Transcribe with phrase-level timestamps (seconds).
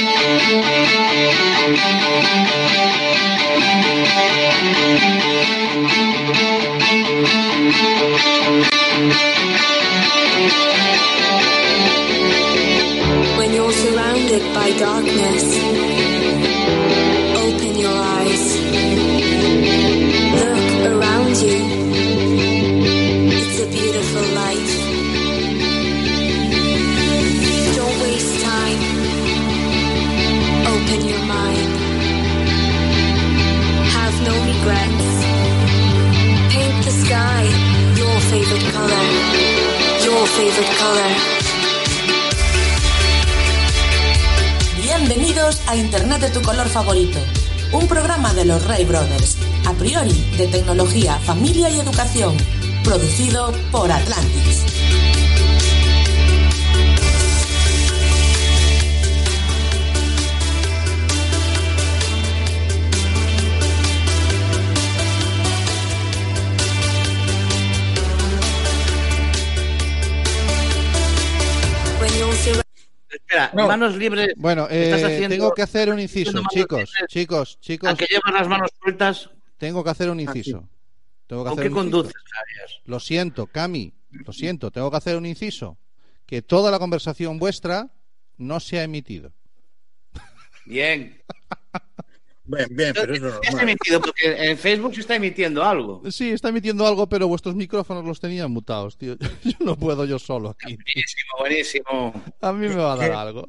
[0.00, 0.08] When
[13.52, 15.89] you're surrounded by darkness,
[44.82, 47.18] Bienvenidos a Internet de tu color favorito,
[47.72, 52.36] un programa de los Ray Brothers, a priori de tecnología, familia y educación,
[52.84, 54.69] producido por Atlantis.
[73.62, 73.68] No.
[73.68, 74.32] manos libres.
[74.36, 76.90] Bueno, Estás eh, haciendo- tengo que hacer un inciso, chicos, libres.
[77.08, 79.30] chicos, chicos, A que llevas las manos sueltas.
[79.58, 80.68] tengo que hacer un inciso.
[81.26, 81.90] Tengo que ¿Con hacer qué un inciso.
[82.02, 82.80] conduces, Javier?
[82.86, 85.78] Lo siento, Cami, lo siento, tengo que hacer un inciso.
[86.26, 87.90] Que toda la conversación vuestra
[88.36, 89.32] no se ha emitido.
[90.66, 91.22] Bien.
[92.56, 96.02] Bien, bien, pero es emitido porque en Facebook se está emitiendo algo.
[96.10, 99.16] Sí, está emitiendo algo, pero vuestros micrófonos los tenían mutados, tío.
[99.44, 100.76] Yo no puedo yo solo aquí.
[100.76, 102.22] Buenísimo, buenísimo.
[102.40, 103.46] A mí me va a dar algo.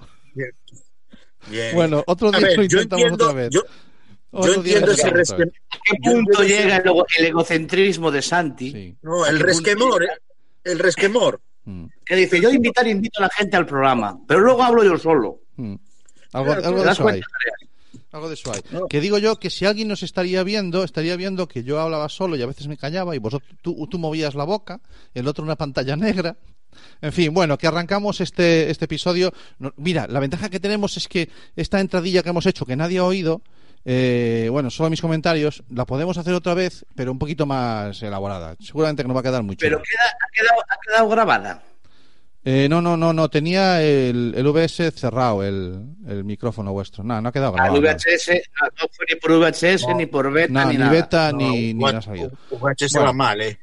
[1.48, 1.74] Bien.
[1.76, 3.50] Bueno, otro día ver, lo intentamos entiendo- otra vez.
[3.52, 3.64] yo-
[4.32, 5.34] Otro yo día lo entiendo ese.
[5.36, 8.96] ¿A qué punto llega el, ego- el egocentrismo de Santi?
[9.02, 10.04] No, ¿A el resquemor?
[10.04, 10.10] ¿eh?
[10.64, 11.42] El resquemor.
[11.66, 14.98] Mm, Que dice, yo invitar, invito a la gente al programa, pero luego hablo yo
[14.98, 15.40] solo.
[15.58, 15.76] mm.
[16.34, 17.22] Algo, ¿Te algo de eso hay.
[18.12, 18.62] Algo de eso hay.
[18.90, 22.36] Que digo yo que si alguien nos estaría viendo, estaría viendo que yo hablaba solo
[22.36, 24.82] y a veces me callaba y vosotros tú, tú movías la boca,
[25.14, 26.36] el otro una pantalla negra.
[27.02, 29.32] En fin, bueno, que arrancamos este, este episodio.
[29.60, 33.00] No- mira, la ventaja que tenemos es que esta entradilla que hemos hecho, que nadie
[33.00, 33.42] ha oído,
[33.84, 38.56] eh, bueno, solo mis comentarios, la podemos hacer otra vez, pero un poquito más elaborada.
[38.60, 39.58] Seguramente que no va a quedar mucho.
[39.60, 41.64] Pero queda, ha, quedado, ha quedado grabada.
[42.44, 47.04] Eh, no, no, no, no, tenía el, el VS cerrado, el, el micrófono vuestro.
[47.04, 47.82] No, no ha quedado Al grabado.
[47.82, 47.96] nada.
[47.98, 48.28] VHS,
[48.60, 50.92] no, no fue ni por VHS, ni por beta, No, ni, ni nada.
[50.92, 52.32] beta ni, ni ha salido.
[52.50, 53.06] VHS Bueno.
[53.06, 53.60] va mal, ¿eh?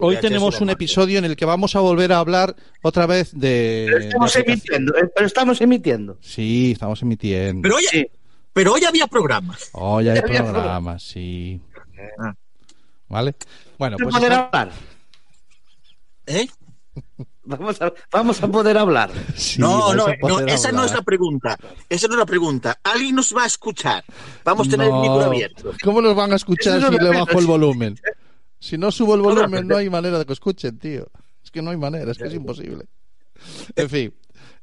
[0.00, 0.74] Hoy VHS tenemos un mal.
[0.74, 3.84] episodio en el que vamos a volver a hablar otra vez de.
[3.86, 4.74] Pero de estamos aplicación.
[4.82, 6.18] emitiendo, eh, pero estamos emitiendo.
[6.22, 7.62] Sí, estamos emitiendo.
[7.62, 8.10] Pero hoy,
[8.52, 9.56] pero hoy había programa.
[9.74, 11.60] Hoy hay había programa, sí.
[12.18, 12.34] Ah.
[13.08, 13.34] ¿Vale?
[13.78, 14.12] Bueno, pues.
[14.12, 14.72] a poder está- hablar.
[16.26, 16.48] ¿Eh?
[17.44, 19.10] Vamos a, vamos a poder hablar.
[19.34, 21.58] sí, no, no, poder no, esa no es la pregunta.
[21.88, 22.78] Esa no es la pregunta.
[22.84, 24.04] Alguien nos va a escuchar.
[24.44, 25.00] Vamos a tener el No.
[25.02, 25.72] micro abierto.
[25.82, 27.98] ¿Cómo nos van a escuchar si le bajo el volumen?
[28.60, 31.08] Si no subo el volumen, no hay manera de que escuchen, tío.
[31.42, 32.84] Es que no hay manera, es que es imposible.
[33.74, 34.14] En fin,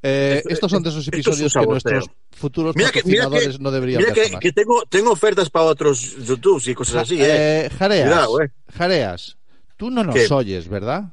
[0.02, 3.58] eh, Esto- estos son de esos es episodios que nuestros futuros Mira que, mira patrocinadores
[3.58, 7.22] que, no deberían mira ver que, tengo, tengo ofertas para otros YouTube y cosas así,
[7.22, 7.66] ¿eh?
[7.66, 8.52] Eh, Jareas, Cuidado, ¿eh?
[8.74, 9.38] Jareas,
[9.76, 10.34] tú no nos ¿Qué?
[10.34, 11.12] oyes, ¿verdad?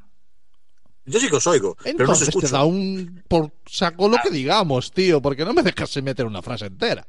[1.06, 2.48] Yo sí que os oigo, pero no os Entonces te escucho.
[2.48, 6.66] da un por saco lo que digamos, tío, porque no me dejas meter una frase
[6.66, 7.06] entera.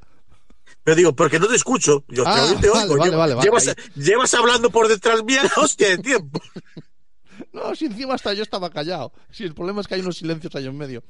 [0.83, 2.05] Pero digo, porque no te escucho.
[2.07, 2.97] Yo Ah, te vale, oigo.
[2.97, 3.75] vale, Llevo- vale, vale.
[3.95, 6.39] llevas, hablando por detrás mía la hostia de tiempo.
[7.53, 9.13] No, si encima hasta yo estaba callado.
[9.29, 11.03] Si el problema es que hay unos silencios ahí en medio.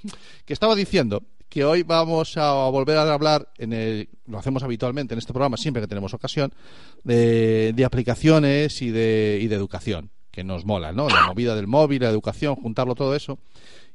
[0.45, 5.13] Que estaba diciendo que hoy vamos a volver a hablar, en el- lo hacemos habitualmente
[5.13, 6.53] en este programa, siempre que tenemos ocasión,
[7.05, 11.09] de, de aplicaciones y de, y de educación, que nos mola, ¿no?
[11.09, 13.39] La movida del móvil, la educación, juntarlo todo eso.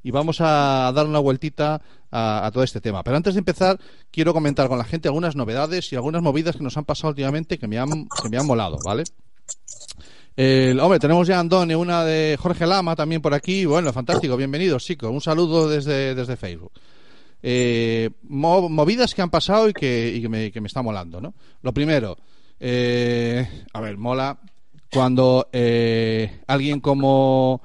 [0.02, 1.80] Y vamos a dar una vueltita
[2.10, 3.04] a, todo este tema.
[3.04, 3.78] Pero antes de empezar,
[4.10, 7.58] quiero comentar con la gente algunas novedades y algunas movidas que nos han pasado últimamente
[7.58, 9.04] que me han, que me han molado, ¿vale?
[10.34, 13.64] El, hombre, tenemos ya Andone, una de Jorge Lama también por aquí.
[13.64, 15.12] Bueno, fantástico, bienvenidos, chicos.
[15.12, 16.72] Un saludo desde, desde Facebook.
[17.40, 21.20] Eh, mo- movidas que han pasado y que, y que, me, que me está molando,
[21.20, 21.34] ¿no?
[21.62, 22.18] Lo primero,
[22.58, 24.40] eh, a ver, mola
[24.92, 27.62] cuando eh, alguien como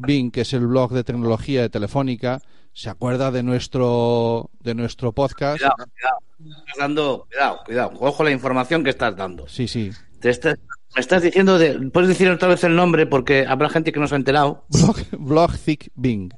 [0.00, 2.40] Bing, que es el blog de tecnología de Telefónica,
[2.72, 5.58] se acuerda de nuestro de nuestro podcast.
[5.58, 6.56] Cuidado, cuidado.
[6.58, 7.92] Estás dando, cuidado, cuidado.
[8.00, 9.46] Ojo la información que estás dando.
[9.48, 9.90] Sí, sí.
[10.20, 10.58] Te estás-
[10.94, 14.06] me estás diciendo, de, puedes decir otra vez el nombre porque habrá gente que no
[14.08, 14.64] se ha enterado.
[14.70, 16.32] Blog, Blogzik Bing.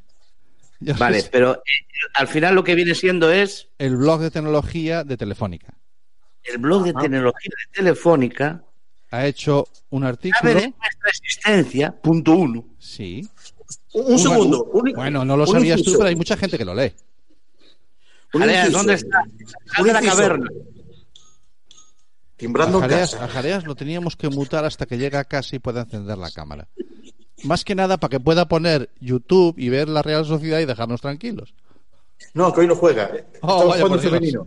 [0.81, 1.61] Ya Vale, pero eh,
[2.15, 5.75] al final lo que viene siendo es El blog de tecnología de Telefónica.
[6.45, 8.65] el blog de tecnología de Telefónica.
[9.11, 10.49] Ha hecho un artículo.
[10.55, 12.65] de nuestra existencia, punto uno.
[12.79, 13.27] Sí.
[13.95, 14.65] Un, un segundo.
[14.65, 16.93] un- Bueno, no lo un sabías tú, pero hay mucha gente que lo lee.
[18.35, 18.79] Un Jareas, inciso.
[18.79, 19.23] ¿dónde está?
[19.75, 20.47] Sal de la caverna.
[22.37, 23.25] Timbrando A Jareas, casa.
[23.25, 26.31] a Jareas lo teníamos que mutar hasta que llegue a casa y pueda encender la
[26.31, 26.69] cámara.
[27.45, 31.01] Más que nada para que pueda poner YouTube y ver la Real Sociedad y dejarnos
[31.01, 31.55] tranquilos.
[32.35, 33.11] No, que hoy no juega.
[33.13, 33.15] Oh,
[33.65, 34.47] Estamos vaya, jugando femenino.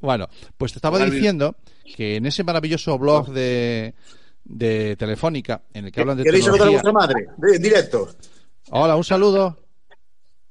[0.00, 1.54] Bueno, pues te estaba diciendo
[1.96, 3.94] que en ese maravilloso blog de,
[4.44, 6.92] de Telefónica, en el que hablan de ¿Queréis saludar a tecnología...
[6.92, 7.54] vuestra madre?
[7.56, 8.08] En directo.
[8.70, 9.58] Hola, un saludo.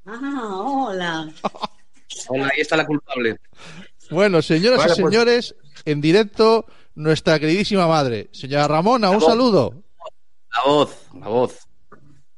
[0.06, 1.30] Ah, hola.
[2.28, 3.40] Hola, ahí está la culpable.
[4.12, 5.14] Bueno, señoras Vale, y pues.
[5.14, 5.56] señores,
[5.86, 6.66] en directo
[6.96, 8.30] nuestra queridísima madre.
[8.34, 9.84] Señora Ramona, un saludo.
[10.52, 11.60] La voz, la voz.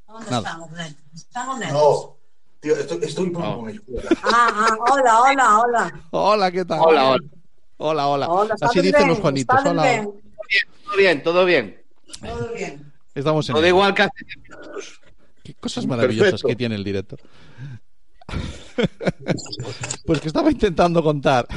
[0.08, 0.50] ¿Dónde Nada.
[0.50, 0.70] estamos?
[1.14, 1.60] Estamos.
[1.72, 2.18] No.
[2.60, 3.82] Tío, estoy, estoy con ellos.
[4.24, 6.02] Ah, ah, hola, hola, hola.
[6.12, 6.80] Hola, ¿qué tal?
[6.80, 7.24] Hola, hola.
[7.84, 8.28] Hola, hola.
[8.30, 9.08] Hola, Así ¿estás dicen bien?
[9.10, 9.58] los Juanitos.
[9.58, 9.84] ¿Estás Hola.
[9.84, 10.04] bien?
[10.86, 11.84] Todo bien, todo bien.
[12.22, 12.94] Todo bien.
[13.16, 14.26] Estamos en Todo igual que hace.
[15.44, 16.48] Qué cosas maravillosas Perfecto.
[16.48, 17.18] que tiene el directo.
[20.06, 21.48] pues que estaba intentando contar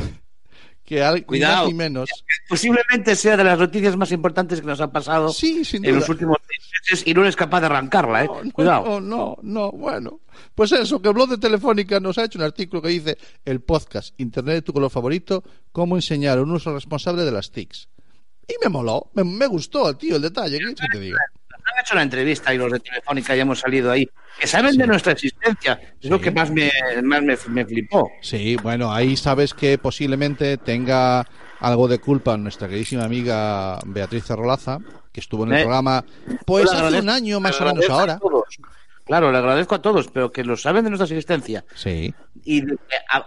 [0.84, 1.66] que al, Cuidado.
[1.66, 2.10] ni menos.
[2.48, 6.00] Posiblemente sea de las noticias más importantes que nos han pasado Sí, sin en duda.
[6.00, 8.26] los últimos seis meses y no eres capaz de arrancarla, ¿eh?
[8.26, 9.00] No, no, Cuidado.
[9.00, 10.20] No, no, no, bueno.
[10.54, 13.60] Pues eso, que el blog de Telefónica nos ha hecho un artículo que dice el
[13.60, 15.42] podcast Internet de tu color favorito,
[15.72, 17.88] cómo enseñar un uso responsable de las TICs.
[18.46, 21.18] Y me moló, me, me gustó, tío, el detalle, ¿qué te diga?
[21.66, 24.08] Han hecho una entrevista y los de Telefónica ya hemos salido ahí.
[24.38, 25.80] Que saben de nuestra existencia.
[26.00, 26.24] Es lo Sí.
[26.24, 26.70] que más me,
[27.02, 28.10] más me, me flipó.
[28.20, 31.24] Sí, bueno, ahí sabes que posiblemente tenga
[31.60, 34.78] algo de culpa nuestra queridísima amiga Beatriz Cerrolaza,
[35.12, 36.04] que estuvo en el Eh, programa
[36.44, 38.18] pues hace un año más o menos ahora.
[38.18, 38.44] todos.
[39.06, 41.64] Claro, le agradezco a todos, pero que lo saben de nuestra existencia.
[41.74, 42.14] Sí.
[42.44, 42.76] Y de,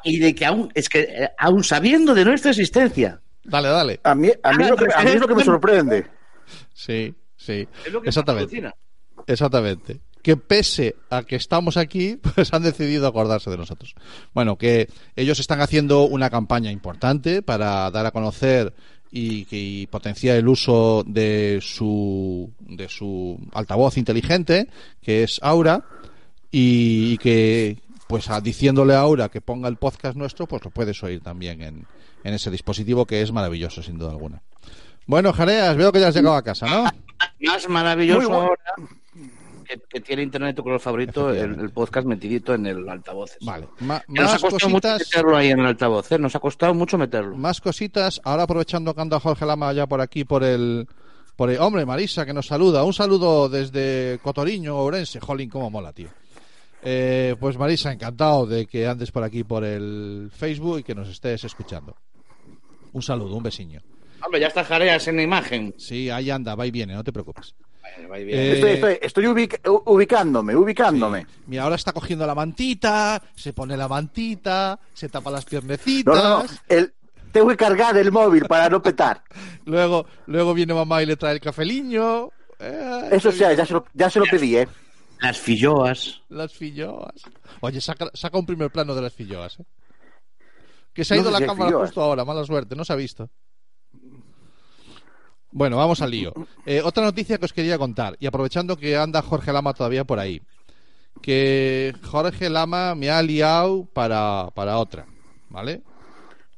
[0.03, 3.99] y de que aún, es que eh, aún sabiendo de nuestra existencia, Dale, dale.
[4.03, 6.05] A mí, a mí, es lo que, a mí es lo que me sorprende.
[6.73, 7.15] Sí,
[7.47, 7.67] sí.
[7.85, 8.73] es lo que más Exactamente.
[9.25, 9.99] Exactamente.
[10.21, 13.95] Que pese a que estamos aquí, pues han decidido acordarse de nosotros.
[14.33, 18.73] Bueno, que ellos están haciendo una campaña importante para dar a conocer
[19.11, 24.67] y, y potenciar el uso de su, de su altavoz inteligente,
[25.01, 25.85] que es Aura,
[26.51, 30.71] y, y que, pues a- diciéndole a Aura que ponga el podcast nuestro, pues lo
[30.71, 31.85] puedes oír también en,
[32.23, 34.41] en ese dispositivo que es maravilloso, sin duda alguna.
[35.05, 36.89] Bueno, Jareas, veo que ya has llegado a casa, ¿no?
[37.39, 38.73] Más maravilloso ahora
[39.65, 43.31] que, que tiene Internet tu color favorito, el, podcast metidito en el altavoz.
[43.41, 43.67] Vale.
[43.79, 46.17] Ma- Que nos ha más costado mucho meterlo ahí en el altavoz, ¿eh?
[46.17, 47.35] Nos ha costado mucho meterlo.
[47.35, 48.21] Más cositas.
[48.23, 50.87] Ahora aprovechando que anda Jorge Lama ya por aquí, por el,
[51.35, 51.59] por el...
[51.59, 52.83] Hombre, Marisa, que nos saluda.
[52.85, 55.19] Un saludo desde Cotoriño, Ourense.
[55.19, 56.07] Jolín, cómo mola, tío.
[56.81, 61.09] Eh, pues Marisa, encantado de que andes por aquí por el Facebook y que nos
[61.09, 61.93] estés escuchando.
[62.93, 63.81] Un saludo, un besiño.
[64.37, 65.73] Ya está Jareas en la imagen.
[65.77, 67.55] Sí, ahí anda, va y viene, no te preocupes.
[67.99, 71.21] Eh, Estoy, estoy, estoy ubic- ubicándome, ubicándome.
[71.21, 71.27] Sí.
[71.47, 76.15] Mira, ahora está cogiendo la mantita, se pone la mantita, se tapa las No, piernecitas.
[76.15, 76.45] no, no.
[76.67, 76.93] El,
[77.31, 79.23] tengo que cargar el móvil para no petar.
[79.65, 82.29] Luego, luego viene mamá y le trae el cafeliño.
[82.59, 84.67] Eh, Eso sea, ya se lo, ya se lo pedí, ¿eh?
[85.21, 86.21] Las filloas.
[86.29, 87.13] Las filloas.
[87.61, 89.63] Oye, saca, saca un primer plano de las filloas, ¿eh?
[90.93, 91.89] Que se ha No ido sé la si cámara filloas.
[91.89, 93.29] justo ahora, mala suerte, no se ha visto.
[95.57, 96.33] Bueno, vamos al lío.
[96.67, 100.19] Eh, otra noticia que os quería contar, y aprovechando que anda Jorge Lama todavía por
[100.19, 100.39] ahí,
[101.21, 105.07] que Jorge Lama me ha liado para, para otra,
[105.49, 105.81] ¿vale?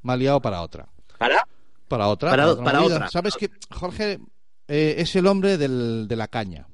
[0.03, 0.89] Me ha liado para otra.
[1.17, 1.47] ¿Para?
[1.87, 2.29] Para otra.
[2.31, 3.09] Para- otra para otra.
[3.09, 4.19] Sabes que Jorge
[4.67, 6.67] eh, es el hombre del- de la caña.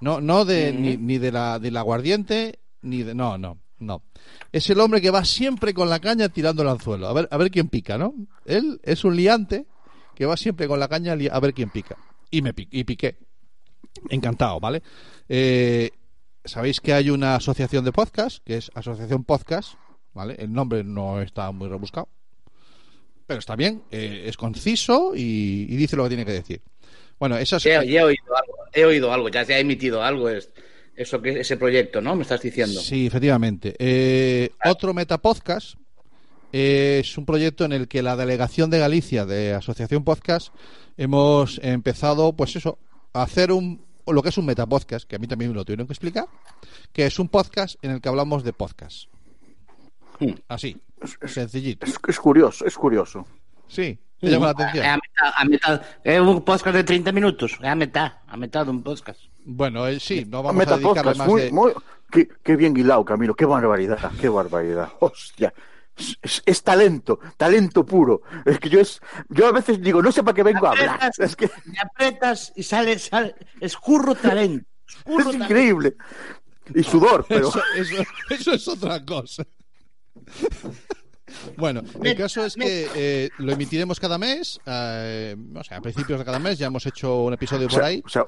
[0.00, 3.14] No, no de, ni, ni de la del aguardiente, ni de.
[3.14, 4.02] No, no, no.
[4.50, 7.06] Es el hombre que va siempre con la caña tirando el anzuelo.
[7.06, 8.12] A ver, a ver quién pica, ¿no?
[8.44, 9.66] Él es un liante
[10.14, 11.96] que va siempre con la caña a ver quién pica.
[12.30, 13.16] Y me y piqué.
[14.08, 14.82] Encantado, ¿vale?
[15.28, 15.90] Eh,
[16.44, 19.74] Sabéis que hay una asociación de podcast, que es Asociación Podcast,
[20.12, 20.34] ¿vale?
[20.40, 22.08] El nombre no está muy rebuscado.
[23.28, 26.60] Pero está bien, eh, es conciso y, y dice lo que tiene que decir.
[27.20, 28.54] Bueno, esa es- ya he oído algo.
[28.72, 30.28] He oído algo, ya se ha emitido algo.
[30.28, 30.52] Es,
[30.96, 32.16] eso que ese proyecto, ¿no?
[32.16, 32.80] Me estás diciendo.
[32.80, 33.76] Sí, efectivamente.
[33.78, 35.76] Eh, otro Metapodcast
[36.52, 40.54] es un proyecto en el que la delegación de Galicia de Asociación Podcast
[40.96, 42.78] hemos empezado, pues eso,
[43.12, 45.86] a hacer un lo que es un Metapodcast, que a mí también me lo tuvieron
[45.86, 46.26] que explicar,
[46.92, 49.08] que es un podcast en el que hablamos de podcast.
[50.48, 50.80] Así,
[51.26, 51.86] sencillito.
[51.86, 53.26] Es, es curioso, es curioso.
[53.68, 54.86] Sí, te llama la atención.
[54.86, 55.82] A mitad, a mitad.
[56.04, 57.58] Es un podcast de 30 minutos.
[57.62, 59.20] A mitad, a mitad de un podcast.
[59.44, 61.52] Bueno, eh, sí, no vamos a dedicarle Metapodcast, más muy, de...
[61.52, 61.72] muy,
[62.10, 64.90] qué, qué bien hilado, Camilo, qué barbaridad, qué barbaridad.
[65.00, 65.52] Hostia.
[65.96, 68.22] Es, es- es talento, talento puro.
[68.46, 71.10] Es que yo es, yo a veces digo, no sé para qué vengo a hablar.
[71.18, 73.34] Es que Me apretas y sale, sale.
[73.60, 74.66] Escurro talento.
[74.88, 75.44] Escurro es talento.
[75.44, 75.96] increíble.
[76.74, 79.44] Y sudor, pero Eso, eso- eso es otra cosa.
[81.56, 86.18] Bueno, el caso es que eh, lo emitiremos cada mes, eh, o sea, a principios
[86.18, 88.02] de cada mes ya hemos hecho un episodio O por sea, ahí.
[88.04, 88.26] o sea,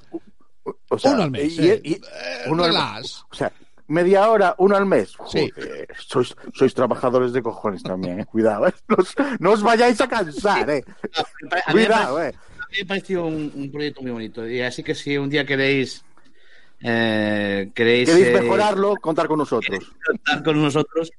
[0.64, 1.80] o Uno al mes, y- eh.
[1.84, 2.00] y- Eh,
[2.48, 3.52] uno al- o sea,
[3.88, 5.16] media hora, uno al mes.
[5.28, 5.50] Sí.
[5.54, 8.26] Joder, sois, sois trabajadores de cojones también, eh.
[8.26, 8.74] Cuidado, eh.
[8.88, 10.84] Los- no os vayáis a cansar, eh.
[11.66, 12.40] A mí me Cuidado, parece- eh.
[12.60, 14.48] a mí me pareció un, un proyecto muy bonito.
[14.48, 16.04] Y así que si un día queréis.
[16.80, 18.08] Eh, queréis.
[18.08, 19.78] Queréis eh, mejorarlo, contar con nosotros.
[20.06, 21.10] contar con nosotros,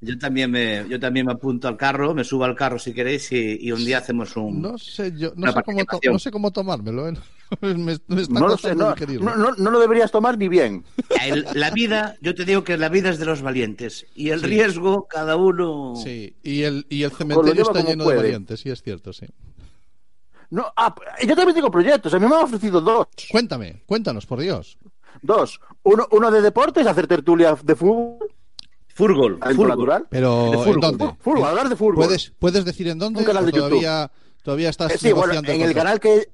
[0.00, 3.30] yo también me, yo también me apunto al carro, me subo al carro si queréis
[3.32, 4.60] y, y un día hacemos un.
[4.60, 7.08] No sé, yo, no, sé cómo to- no sé cómo tomármelo.
[7.08, 7.14] ¿eh?
[7.60, 7.74] me,
[8.08, 10.84] me está No lo sé, no, no, no- no lo deberías tomar ni bien.
[11.22, 14.42] El- la vida, yo te digo que la vida es de los valientes y el
[14.42, 15.94] riesgo, cada uno.
[15.96, 18.16] Sí, y el, y el cementerio está lleno de puede.
[18.18, 19.26] valientes, sí, es cierto, sí.
[20.50, 20.94] No, ah,
[21.26, 22.14] yo también tengo proyectos.
[22.14, 23.06] A mí me han ofrecido dos.
[23.30, 24.78] Cuéntame, cuéntanos, por Dios.
[25.24, 25.58] Dos.
[25.84, 28.18] Uno, uno de deportes, hacer tertulia de fútbol,
[28.94, 30.06] Fútbol, natural.
[30.10, 31.14] Pero, De fútbol, ¿en dónde?
[31.18, 31.94] fútbol, ¿En- hablar de fútbol.
[31.94, 33.20] ¿Puedes, ¿Puedes decir en dónde?
[33.20, 33.68] Un canal ¿O de YouTube.
[33.70, 34.10] todavía,
[34.42, 36.28] todavía estás Eh, sí, bueno, negociando en el canal que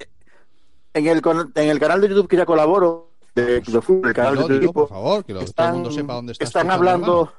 [0.92, 1.23] en el,
[1.54, 4.56] en el canal de YouTube que ya colaboro de, de fútbol, el canal Dilo, de
[4.56, 7.32] equipo, por favor, que lo- todo el mundo sepa dónde está están hablando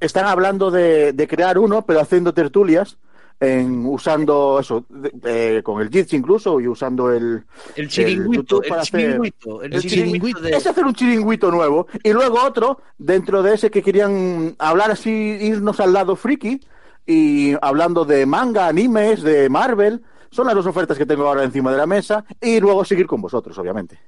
[0.00, 2.98] están hablando de, de crear uno, pero haciendo tertulias
[3.40, 7.44] en usando eso de- de- con el Jitsi incluso y usando el
[7.76, 10.40] El chiringuito, el para hacer- chiringuito, el el chiringuito chiringuito.
[10.40, 14.90] de- es hacer un chiringuito nuevo y luego otro dentro de ese que querían hablar
[14.90, 16.60] así irnos al lado friki
[17.06, 21.70] y hablando de manga animes de Marvel son las dos ofertas que tengo ahora encima
[21.70, 23.98] de la mesa y luego seguir con vosotros obviamente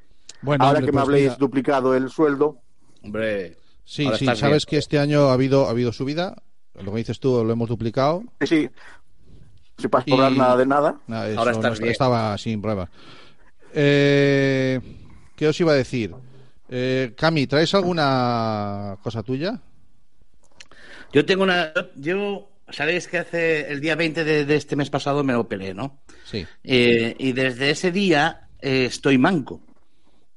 [0.43, 2.59] Bueno, ahora hombre, que me pues habléis mira, duplicado el sueldo
[3.03, 3.57] Hombre.
[3.85, 4.61] Sí, sí, sabes bien.
[4.69, 6.37] que este año ha habido, ha habido subida.
[6.81, 8.23] Lo que dices tú lo hemos duplicado.
[8.41, 8.71] sí sí
[9.81, 11.93] sin pas cobrar Y- nada de nada eso Ahora estás est- bien.
[11.93, 12.91] estaba sin problemas.
[13.73, 14.81] Eh,
[15.37, 16.15] ¿Qué os iba a decir?
[16.69, 19.61] Eh, Cami, ¿traes alguna cosa tuya?
[21.13, 21.73] Yo tengo una.
[21.97, 26.01] Yo, sabéis que hace el día 20 de, de este mes pasado me operé, ¿no?
[26.25, 26.47] Sí.
[26.63, 29.61] Eh, y desde ese día eh, estoy manco.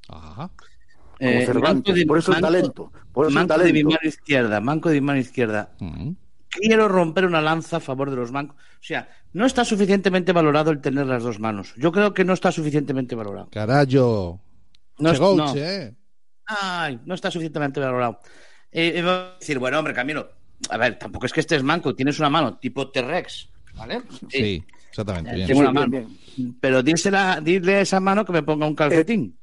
[0.10, 0.50] Ajá.
[0.50, 3.70] como Eh, Cervantes manco de- por eso el manco- talento por eso manco de mi
[3.82, 5.72] talento mano izquierda, manco de mi mano izquierda.
[5.80, 6.12] Mm.
[6.60, 8.56] Quiero romper una lanza a favor de los mancos.
[8.58, 11.74] O sea, no está suficientemente valorado el tener las dos manos.
[11.78, 13.50] Yo creo que no está suficientemente valorado.
[13.50, 14.40] Carajo.
[15.00, 15.56] No, es- no.
[15.56, 15.96] eh.
[16.46, 18.20] Ay, no está suficientemente valorado.
[18.72, 20.30] Eh, eh, decir, bueno, hombre, Camilo,
[20.70, 24.02] a ver, tampoco es que estés manco, tienes una mano tipo T-Rex, ¿vale?
[24.30, 25.32] Sí, exactamente.
[25.32, 25.48] Eh, bien.
[25.48, 25.88] tengo una mano.
[25.90, 26.58] bien.
[26.60, 29.38] Pero dísela, dile a esa mano que me ponga un calcetín.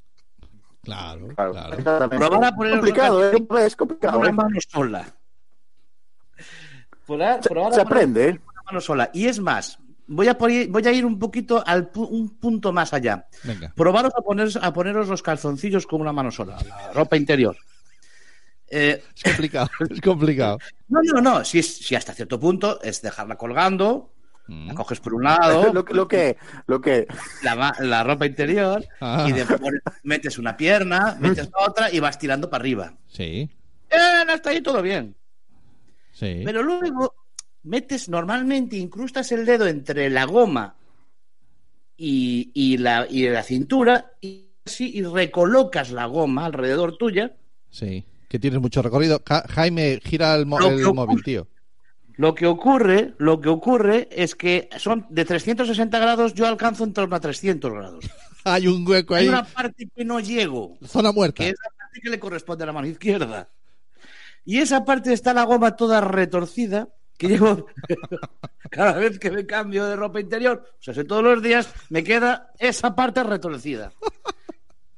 [0.82, 1.74] Claro, Claro, claro.
[1.76, 2.16] exactamente.
[2.16, 3.46] Probar a poner complicado ¿eh?
[3.66, 5.06] es complicado una mano sola.
[7.18, 8.40] Probar- se, probar aprende ¿eh?
[8.52, 9.10] una mano sola.
[9.12, 12.72] Y es más, voy a, por- voy a ir un poquito al pu- un punto
[12.72, 13.26] más allá.
[13.44, 13.72] Venga.
[13.74, 17.56] Probaros a, poner, a poneros los calzoncillos con una mano sola, la ropa interior.
[18.72, 20.58] Eh, Es complicado, es complicado.
[20.88, 24.12] no, no, no, si, es- si hasta cierto punto es dejarla colgando,
[24.46, 24.66] Mm.
[24.68, 26.36] la coges por un lado, lo, que- lo que
[26.66, 27.06] lo que
[27.42, 29.24] la, ropa interior, Ah.
[29.28, 29.60] y después
[30.02, 32.94] metes una pierna, metes la otra y vas tirando para arriba.
[33.06, 33.48] Sí,
[33.90, 35.14] Bien, hasta ahí todo bien.
[36.20, 36.42] Sí.
[36.44, 37.14] Pero luego
[37.64, 40.76] metes normalmente, incrustas el dedo entre la goma
[41.96, 47.36] y, y la, y la cintura y, así, y recolocas la goma alrededor tuya.
[47.70, 49.20] Sí, que tienes mucho recorrido.
[49.26, 51.46] Ja- Jaime, gira el, mo- el ocurre- móvil, tío.
[52.16, 56.92] Lo que ocurre, lo que ocurre es que son de 360 grados, yo alcanzo en
[56.92, 58.04] torno a 300 grados.
[58.44, 59.28] Hay un hueco Hay ahí.
[59.28, 61.42] una parte que no llego, Zona muerta.
[61.44, 63.48] que es la parte que le corresponde a la mano izquierda.
[64.44, 67.66] Y esa parte está la goma toda retorcida, que llevo
[68.70, 72.02] cada vez que me cambio de ropa interior, o sea, si todos los días me
[72.02, 73.92] queda esa parte retorcida.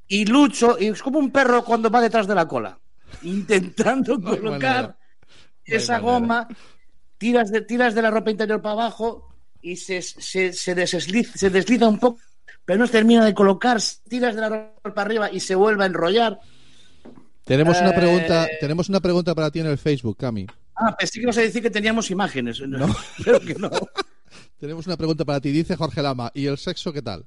[0.07, 2.79] Y lucho, y es como un perro cuando va detrás de la cola,
[3.23, 4.97] intentando No colocar
[5.65, 6.13] esa manera.
[6.13, 6.49] goma,
[7.19, 11.51] tiras de, tiras de la ropa interior para abajo y se, se, se, desliza, se
[11.51, 12.21] desliza un poco,
[12.65, 15.87] pero no termina de colocar, tiras de la ropa para arriba y se vuelve a
[15.87, 16.41] enrollar.
[17.45, 20.47] Tenemos una Eh, pregunta, tenemos una pregunta para ti en el Facebook, Cami.
[20.77, 22.63] Ah, pensé que ibas a decir que teníamos imágenes.
[23.25, 23.71] Pero que no.
[24.59, 25.51] Tenemos una pregunta para ti.
[25.51, 27.27] Dice Jorge Lama, ¿y el sexo qué tal?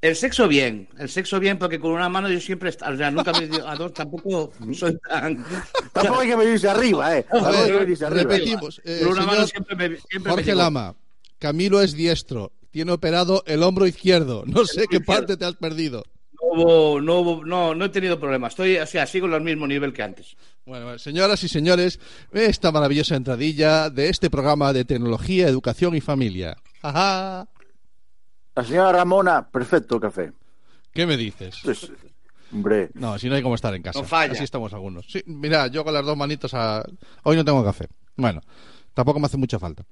[0.00, 3.32] El sexo bien, el sexo bien, porque con una mano yo siempre, o sea, nunca
[3.32, 5.44] me a dos, tampoco soy tan...
[5.92, 8.22] tampoco hay que venirse arriba eh A Tampoco hay que ver, venirse arriba.
[8.32, 8.80] repetimos.
[8.84, 10.54] eh, Con una mano siempre me, siempre Jorge.
[10.54, 10.94] Lama,
[11.40, 12.52] Camilo es diestro.
[12.70, 14.44] Tiene operado el hombro izquierdo.
[14.46, 15.04] No sé qué izquierdo.
[15.04, 16.04] parte te has perdido.
[16.40, 18.52] No, hubo- no, hubo- no, no he tenido problemas.
[18.52, 20.36] Estoy, o sea, sigo al mismo nivel que antes.
[20.64, 21.98] Bueno, señoras y señores,
[22.32, 26.56] esta maravillosa entradilla de este programa de tecnología, educación y familia.
[26.82, 27.48] Ajá.
[28.54, 30.32] la señora Ramona perfecto café
[30.92, 31.58] ¿Qué me dices?
[31.64, 31.90] Pues,
[32.52, 33.98] hombre No, si no hay como estar en casa.
[34.00, 34.32] No falla.
[34.32, 35.06] Así estamos algunos.
[35.08, 36.84] Sí, mira, yo con las dos manitos a...
[37.24, 37.86] Hoy no tengo café.
[38.16, 38.40] Bueno,
[38.94, 39.84] tampoco me hace mucha falta.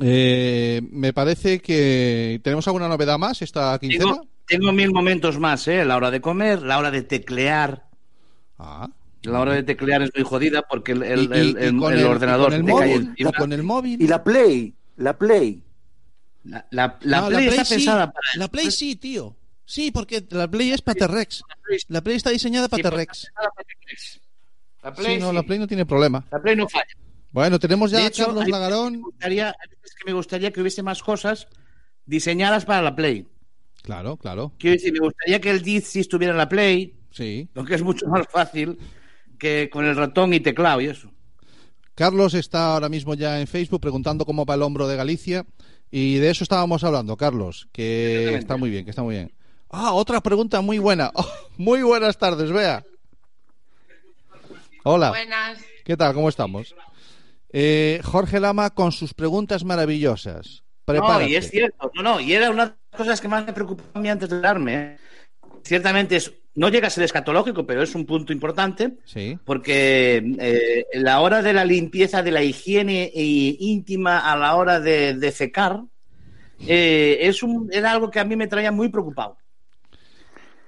[0.00, 4.04] Eh, me parece que tenemos alguna novedad más esta quincena.
[4.14, 5.84] Tengo, tengo mil momentos más, ¿eh?
[5.84, 7.84] La hora de comer, la hora de teclear.
[8.58, 8.88] Ah.
[9.22, 11.78] La hora de teclear es muy jodida porque el, el- Y- y- el- y el-
[11.78, 13.32] con el el- ordenador y con el te cae encima.
[13.32, 14.02] con el móvil.
[14.02, 15.62] Y la Play, la Play.
[16.44, 17.74] La, la- la No, Play está sí.
[17.76, 18.48] pensada para La.
[18.48, 19.34] Play sí, tío.
[19.64, 21.42] Sí, porque la Play es para T-Rex.
[21.88, 23.22] La Play está diseñada para Sí, T-Rex.
[23.22, 24.20] T-Rex.
[24.82, 25.34] La Sí, Play, no, sí.
[25.36, 26.22] la Play no tiene problema.
[26.30, 26.84] La Play no falla.
[27.32, 28.92] Bueno, tenemos ya De a hecho, Carlos Lagarón.
[28.92, 31.48] Me gustaría, hay veces que me gustaría que hubiese más cosas
[32.04, 33.26] diseñadas para la Play.
[33.84, 34.52] Claro, claro.
[34.58, 37.48] Quiero decir, me gustaría que el Diz sí estuviera en la Play, Sí.
[37.52, 38.78] lo que es mucho más fácil
[39.38, 41.10] que con el ratón y teclado y eso.
[41.94, 45.44] Carlos está ahora mismo ya en Facebook preguntando cómo va el hombro de Galicia.
[45.90, 49.32] Y de eso estábamos hablando, Carlos, que está muy bien, que está muy bien.
[49.70, 51.12] Ah, otra pregunta muy buena.
[51.14, 52.84] Oh, muy buenas tardes, Bea.
[54.82, 55.10] Hola.
[55.10, 55.58] Buenas.
[55.84, 56.14] ¿Qué tal?
[56.14, 56.74] ¿Cómo estamos?
[57.52, 60.63] Eh, Jorge Lama con sus preguntas maravillosas.
[60.84, 61.24] Prepárate.
[61.24, 61.90] No, y es cierto.
[61.94, 64.28] No, no, y era una de las cosas que más me preocupaba a mí antes
[64.28, 64.74] de darme.
[64.74, 64.96] ¿eh?
[65.62, 68.98] Ciertamente es, no llega a ser escatológico, pero es un punto importante.
[69.04, 69.38] Sí.
[69.44, 74.80] Porque eh, la hora de la limpieza, de la higiene eh, íntima a la hora
[74.80, 75.82] de, de fecar,
[76.66, 79.36] eh, es un, era algo que a mí me traía muy preocupado.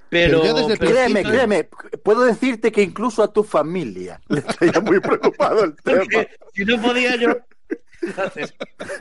[0.08, 1.68] Pero, Pero ya desde el pero Créeme, sí, créeme,
[2.02, 5.98] puedo decirte que incluso a tu familia le estaría muy preocupado el tema.
[5.98, 7.36] porque si no podía yo.
[8.06, 8.54] Entonces,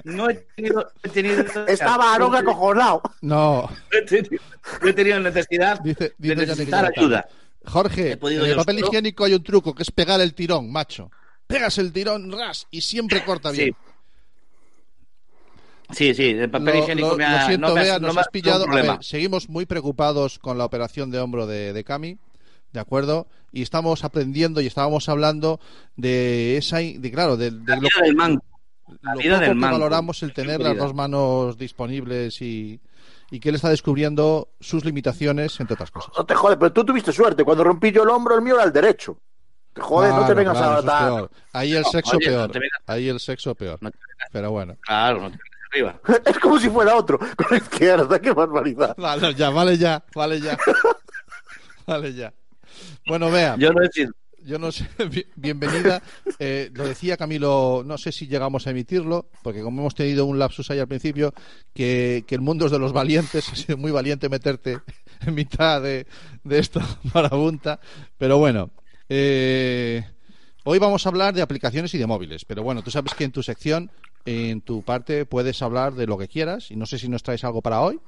[0.04, 0.92] no he tenido.
[1.04, 3.02] he tenido- Estaba Aaron acojonado.
[3.22, 4.44] No, no he tenido,
[4.82, 7.28] no he tenido necesidad dice, de necesitar ayuda.
[7.66, 11.10] Jorge, en el yo papel higiénico hay un truco que es pegar el tirón, macho.
[11.48, 13.70] Pegas el tirón, ras, y siempre corta bien.
[13.70, 13.76] Sí.
[15.92, 17.42] Sí, sí, el papel Lo, higiénico lo- me ha.
[17.42, 18.66] lo siento, no me ha- Bea, no nos me has pillado.
[18.70, 22.18] A ver, seguimos muy preocupados con la operación de hombro de, de Cami,
[22.74, 23.28] ¿de acuerdo?
[23.52, 25.60] Y estamos aprendiendo y estábamos hablando
[25.96, 28.44] de esa, de claro, de, de La lo, vida del manco.
[29.02, 32.80] La lo vida poco del que valoramos el tener las dos manos disponibles y,
[33.32, 36.12] y que él está descubriendo sus limitaciones, entre otras cosas.
[36.18, 37.44] No te jode, pero tú tuviste suerte.
[37.44, 39.18] Cuando rompí yo el hombro, el mío era el derecho.
[39.74, 41.32] Te jode, no te vengas claro, a es peor.
[41.52, 42.52] Ahí el No, sexo oye, peor.
[42.88, 43.78] Ahí el sexo peor.
[43.82, 44.78] No te vengas- Pero bueno.
[44.82, 45.38] Claro, no te
[45.72, 46.00] arriba.
[46.26, 48.96] Es como si fuera otro, con la izquierda, qué barbaridad.
[48.98, 50.58] Vale, ya, vale ya, vale ya.
[51.88, 52.34] Vale ya.
[53.08, 54.12] Bueno, vea, Yo no he sido.
[54.46, 56.02] Yo no sé, bi- bienvenida.
[56.40, 60.40] Eh, lo decía Camilo, no sé si llegamos a emitirlo, porque como hemos tenido un
[60.40, 61.34] lapsus ahí al principio,
[61.74, 64.80] que, que el mundo es de los valientes, ha sido muy valiente meterte
[65.26, 66.06] en mitad de,
[66.44, 66.82] de esta
[67.14, 67.80] marabunta.
[68.18, 68.72] Pero bueno,
[69.10, 70.04] eh,
[70.64, 72.46] hoy vamos a hablar de aplicaciones y de móviles.
[72.46, 73.92] Pero bueno, tú sabes que en tu sección,
[74.26, 76.72] en tu parte, puedes hablar de lo que quieras.
[76.72, 78.00] Y no sé si nos traes algo para hoy.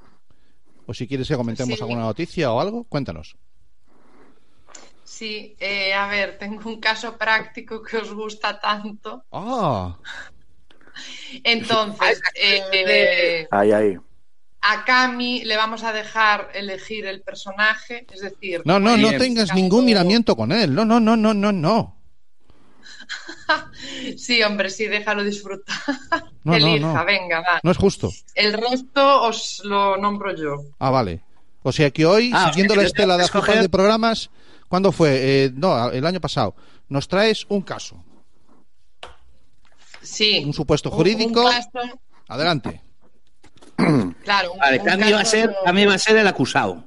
[0.86, 1.82] O si quieres que comentemos Sí.
[1.82, 3.36] alguna noticia o algo, cuéntanos.
[5.10, 9.24] Sí, eh, a ver, tengo un caso práctico que os gusta tanto.
[9.32, 9.96] Ah,
[11.44, 13.96] Entonces, eh, Ahí, ahí.
[14.60, 19.18] a Cami le vamos a dejar elegir el personaje, es decir, no, no, no Bien.
[19.18, 20.74] tengas ningún miramiento con él.
[20.74, 21.96] No, no, no, no, no, no.
[24.18, 25.76] Sí, hombre, sí, déjalo disfrutar.
[26.44, 27.04] No, no, Elija, no.
[27.04, 27.60] venga, va.
[27.62, 28.10] No es justo.
[28.34, 30.62] El resto os lo nombro yo.
[30.78, 31.20] Ah, vale.
[31.62, 34.30] O sea que hoy, Ah, siguiendo la estela de escoger- de programas,
[34.68, 35.44] ¿cuándo fue?
[35.44, 36.54] Eh, no, el año pasado.
[36.88, 38.02] Nos traes un caso,
[40.02, 40.42] Sí.
[40.44, 41.44] un supuesto jurídico.
[41.44, 42.80] un caso, Adelante.
[44.24, 44.52] claro.
[44.52, 46.84] un- Vale, Cami va a ser, Cami va a ser el acusado.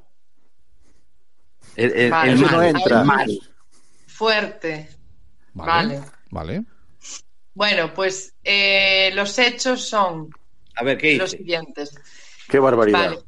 [1.76, 2.32] El, el, Vale.
[2.32, 3.04] el Eso mal, no entra.
[3.04, 3.40] mal.
[4.08, 4.90] fuerte.
[5.54, 5.98] Vale.
[6.00, 6.06] Vale.
[6.30, 6.64] Vale.
[7.54, 10.30] Bueno, pues eh, los hechos son
[10.76, 11.38] A ver, ¿qué los dice?
[11.44, 11.96] siguientes.
[12.48, 13.10] Qué barbaridad.
[13.10, 13.20] Vale.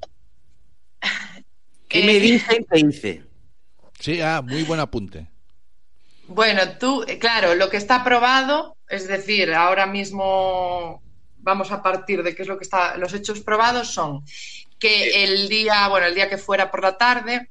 [1.88, 3.24] ¿Qué Eh, me dice y qué dice?
[4.04, 5.28] Sí, ah, muy buen apunte.
[6.28, 11.02] Bueno, tú, eh, claro, lo que está aprobado, es decir, ahora mismo
[11.38, 12.98] vamos a partir de qué es lo que está.
[12.98, 14.26] Los hechos probados son
[14.78, 17.50] que el día, bueno, el día que fuera por la tarde.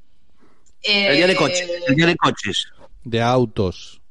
[0.82, 1.70] El día de eh, coches.
[1.88, 2.66] El día de coches.
[3.02, 4.02] De autos.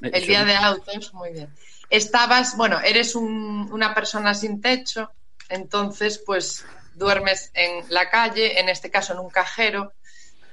[0.00, 1.54] El día de autos, muy bien.
[1.90, 5.10] Estabas, bueno, eres un- una persona sin techo,
[5.50, 9.92] entonces pues duermes en la calle, en este caso en un cajero.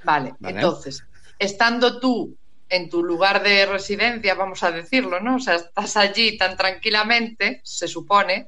[0.04, 0.56] Vale, Vale.
[0.56, 1.06] entonces,
[1.42, 2.38] estando tú
[2.70, 5.38] en tu lugar de residencia, vamos a decirlo, ¿no?
[5.38, 8.48] O sea, estás allí tan tranquilamente, se supone.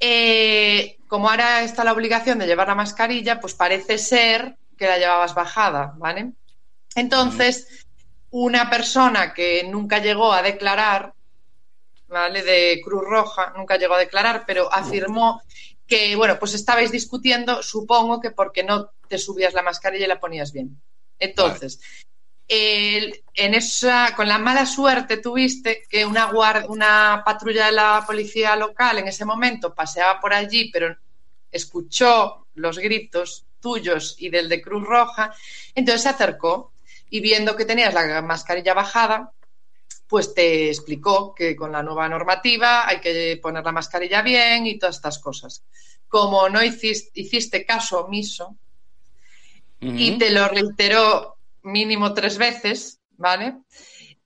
[0.00, 4.98] Eh, como ahora está la obligación de llevar la mascarilla, pues parece ser que la
[4.98, 6.32] llevabas bajada, ¿vale?
[6.94, 7.86] Entonces,
[8.30, 11.12] una persona que nunca llegó a declarar,
[12.08, 12.42] ¿vale?
[12.42, 15.42] De Cruz Roja, nunca llegó a declarar, pero afirmó
[15.86, 20.18] que, bueno, pues estabais discutiendo, supongo que porque no te subías la mascarilla y la
[20.18, 20.80] ponías bien.
[21.18, 21.80] Entonces,
[22.48, 29.08] en esa, con la mala suerte tuviste que una patrulla de la policía local en
[29.08, 30.96] ese momento paseaba por allí, pero
[31.50, 35.34] escuchó los gritos tuyos y del de Cruz Roja,
[35.74, 36.72] entonces se acercó
[37.10, 39.32] y viendo que tenías la mascarilla bajada,
[40.06, 44.78] pues te explicó que con la nueva normativa hay que poner la mascarilla bien y
[44.78, 45.64] todas estas cosas.
[46.06, 48.56] Como no hiciste, hiciste caso omiso,
[49.80, 53.58] y te lo reiteró mínimo tres veces, ¿vale?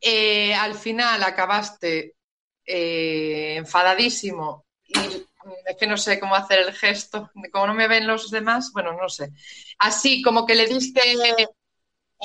[0.00, 2.14] Eh, al final acabaste
[2.64, 4.98] eh, enfadadísimo y
[5.66, 8.92] es que no sé cómo hacer el gesto, como no me ven los demás, bueno,
[8.92, 9.32] no sé.
[9.78, 11.00] Así como que le diste,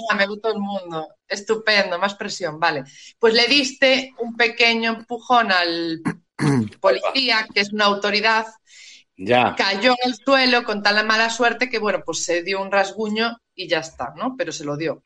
[0.10, 2.84] ah, me gustó el mundo, estupendo, más presión, vale.
[3.20, 6.02] Pues le diste un pequeño empujón al
[6.82, 8.46] policía, que es una autoridad,
[9.18, 9.56] Ya.
[9.58, 13.38] cayó en el suelo con tal mala suerte que, bueno, pues se dio un rasguño
[13.56, 14.36] y ya está, ¿no?
[14.38, 15.04] Pero se lo dio.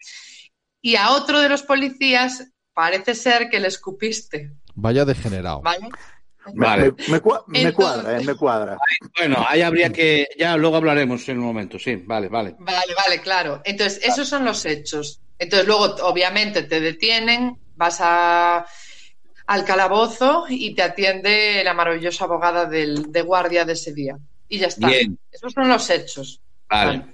[0.81, 5.61] Y a otro de los policías parece ser que le escupiste, Vaya degenerado.
[5.61, 5.89] ¿vale?
[6.53, 6.83] Me, Vale.
[6.97, 8.77] me- me cua- me Entonces- cuadra, eh, me cuadra.
[9.17, 10.25] Bueno, ahí habría que.
[10.39, 11.97] Ya luego hablaremos en un momento, sí.
[11.97, 12.55] Vale, vale.
[12.59, 13.61] Vale, vale, claro.
[13.65, 15.21] Entonces, esos son los hechos.
[15.37, 18.65] Entonces, luego, obviamente, te detienen, vas a,
[19.49, 24.15] al calabozo y te atiende la maravillosa abogada del, de guardia de ese día.
[24.47, 24.85] Y ya está.
[24.85, 25.17] Bien.
[25.31, 26.39] Esos son los hechos.
[26.69, 27.05] Vale.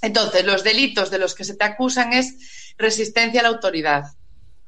[0.00, 4.04] Entonces, los delitos de los que se te acusan es resistencia a la autoridad.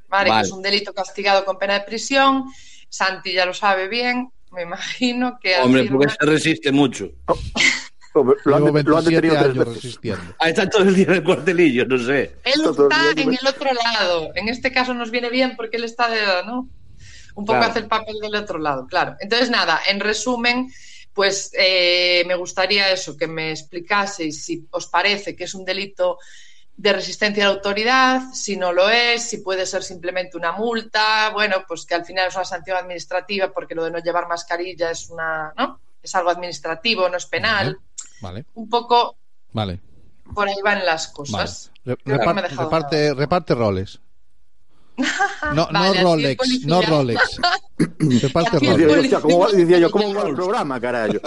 [0.08, 0.30] ¿vale?
[0.30, 0.42] Vale.
[0.42, 2.46] Que es un delito castigado con pena de prisión.
[2.88, 7.12] Santi ya lo sabe bien, me imagino que Hombre, porque se resiste mucho.
[8.14, 9.74] Hombre, Lo han, lo han 27 detenido tres años veces.
[9.74, 10.34] resistiendo.
[10.40, 12.34] Ahí está todo el día en el cuartelillo, no sé.
[12.42, 14.32] Él está en el otro lado.
[14.34, 16.68] En este caso nos viene bien porque él está de, ¿no?
[17.40, 17.70] Un poco Claro.
[17.70, 19.16] hace el papel del otro lado, claro.
[19.20, 20.70] Entonces, nada, en resumen,
[21.14, 26.18] pues eh, me gustaría eso, que me explicaseis si os parece que es un delito
[26.76, 31.30] de resistencia a la autoridad, si no lo es, si puede ser simplemente una multa,
[31.30, 34.90] bueno, pues que al final es una sanción administrativa porque lo de no llevar mascarilla
[34.90, 35.80] es una, ¿no?
[36.02, 37.78] Es algo administrativo, no es penal.
[38.20, 39.16] Vale, Un poco
[39.52, 39.80] vale.
[40.34, 41.70] por ahí van las cosas.
[42.04, 44.00] Reparte, reparte roles.
[45.54, 47.20] No, Vale, no Rolex, no Rolex.
[47.80, 51.18] Así el Decía yo, ¿cómo va- decía yo, ¿cómo va el programa, carajo?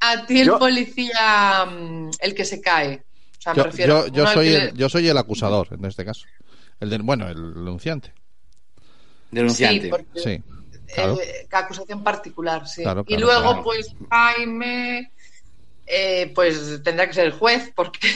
[0.00, 3.02] A ti el Yo- policía, mm, el que se cae.
[3.38, 4.06] O sea, me Yo, refiero.
[4.06, 6.26] yo, yo no al soy que el, yo soy el acusador en este caso.
[6.80, 8.12] El bueno, el denunciante.
[9.30, 9.82] Denunciante.
[9.84, 10.42] Sí, porque, Sí,
[10.94, 11.18] claro.
[11.20, 12.82] eh, acusación particular, sí.
[12.82, 13.62] Claro, y luego, claro.
[13.64, 15.10] pues, Jaime,
[15.86, 18.08] eh, pues tendrá que ser el juez, porque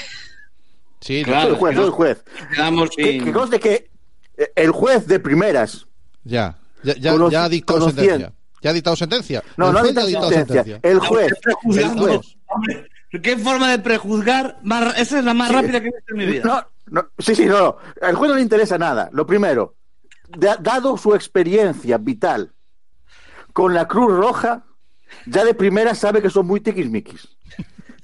[1.01, 1.43] Sí, Claro.
[1.43, 2.25] Soy el juez, soy el juez.
[2.55, 3.91] Quedamos Que, que conste que eh,
[4.55, 5.87] el juez de primeras,
[6.25, 6.57] ya.
[6.83, 8.33] Ya, ya, ha dictado sentencia.
[8.63, 9.43] Ya ha dictado sentencia.
[9.57, 11.33] no, El no ha dictado ha dictado sentencia, el juez,
[11.77, 12.21] el juez.
[13.23, 14.59] ¿Qué forma de prejuzgar?
[14.63, 16.43] Más- esa es la más rápida que he visto en mi vida.
[16.45, 17.77] No, no, sí, sí, no, no.
[18.01, 19.09] Al juez no le interesa nada.
[19.13, 19.75] Lo primero,
[20.29, 22.53] da- dado su experiencia vital
[23.53, 24.65] con la Cruz Roja,
[25.27, 27.29] ya de primera sabe que son muy tiquismiquis.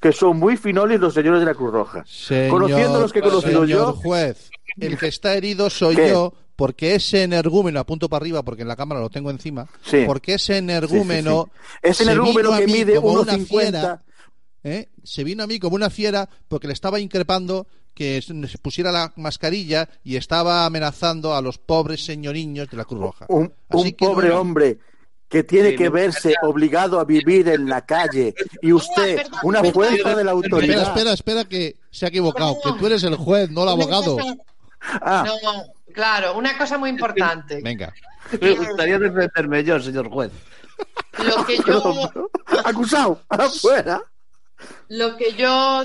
[0.00, 2.04] Que son muy finolis los señores de la Cruz Roja.
[2.06, 6.10] Señor, Conociendo los que he conocido señor yo, juez, el que está herido soy ¿Qué?
[6.10, 10.04] yo, porque ese energúmeno, apunto para arriba porque en la cámara lo tengo encima, Sí.
[10.06, 11.50] porque ese energúmeno...
[11.52, 11.78] Sí, sí, sí.
[11.90, 13.46] Ese se energúmeno vino a que mí mide como una 1,50.
[13.46, 14.02] fiera,
[14.64, 14.88] ¿eh?
[15.04, 19.12] se vino a mí como una fiera porque le estaba increpando que se pusiera la
[19.16, 23.26] mascarilla y estaba amenazando a los pobres señoriños de la Cruz Roja.
[23.30, 24.78] Un, Así un que no pobre hombre
[25.28, 29.64] que tiene Sí, que verse obligado a vivir en la calle y usted, perdón, una
[29.64, 30.82] fuerza de la Espera, autoridad.
[30.82, 34.16] espera, espera, que se ha equivocado, que tú eres el juez, no el abogado.
[34.80, 37.60] Ah, No, claro, una cosa muy importante.
[37.62, 37.92] Venga.
[38.40, 40.32] Me gustaría defenderme yo, señor juez.
[41.18, 42.10] Lo que yo,
[42.64, 44.02] acusado, afuera.
[44.88, 45.82] lo que yo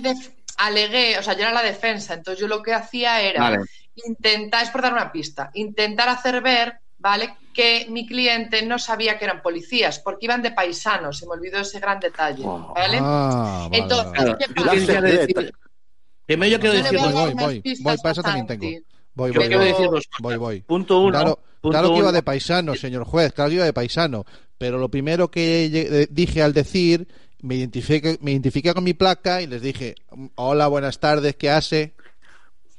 [0.58, 3.60] alegué, o sea, yo era la defensa, entonces yo lo que hacía era Vale.
[3.95, 7.36] intentar, es por dar una pista, intentar hacer ver, ¿vale?
[7.54, 11.60] Que mi cliente no sabía que eran policías, porque iban de paisanos, se me olvidó
[11.60, 12.43] ese gran detalle.
[12.45, 12.99] ¿vale?
[13.01, 15.01] Ah, vale, Entonces, ¿qué pasa?
[16.32, 18.65] Primero yo quiero decir voy voy, voy, voy, para eso a también tengo.
[19.13, 20.62] Voy, voy, voy, decir dos voy, voy.
[20.62, 21.12] Punto uno.
[21.12, 24.26] Claro, punto claro que iba de paisano, señor juez, claro que iba de paisano.
[24.58, 27.08] Pero lo primero que eh, dije al decir,
[27.41, 29.96] me identifiqué, me identifiqué con mi placa y les dije,
[30.36, 31.94] hola, buenas tardes, ¿qué hace?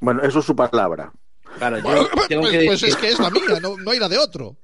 [0.00, 1.12] Bueno, eso es su palabra.
[1.58, 3.98] Claro, yo tengo, Pues, que pues decir, es que es la mía, no, no hay
[3.98, 4.56] la de otro.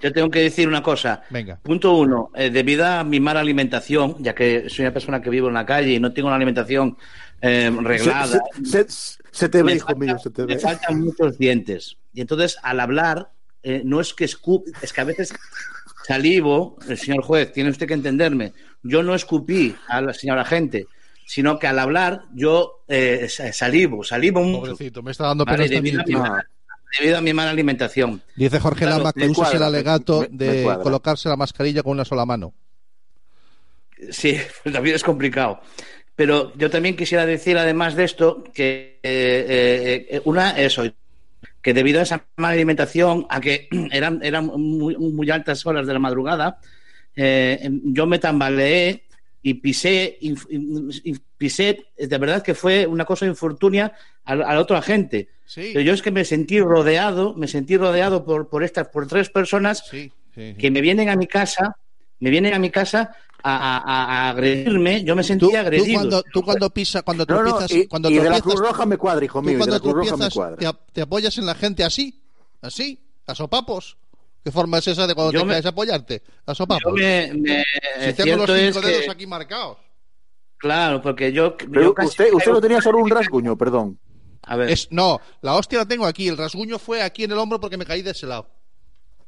[0.00, 1.22] yo tengo que decir una cosa.
[1.30, 1.58] Venga.
[1.62, 5.48] Punto uno, eh, debido a mi mala alimentación, ya que soy una persona que vivo
[5.48, 6.96] en la calle y no tengo una alimentación
[7.40, 10.60] eh, reglada, se- se- se te ve, me, hijo falta- mío, se te me ve.
[10.60, 11.96] faltan muchos dientes.
[12.12, 13.30] Y entonces, al hablar,
[13.62, 15.34] eh, no es que escup, es que a veces
[16.06, 18.52] salivo, el señor juez, tiene usted que entenderme.
[18.82, 20.86] Yo no escupí a la señora gente.
[21.26, 25.64] sino que al hablar yo eh, sa- salivo, salivo mucho Pobrecito, me está dando pena
[25.64, 26.46] debido, a mi mala,
[26.98, 28.20] debido a mi mala alimentación.
[28.36, 31.82] Dice Jorge Claro, Lama que me uses el alegato me- me de colocarse la mascarilla
[31.82, 32.52] con una sola mano.
[34.10, 35.60] Sí, pues también es complicado.
[36.16, 40.84] Pero yo también quisiera decir, además de esto, que eh, eh, una, eso,
[41.60, 45.92] que debido a esa mala alimentación, a que eran, eran muy, muy altas horas de
[45.92, 46.58] la madrugada,
[47.16, 49.04] eh, yo me tambaleé
[49.42, 50.34] y pisé, y,
[51.36, 53.92] pisé, de verdad que fue una cosa infortunia
[54.24, 55.28] a, la- a la otra gente.
[55.44, 59.06] Sí, Pero yo es que me sentí rodeado, me sentí rodeado por, por estas, por
[59.06, 60.54] tres personas sí, sí, sí.
[60.58, 61.76] que me vienen a mi casa,
[62.20, 63.14] me vienen a mi casa
[63.46, 65.94] a, a- a- a agredirme, yo me Tú, sentía tú agredido.
[66.00, 68.86] cuando, tú cuando pisas, cuando No, no, tropiezas, y, cuando y de la Cruz Roja
[68.86, 70.56] me cuadra, hijo tú mío, de cuando la Cruz Roja me tropiezas cuadra.
[70.56, 72.22] te, ap- te apoyas en la gente así,
[72.62, 73.96] así, a sopapos.
[74.42, 76.22] ¿Qué forma es esa de cuando Yo te me- caes a apoyarte?
[76.46, 76.82] A sopapos.
[76.84, 77.64] Yo me, me-
[78.06, 79.78] si tengo los cinco dedos que, aquí marcados.
[80.58, 83.98] claro, porque yo, Pero yo casi usted, usted no tenía solo un rasguño, perdón.
[84.42, 86.28] A ver, Es, no, la hostia la tengo aquí.
[86.28, 88.46] El rasguño fue aquí en el hombro porque me caí de ese lado.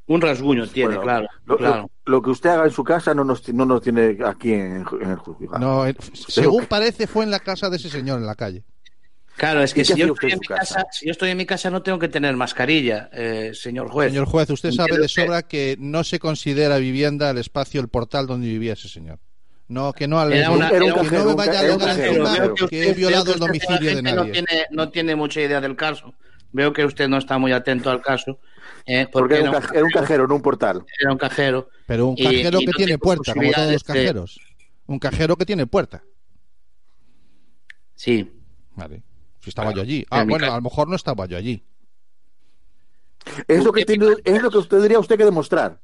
[0.09, 1.91] Un rasguño tiene, Bueno, claro, Lo, claro.
[2.05, 4.85] lo- lo que usted haga en su casa no nos, no nos tiene aquí en,
[5.01, 5.59] en el juzgado.
[5.59, 8.63] No, según parece fue en la casa de ese señor en la calle.
[9.37, 10.75] Claro, es que ¿Y qué si yo, estoy en mi casa?
[10.77, 14.11] casa, si yo estoy en mi casa no tengo que tener mascarilla, eh, señor juez.
[14.11, 18.27] Señor juez, usted sabe de sobra que no se considera vivienda el espacio, el portal
[18.27, 19.19] donde vivía ese señor.
[19.69, 22.55] No, que no, ale- Era una- que era un no cajero, me vaya a encima
[22.71, 24.17] que he violado el domicilio de nadie.
[24.17, 26.15] No tiene, no tiene mucha idea del caso.
[26.53, 28.39] Veo que usted no está muy atento al caso.
[28.87, 30.85] Eh, Porque era un, era cajero, no un portal.
[31.01, 31.69] era un cajero.
[31.87, 34.41] Pero un cajero y que no tiene puerta, como todos los de- cajeros.
[34.87, 36.03] Un cajero que tiene puerta.
[37.95, 38.31] Sí.
[38.75, 39.03] Vale.
[39.41, 40.05] Si estaba yo allí.
[40.11, 41.63] Ah, bueno, a lo mejor no estaba yo allí.
[43.49, 45.81] Es lo que tiene, es lo que usted diría usted que demostrar.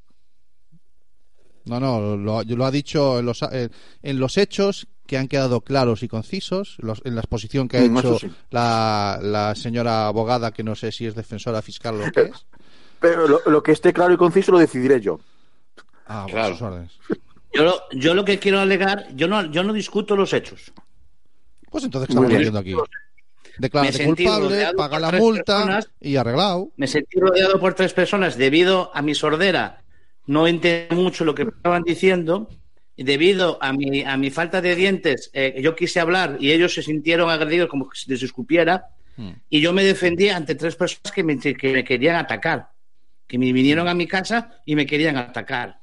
[1.65, 3.69] No, no, lo, lo ha dicho en los, eh,
[4.03, 7.83] en los hechos que han quedado claros y concisos, los- en la exposición que ha
[7.83, 8.31] Mm, hecho sí.
[8.51, 12.47] la, la señora abogada, que no sé si es defensora fiscal o lo que es.
[13.03, 15.21] Pero lo, lo que esté claro y conciso lo decidiré yo.
[16.07, 16.55] Ah, Claro.
[16.55, 16.93] sus órdenes.
[17.55, 20.73] Yo lo, yo lo que quiero alegar, yo no, yo no discuto los hechos.
[21.71, 22.75] Pues entonces ¿qué estamos haciendo aquí.
[23.59, 25.91] Declárate Me sentí culpable, rodeado paga por la tres multa personas.
[26.01, 26.71] y arreglado.
[26.77, 29.83] Me sentí rodeado por tres personas debido a mi sordera.
[30.27, 32.49] No entendí mucho lo que estaban diciendo.
[32.97, 36.75] Y debido a mi, a mi falta de dientes, eh, yo quise hablar y ellos
[36.75, 38.87] se sintieron agredidos como que se les escupiera.
[39.17, 39.33] Hmm.
[39.51, 42.71] Y yo me defendí ante tres personas que me, que me querían atacar.
[43.33, 45.81] Que me vinieron a mi casa y me querían atacar.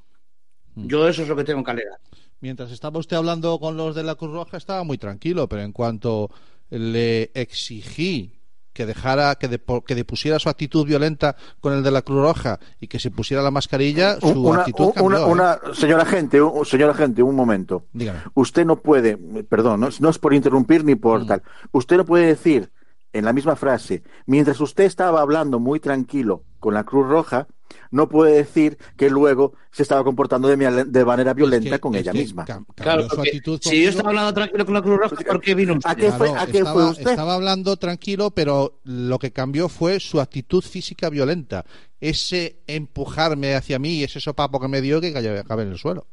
[0.76, 0.86] Hmm.
[0.88, 1.98] Yo eso es lo que tengo que alegar.
[2.42, 5.72] Mientras estaba usted hablando con los de la Cruz Roja estaba muy tranquilo, pero en
[5.72, 6.30] cuanto
[6.70, 8.36] le exigí
[8.72, 12.60] que dejara, que, depo- que depusiera su actitud violenta con el de la Cruz Roja
[12.80, 15.06] y que se pusiera la mascarilla, su Una, actitud cambió.
[15.08, 15.24] una, ¿eh?
[15.26, 17.86] una- señora gente, un, señora gente, un momento.
[17.94, 18.20] Dígame.
[18.36, 19.18] Usted no puede,
[19.50, 21.00] perdón, no, es- no es por interrumpir ni Mm.
[21.00, 21.42] por tal.
[21.72, 22.70] Usted no puede decir
[23.14, 27.48] en la misma frase, mientras usted estaba hablando muy tranquilo con la Cruz Roja,
[27.92, 32.12] no puede decir que luego se estaba comportando de, manera violenta Es que- con ella
[32.14, 32.46] misma.
[32.76, 35.90] Claro, actitud si yo estaba hablando tranquilo con la Cruz Roja, ¿por qué vino usted?
[35.90, 37.10] ¿A qué fue- Claro, a qué estaba, fue usted?
[37.10, 41.64] estaba hablando tranquilo, pero lo que cambió fue su actitud física violenta.
[42.02, 46.08] Ese empujarme hacia mí, ese sopapo que me dio que cayó- acabé en el suelo.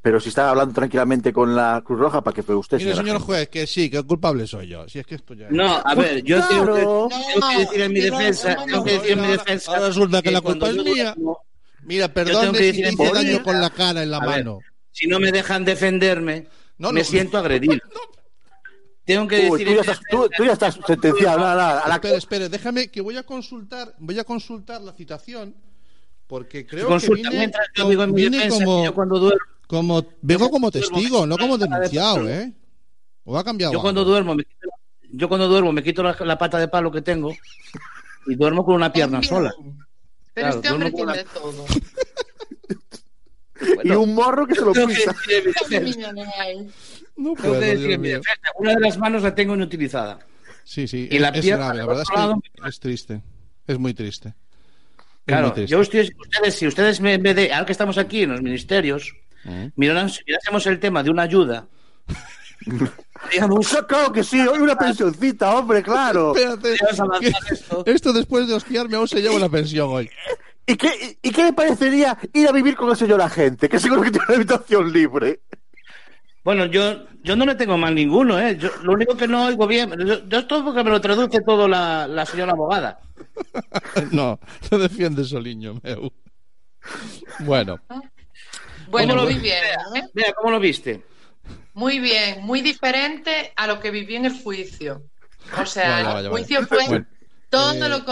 [0.00, 3.18] Pero si estaba hablando tranquilamente con la Cruz Roja, ¿para qué fue usted, Mire, señor
[3.20, 4.88] juez, que sí, que el culpable soy yo.
[4.88, 5.48] Si es que esto ya...
[5.50, 6.74] No, a ver, yo Claro.
[6.74, 9.24] tengo, que, tengo que decir en mi No, defensa, no, tengo que decir en mi
[9.26, 9.72] ahora- defensa.
[9.72, 11.14] ahora resulta que la culpa es mía.
[11.82, 14.44] Mira, que si decir te en hice daño con la cara en la A ver,
[14.44, 14.60] mano.
[14.92, 16.46] si no me dejan defenderme,
[16.78, 17.04] No, me no.
[17.04, 17.78] siento agredido.
[19.04, 21.38] Tengo que Uy, decir tú, en ya mi estás, tú, tú ya estás sentenciado.
[21.40, 25.54] La- Espere, espere, déjame que voy a consultar, voy a consultar la citación
[26.26, 29.18] porque creo que Consulta vine, mientras yo digo en mi defensa como, que yo cuando
[29.18, 32.28] duermo, como vengo como duermo, testigo, no como denunciado.
[32.28, 32.52] ¿eh?
[33.24, 33.72] ¿O ha cambiado?
[33.72, 34.10] yo cuando algo?
[34.12, 34.68] duermo me quito,
[35.12, 37.32] yo cuando duermo me quito la, la pata de palo que tengo
[38.26, 39.52] y duermo con una pierna sola.
[40.34, 41.66] Pero Claro, este hombre tiene todo.
[43.84, 45.14] y un morro que se lo pisa.
[47.16, 48.16] No puedo, decir Dios en mi mío.
[48.18, 50.18] defensa, una de las manos la tengo inutilizada.
[50.64, 53.22] Sí, sí, Y es, la es pierna grave, la verdad es lado que es triste,
[53.66, 54.28] es muy triste.
[54.28, 54.34] Es
[55.24, 55.72] Claro, muy triste.
[55.72, 58.42] yo estoy, ustedes, si ustedes me, en vez de, ahora que estamos aquí en los
[58.42, 59.12] ministerios,
[59.76, 61.66] Miraran, si mirásemos el tema de una ayuda,
[63.30, 66.34] digamos, Claro que sí, hoy una pensioncita, hombre, claro.
[66.34, 66.76] Espérate,
[67.50, 67.82] esto.
[67.86, 70.10] esto después de hostiarme aún se lleva una pensión hoy.
[70.66, 73.68] ¿Y qué, ¿Y qué le parecería ir a vivir con el señor agente?
[73.68, 75.40] Que seguro que tiene una habitación libre.
[76.44, 78.56] Bueno, yo, yo no le tengo mal ninguno, ¿eh?
[78.58, 82.06] Yo, lo único que no oigo bien, yo, yo porque me lo traduce todo la,
[82.06, 83.00] la señora abogada.
[84.12, 84.38] No,
[84.70, 86.12] no defiende Soliño, meu.
[87.40, 87.78] Bueno,
[88.90, 89.48] Bueno, ¿Cómo lo muy viste?
[89.48, 90.04] bien.
[90.04, 90.08] ¿eh?
[90.14, 91.02] Mira, ¿cómo lo viste?
[91.74, 95.02] Muy bien, muy diferente a lo que viví en el juicio.
[95.60, 96.30] O sea, el vaya.
[96.30, 97.06] juicio fue Bueno,
[97.48, 98.04] todo eh, lo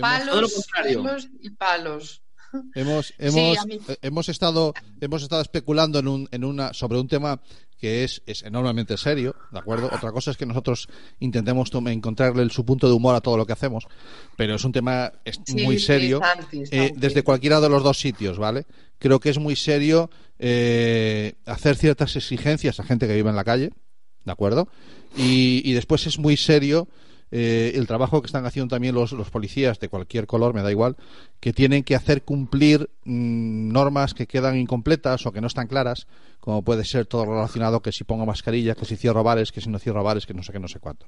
[0.00, 1.02] palos, Todo lo contrario.
[1.02, 2.22] pelos y palos.
[2.74, 7.08] Hemos, hemos, mí- eh, hemos estado hemos estado especulando en un, en una sobre un
[7.08, 7.40] tema
[7.78, 9.86] que es, es enormemente serio, ¿de acuerdo?
[9.90, 10.86] Otra cosa es que nosotros
[11.18, 13.86] intentemos encontrarle su punto de humor a todo lo que hacemos,
[14.36, 17.82] pero es un tema es Sí, muy sí, serio Santi, eh, desde cualquiera de los
[17.82, 18.66] dos sitios, ¿vale?
[18.98, 23.44] Creo que es muy serio eh, hacer ciertas exigencias a gente que vive en la
[23.44, 23.70] calle,
[24.24, 24.68] ¿de acuerdo?
[25.16, 26.86] Y, y después es muy serio
[27.32, 30.70] eh, el trabajo que están haciendo también los, los policías de cualquier color, me da
[30.70, 30.96] igual,
[31.38, 36.06] que tienen que hacer cumplir mm, normas que quedan incompletas o que no están claras,
[36.40, 39.68] como puede ser todo relacionado que si pongo mascarilla, que si cierro bares, que si
[39.68, 41.06] no cierro bares, que no sé qué, no sé cuánto.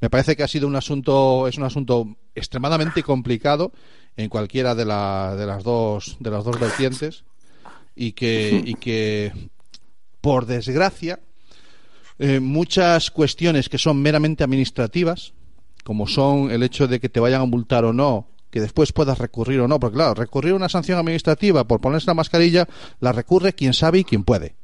[0.00, 3.72] Me parece que ha sido un asunto, es un asunto extremadamente complicado
[4.16, 7.24] en cualquiera de, la- de las dos de las dos vertientes
[7.94, 9.32] y que y que
[10.20, 11.20] por desgracia
[12.18, 15.32] eh, muchas cuestiones que son meramente administrativas,
[15.86, 19.18] como son el hecho de que te vayan a multar o no, que después puedas
[19.18, 22.66] recurrir o no, porque claro, recurrir a una sanción administrativa por ponerse la mascarilla
[22.98, 24.56] la recurre quien sabe y quien puede,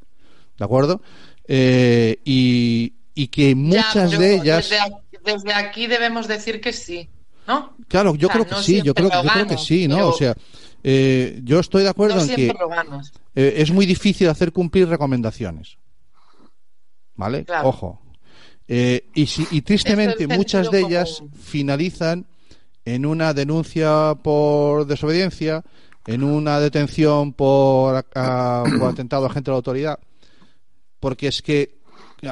[0.58, 1.00] ¿de acuerdo?
[1.46, 7.08] Eh, y, y que muchas de ellas Desde, aquí- desde aquí debemos decir que sí,
[7.46, 7.76] ¿no?
[7.86, 9.48] Claro, yo O sea, creo que no sí, yo creo, que- lo yo creo que
[9.50, 9.94] ganas, sí, ¿no?
[9.96, 10.34] pero- O sea,
[10.82, 12.52] eh, yo estoy de acuerdo no en que
[13.36, 15.76] eh, es muy difícil hacer cumplir recomendaciones.
[17.14, 17.44] ¿Vale?
[17.44, 17.68] Claro.
[17.68, 18.02] Ojo.
[18.68, 21.32] Eh, y, si- y tristemente Es muchas de ellas común.
[21.34, 22.26] finalizan
[22.84, 25.62] en una denuncia por desobediencia,
[26.06, 29.98] en una detención por, a- por atentado a agente de la autoridad,
[31.00, 31.80] porque es que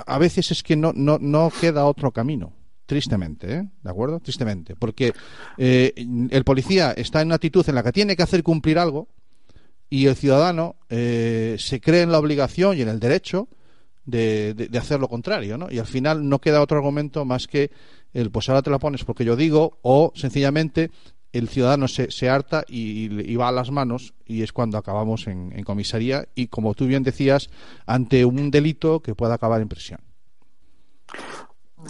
[0.07, 2.53] a veces es que no, no, no queda otro camino.
[2.87, 3.69] Tristemente, ¿eh?
[3.85, 4.19] ¿De acuerdo?
[4.19, 4.75] Tristemente.
[4.75, 5.13] Porque
[5.59, 5.93] eh,
[6.31, 9.07] el policía está en una actitud en la que tiene que hacer cumplir algo
[9.89, 13.49] y el ciudadano eh, se cree en la obligación y en el derecho
[14.11, 15.69] de, de- de hacer lo contrario, ¿no?
[15.71, 17.71] Y al final no queda otro argumento más que
[18.13, 20.91] el pues ahora te la pones porque yo digo o sencillamente
[21.33, 25.29] el ciudadano se, se harta y, y va a las manos y es cuando acabamos
[25.29, 27.51] en, en comisaría y como tú bien decías
[27.87, 30.01] ante un delito que pueda acabar en prisión.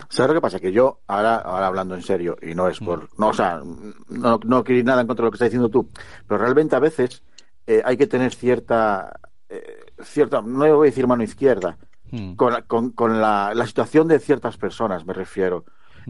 [0.09, 0.61] ¿Sabes lo que pasa?
[0.61, 3.09] Que yo, ahora, ahora hablando en serio, y no es por.
[3.19, 3.61] No, o sea,
[4.09, 5.91] no, no quiero ir nada en contra de lo que estás diciendo tú,
[6.29, 7.23] pero realmente a veces
[7.67, 9.19] eh, hay que tener cierta.
[9.49, 11.77] eh, cierta no voy a decir mano izquierda,
[12.13, 12.35] Hmm.
[12.35, 15.65] con, la- con, con la, la situación de ciertas personas, me refiero.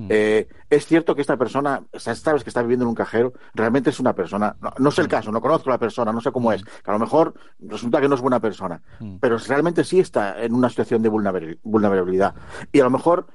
[0.08, 4.00] Eh, es cierto que esta persona, sabes que está viviendo en un cajero, realmente es
[4.00, 6.52] una persona, no, no sé el caso, no conozco a la persona, no sé cómo
[6.52, 8.80] es, que a lo mejor resulta que no es buena persona,
[9.20, 12.34] pero realmente sí está en una situación de vulnerabil- vulnerabilidad.
[12.72, 13.26] Y a lo mejor,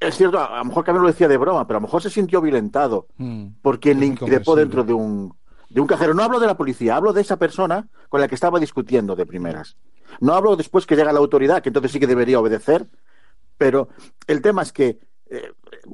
[0.00, 2.10] es cierto, a lo mejor mí lo decía de broma, pero a lo mejor se
[2.10, 3.48] sintió violentado Hmm.
[3.62, 5.34] por quien le increpó dentro de un,
[5.68, 6.14] de un cajero.
[6.14, 9.26] No hablo de la policía, hablo de esa persona con la que estaba discutiendo de
[9.26, 9.76] primeras.
[10.20, 12.86] No hablo después que llega la autoridad, que entonces sí que debería obedecer,
[13.56, 13.88] pero
[14.26, 14.98] el tema es que
[15.30, 15.52] eh,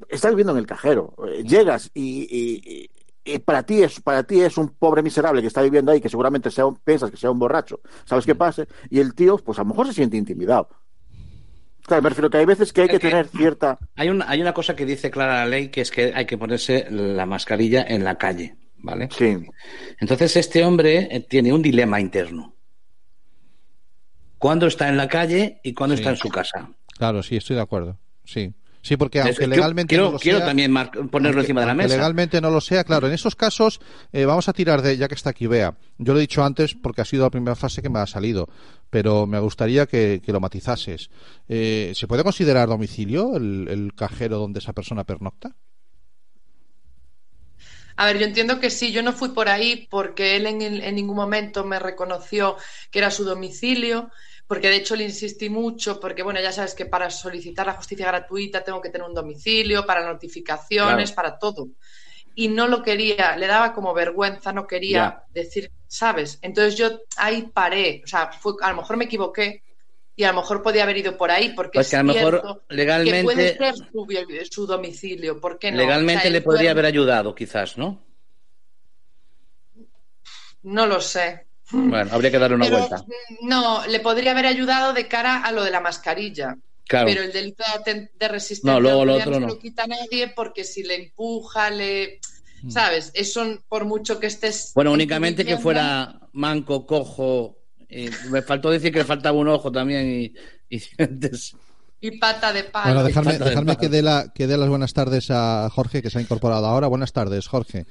[0.08, 2.90] estás viviendo en el cajero, eh, llegas y, y- y-
[3.26, 6.08] y para ti es para ti es un pobre miserable que está viviendo ahí, que
[6.10, 9.58] seguramente sea un- piensas que sea un borracho, sabes qué pasa, y el tío, pues
[9.58, 10.68] a lo mejor se siente intimidado.
[11.86, 14.54] Claro, me refiero que hay veces que hay que tener cierta Hay una, hay una
[14.54, 18.04] cosa que dice clara la ley, que es que hay que ponerse la mascarilla en
[18.04, 19.08] la calle, ¿vale?
[19.16, 19.36] Sí.
[19.98, 22.54] Entonces este hombre eh, tiene un dilema interno.
[24.38, 26.02] ¿Cuándo está en la calle y cuándo Sí.
[26.02, 26.70] está en su casa?
[26.98, 27.98] Claro, sí, estoy de acuerdo.
[28.24, 28.52] Sí.
[28.82, 31.00] Sí, porque aunque legalmente quiero, no lo quiero sea, también ponerlo
[31.38, 31.88] aunque- encima de la mesa.
[31.96, 33.80] legalmente no lo sea, claro, en esos casos
[34.12, 36.74] eh, vamos a tirar de, ya que está aquí Bea, yo lo he dicho antes
[36.74, 38.46] porque ha sido la primera frase que me ha salido,
[38.90, 41.08] pero me gustaría que, que lo matizases.
[41.48, 45.56] Eh, ¿Se puede considerar domicilio el, el cajero donde esa persona pernocta?
[47.96, 50.94] A ver, yo entiendo que sí, yo no fui por ahí porque él en, en
[50.96, 52.56] ningún momento me reconoció
[52.90, 54.10] que era su domicilio,
[54.48, 58.06] porque de hecho le insistí mucho, porque bueno, ya sabes que para solicitar la justicia
[58.06, 61.12] gratuita tengo que tener un domicilio, para notificaciones, Claro.
[61.12, 61.68] para todo.
[62.34, 66.38] Y no lo quería, le daba como vergüenza, no quería decir, ¿sabes?
[66.42, 69.63] Entonces yo ahí paré, o sea, fue, a lo mejor me equivoqué
[70.16, 72.12] y a lo mejor podía haber ido por ahí, porque Pues es que a lo
[72.14, 74.06] mejor que legalmente- puede ser su,
[74.50, 75.78] su domicilio, ¿por qué no?
[75.78, 78.04] Legalmente O sea, le podría haber ayudado, quizás, ¿no?
[80.62, 81.46] No lo sé.
[81.70, 82.98] Bueno, habría que darle una Pero, vuelta.
[82.98, 86.56] mm, No, le podría haber ayudado de cara a lo de la mascarilla.
[86.86, 87.06] Claro.
[87.06, 90.64] Pero el delito de resistencia No, luego lo otro no lo quita a nadie porque
[90.64, 92.20] si le empuja, le...
[92.62, 92.70] Mm.
[92.70, 93.10] ¿Sabes?
[93.14, 94.72] Eso por mucho que estés...
[94.74, 97.58] Bueno, únicamente que fuera manco, cojo.
[97.94, 100.34] Eh, me faltó decir que le faltaba un ojo también y,
[100.74, 101.54] y dientes.
[102.00, 102.86] Y pata de palo.
[102.86, 103.38] Bueno, dejarme,
[103.72, 106.66] de que dé la, que dé las buenas tardes a Jorge, que se ha incorporado
[106.66, 106.86] ahora.
[106.86, 107.86] Buenas tardes, Jorge.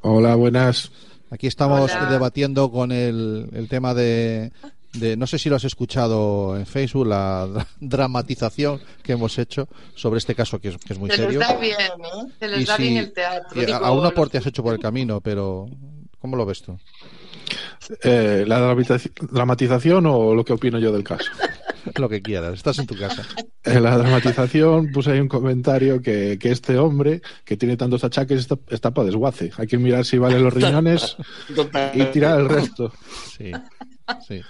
[0.00, 0.90] Hola, buenas.
[1.30, 2.10] Aquí estamos Hola.
[2.10, 4.50] debatiendo con el, el tema de,
[4.94, 9.68] de no sé si lo has escuchado en Facebook, la dra- dramatización que hemos hecho
[9.94, 11.40] sobre este caso que es, que es muy Se les serio.
[11.40, 12.32] da bien, ¿eh?
[12.38, 13.60] Se les Y da bien el teatro.
[13.60, 15.68] y a- digo, los- aporte has hecho por el camino, pero
[16.18, 16.78] ¿cómo lo ves tú?
[18.02, 21.30] Eh, ¿La dramatizaci- dramatización o lo que opino yo del caso?
[21.96, 23.22] Lo que quieras, estás en tu casa.
[23.64, 28.40] En la dramatización puse ahí un comentario que, que este hombre, que tiene tantos achaques,
[28.40, 29.52] está, está para desguace.
[29.56, 31.16] Hay que mirar si valen los riñones
[31.94, 32.92] y tirar el resto.
[33.38, 33.52] Sí,
[34.26, 34.42] sí.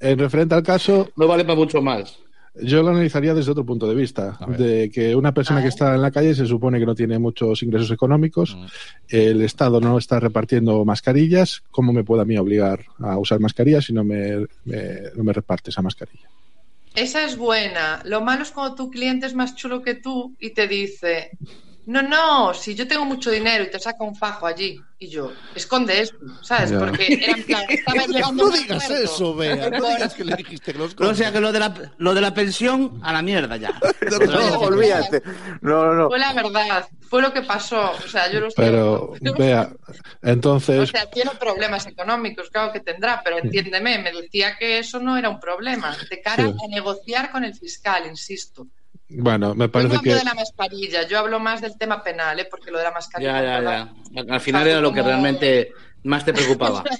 [0.00, 2.18] En referente al caso, No vale para mucho más.
[2.62, 6.02] Yo lo analizaría desde otro punto de vista, de que una persona que está en
[6.02, 8.66] la calle se supone que no tiene muchos ingresos económicos, Mm.
[9.08, 13.84] el Estado no está repartiendo mascarillas, ¿cómo me puede a mí obligar a usar mascarillas
[13.84, 16.28] si no me, me- no me reparte esa mascarilla?
[16.94, 18.00] Esa es buena.
[18.06, 21.30] Lo malo es cuando tu cliente es más chulo que tú y te dice,
[21.86, 24.80] no, no, si yo tengo mucho dinero y te saca un fajo allí.
[24.98, 26.70] Y yo, esconde eso, ¿sabes?
[26.70, 26.78] Ya.
[26.78, 29.68] Porque era en plan, estaba llegando No digas eso, Bea.
[29.68, 32.20] No digas que le dijiste que los O sea que lo de la, lo de
[32.22, 33.78] la pensión a la mierda ya.
[34.10, 35.22] No, olvídate.
[35.60, 36.08] No, no, no.
[36.08, 37.92] Fue la verdad, fue lo que pasó.
[37.92, 42.80] O sea, yo lo estoy Pero, vea, O entonces, sea, tiene problemas económicos, claro que
[42.80, 45.94] tendrá, pero entiéndeme, me decía que eso no era un problema.
[46.08, 46.54] De cara Sí.
[46.64, 48.66] a negociar con el fiscal, insisto.
[49.08, 50.14] Bueno, me Yo no parece hablo que...
[50.14, 52.46] de la mascarilla, yo hablo más del tema penal, ¿eh?
[52.50, 53.40] porque lo de la mascarilla.
[53.42, 53.92] Ya, ya,
[54.24, 54.34] ya.
[54.34, 55.72] Al final era lo que Como- realmente
[56.04, 56.82] más te preocupaba.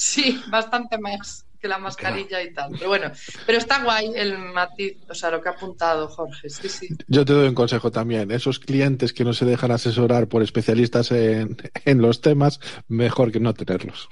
[0.00, 2.70] Sí, bastante más que la mascarilla y tal.
[2.70, 3.10] Pero bueno,
[3.44, 6.48] pero está guay el matiz, o sea, lo que ha apuntado Jorge.
[6.50, 6.88] Sí, sí.
[7.08, 8.30] Yo te doy un consejo también.
[8.30, 13.40] Esos clientes que no se dejan asesorar por especialistas en, en los temas, mejor que
[13.40, 14.08] no tenerlos.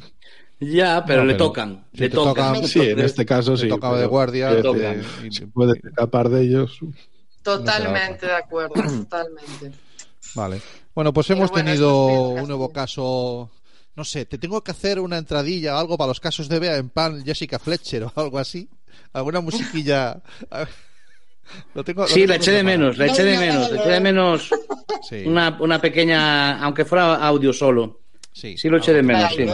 [0.58, 1.84] Ya, pero No, le pero tocan.
[1.94, 2.54] si le tocan.
[2.56, 3.68] tocan- Sí, en este caso sí.
[3.68, 4.56] tocaba de guardia.
[4.56, 4.78] que toca.
[5.20, 6.80] te- y- si puedes escapar de ellos.
[7.56, 8.74] Totalmente de acuerdo,
[9.04, 9.72] totalmente.
[10.34, 10.60] Vale.
[10.94, 13.50] Bueno, pues hemos bueno, tenido es un nuevo caso.
[13.94, 16.76] No sé, te tengo que hacer una entradilla o algo para los casos de Bea
[16.76, 18.68] en pan Jessica Fletcher o algo así.
[19.12, 20.20] Alguna musiquilla.
[21.74, 23.70] Lo tengo, lo Sí, tengo le eché de menos, le eché de No, no, menos,
[23.70, 23.80] le no.
[23.82, 24.50] eché de menos
[25.08, 28.00] Sí, una, una pequeña, aunque fuera audio solo.
[28.32, 29.46] sí, sí lo eché de menos, sí.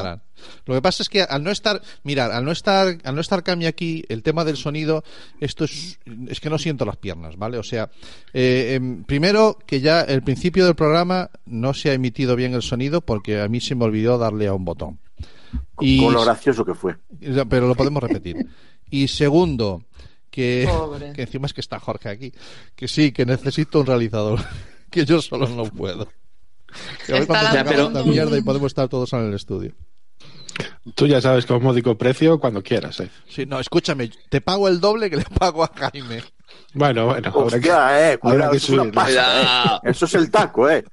[0.67, 3.43] Lo que pasa es que al no estar, mirar, al no estar, al no estar
[3.43, 5.05] Cami aquí, el tema del sonido,
[5.41, 7.59] esto es, es que no siento las piernas, ¿vale?
[7.59, 7.91] O sea,
[8.33, 12.63] eh, em, primero que ya el principio del programa no se ha emitido bien el
[12.63, 14.99] sonido porque a mí se me olvidó darle a un botón.
[15.81, 16.97] Y- Con lo gracioso que fue.
[17.49, 18.47] Pero lo podemos repetir.
[18.91, 19.85] Y segundo,
[20.31, 20.69] que,
[21.17, 22.33] encima es que está Jorge aquí,
[22.75, 24.41] que sí, que necesito un realizador,
[24.91, 26.09] que yo solo no puedo.
[27.07, 29.35] Que a ver Está cuándo se acaba esta mierda y podemos estar todos en el
[29.35, 29.75] estudio.
[30.95, 32.99] Tú ya sabes que módico precio cuando quieras.
[33.01, 33.09] ¿eh?
[33.29, 36.23] Sí, no, escúchame, te pago el doble que le pago a Jaime.
[36.75, 37.39] Bueno, bueno, habrá que,
[37.71, 38.95] Hostia, eh, cuidado, que eso es una subir.
[38.95, 39.77] pasta, Cuidado.
[39.85, 39.91] eh.
[39.91, 40.85] Eso es el taco, eh.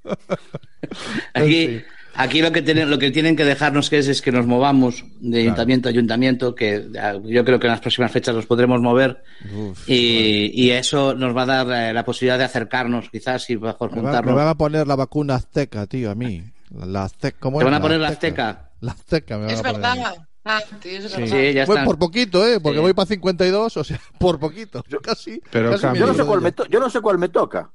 [1.34, 1.82] Aquí, Sí.
[2.16, 5.04] aquí lo que tienen, lo que tienen que dejarnos que es, es que nos movamos
[5.20, 8.80] de ayuntamiento a ayuntamiento, que ah, yo creo que en las próximas fechas nos podremos
[8.82, 9.22] mover
[9.54, 13.58] Uf, y, y eso nos va a dar eh, la posibilidad de acercarnos, quizás y
[13.58, 14.36] mejor me, va- me juntarnos.
[14.36, 16.44] van a poner la vacuna azteca, tío, a mí.
[16.86, 17.72] La, azteca, ¿cómo ¿Te es?
[17.72, 18.69] van a poner la azteca?
[18.82, 20.16] La azteca me Es a poner a verdad.
[20.46, 21.28] Ah, sí, es verdad.
[21.28, 22.60] Sí, ya Bueno, por poquito, ¿eh?
[22.60, 22.82] Porque Sí.
[22.82, 24.84] voy para 52, o sea, por poquito.
[24.88, 25.42] Yo casi.
[25.52, 26.00] Pero casi.
[26.00, 27.70] Yo no, me sé cuál me to- yo no sé cuál me toca.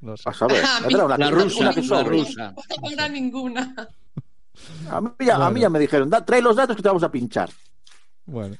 [0.00, 0.28] No sé.
[0.28, 0.62] A saber.
[0.84, 2.54] A mí- una- La rusa, una que la rusa.
[2.82, 3.74] Ahora ninguna.
[4.90, 7.02] A mí, ya, a mí ya me dijeron, da, trae los datos que te vamos
[7.02, 7.50] a pinchar.
[8.26, 8.56] Bueno.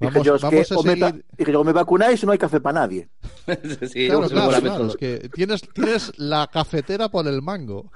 [0.00, 1.24] Dije Vamos, yo, es vamos que a o me, seguir.
[1.36, 3.08] dije yo, o me vacunáis y no hay café para nadie.
[3.92, 7.90] Sí, Claro, claro, la claro, es que tienes, tienes la cafetera por el mango.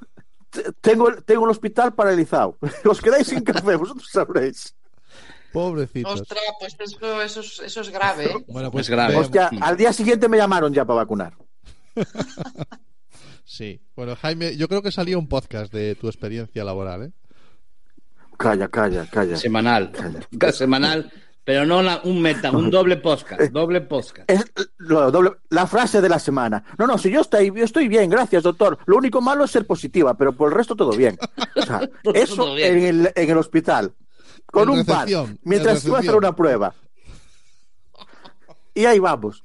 [0.80, 2.58] Tengo, tengo el hospital paralizado.
[2.84, 4.74] Os quedáis sin café, vosotros sabréis.
[5.52, 6.20] Pobrecitos.
[6.20, 8.26] Ostras, pues eso, eso, es, eso es grave.
[8.26, 8.44] ¿eh?
[8.48, 9.16] Bueno, pues Es grave.
[9.16, 11.34] Hostia, al día siguiente me llamaron ya para vacunar.
[13.48, 13.80] Sí.
[13.94, 17.12] Bueno, Jaime, yo creo que salía un podcast de tu experiencia laboral, ¿eh?
[18.36, 19.36] Calla, calla, calla.
[19.36, 19.92] Semanal.
[20.52, 21.10] Semanal,
[21.46, 23.40] pero no la- un meta, un doble podcast.
[23.52, 24.28] Doble podcast.
[24.28, 24.44] Es
[24.78, 26.64] lo doble- la frase de la semana.
[26.76, 28.76] No, no, si yo estoy, yo estoy bien, gracias, doctor.
[28.86, 31.16] Lo único malo es ser positiva, pero por el resto todo bien.
[31.54, 32.76] O sea, eso bien.
[32.78, 33.94] en el, en el hospital.
[34.46, 35.08] Con En un par.
[35.44, 36.74] Mientras en se va a hacer una prueba.
[38.74, 39.44] Y ahí vamos.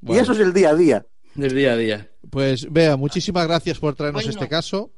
[0.00, 0.20] Bueno.
[0.20, 1.06] Y eso es el día a día.
[1.34, 2.10] Del día a día.
[2.30, 4.38] Pues Bea, muchísimas gracias por traernos Bueno.
[4.38, 4.90] este caso.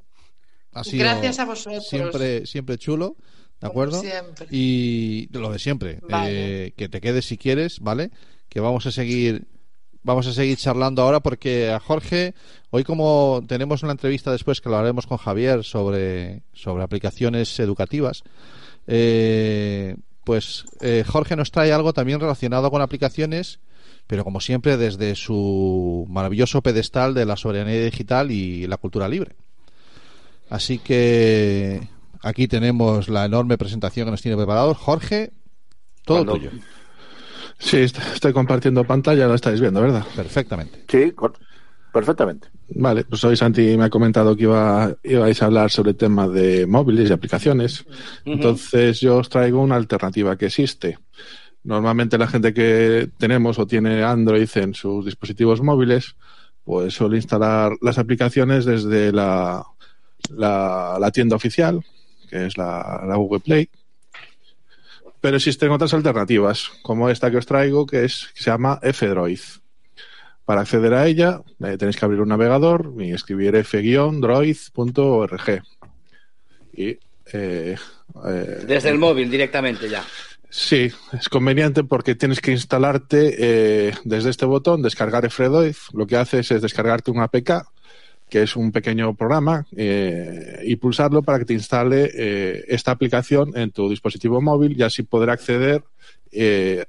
[0.73, 1.87] Ha sido Gracias a vosotros.
[1.89, 3.17] siempre, siempre chulo,
[3.61, 4.01] ¿de acuerdo?
[4.01, 4.47] siempre.
[4.51, 6.67] Y lo de siempre, Vale.
[6.67, 8.11] eh, que te quedes si quieres, ¿vale?
[8.49, 9.47] Que vamos a seguir
[10.03, 12.35] vamos a seguir charlando ahora porque a Jorge
[12.71, 18.23] hoy como tenemos una entrevista después que lo haremos con Javier sobre sobre aplicaciones educativas
[18.87, 23.59] eh, pues eh, Jorge nos trae algo también relacionado con aplicaciones
[24.07, 29.35] pero como siempre desde su maravilloso pedestal de la soberanía digital y la cultura libre
[30.49, 31.87] así que
[32.23, 35.33] aquí tenemos la enorme presentación que nos tiene preparado Jorge
[36.05, 36.51] Todo Cuando- tuyo.
[37.59, 40.05] Sí, est- estoy compartiendo pantalla, lo estáis viendo, ¿verdad?
[40.15, 40.85] Perfectamente.
[40.89, 41.13] Sí,
[41.93, 42.49] perfectamente.
[42.71, 46.29] Vale, pues hoy Santi me ha comentado que iba, ibais a hablar sobre el tema
[46.29, 47.85] de móviles y aplicaciones.
[48.25, 50.99] Entonces yo os traigo una alternativa que existe.
[51.65, 56.15] Normalmente la gente que tenemos o tiene Android en sus dispositivos móviles,
[56.65, 59.65] pues suele instalar las aplicaciones desde la,
[60.31, 61.83] la, la tienda oficial,
[62.29, 63.69] que es la, la Google Play.
[65.21, 69.41] Pero existen otras alternativas, como esta que os traigo, que, es, que se llama F-Droid.
[70.45, 75.63] Para acceder a ella, eh, tenéis que abrir un navegador y escribir f-droid.org.
[76.73, 76.99] Y
[77.33, 77.77] eh,
[78.27, 80.05] eh, Desde el móvil directamente ya.
[80.51, 85.77] Sí, es conveniente porque tienes que instalarte eh, desde este botón, descargar F-Droid.
[85.93, 87.67] Lo que haces es descargarte un APK,
[88.29, 93.57] que es un pequeño programa, eh, y pulsarlo para que te instale eh, esta aplicación
[93.57, 95.83] en tu dispositivo móvil y así poder acceder
[96.31, 96.85] eh,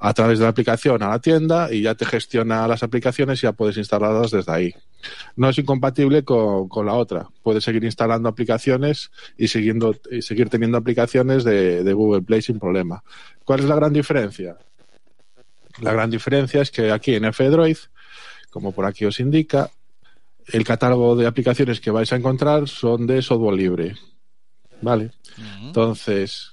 [0.00, 3.42] a través de la aplicación a la tienda y ya te gestiona las aplicaciones y
[3.42, 4.74] ya puedes instalarlas desde ahí.
[5.36, 7.28] No es incompatible con, la otra.
[7.42, 12.58] Puedes seguir instalando aplicaciones y, siguiendo, y seguir teniendo aplicaciones de, de Google Play sin
[12.58, 13.02] problema.
[13.44, 14.56] ¿Cuál es la gran diferencia?
[15.80, 17.76] La gran diferencia es que aquí en F-Droid,
[18.50, 19.70] como por aquí os indica,
[20.52, 23.94] el catálogo de aplicaciones que vais a encontrar son de software libre.
[24.80, 25.10] ¿Vale?
[25.62, 26.52] Entonces,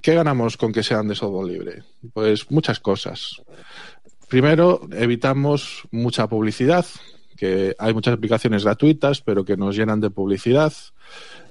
[0.00, 1.82] ¿qué ganamos con que sean de software libre?
[2.12, 3.42] Pues muchas cosas.
[4.28, 6.86] Primero, evitamos mucha publicidad,
[7.36, 10.72] que hay muchas aplicaciones gratuitas, pero que nos llenan de publicidad.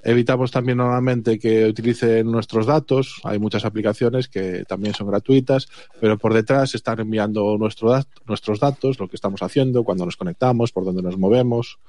[0.03, 3.21] Evitamos también normalmente que utilicen nuestros datos.
[3.23, 5.69] Hay muchas aplicaciones que también son gratuitas,
[6.01, 10.17] pero por detrás están enviando nuestro dat- nuestros datos, lo que estamos haciendo, cuando nos
[10.17, 11.79] conectamos, por dónde nos movemos,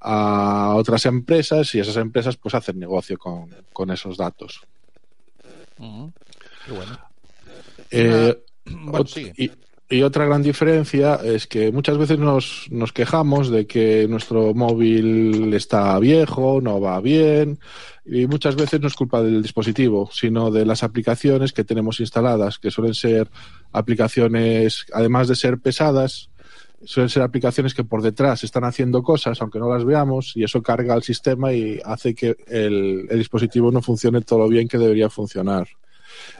[0.00, 4.60] a otras empresas y esas empresas pues hacen negocio con, con esos datos.
[6.64, 6.98] Qué bueno.
[7.90, 9.04] Eh, Bueno,
[9.36, 9.50] y,
[9.88, 15.54] y otra gran diferencia es que muchas veces nos, nos quejamos de que nuestro móvil
[15.54, 17.60] está viejo, no va bien,
[18.04, 22.58] y muchas veces no es culpa del dispositivo, sino de las aplicaciones que tenemos instaladas,
[22.58, 23.28] que suelen ser
[23.72, 26.30] aplicaciones, además de ser pesadas,
[26.84, 30.62] suelen ser aplicaciones que por detrás están haciendo cosas, aunque no las veamos, y eso
[30.62, 34.78] carga al sistema y hace que el, el dispositivo no funcione todo lo bien que
[34.78, 35.68] debería funcionar.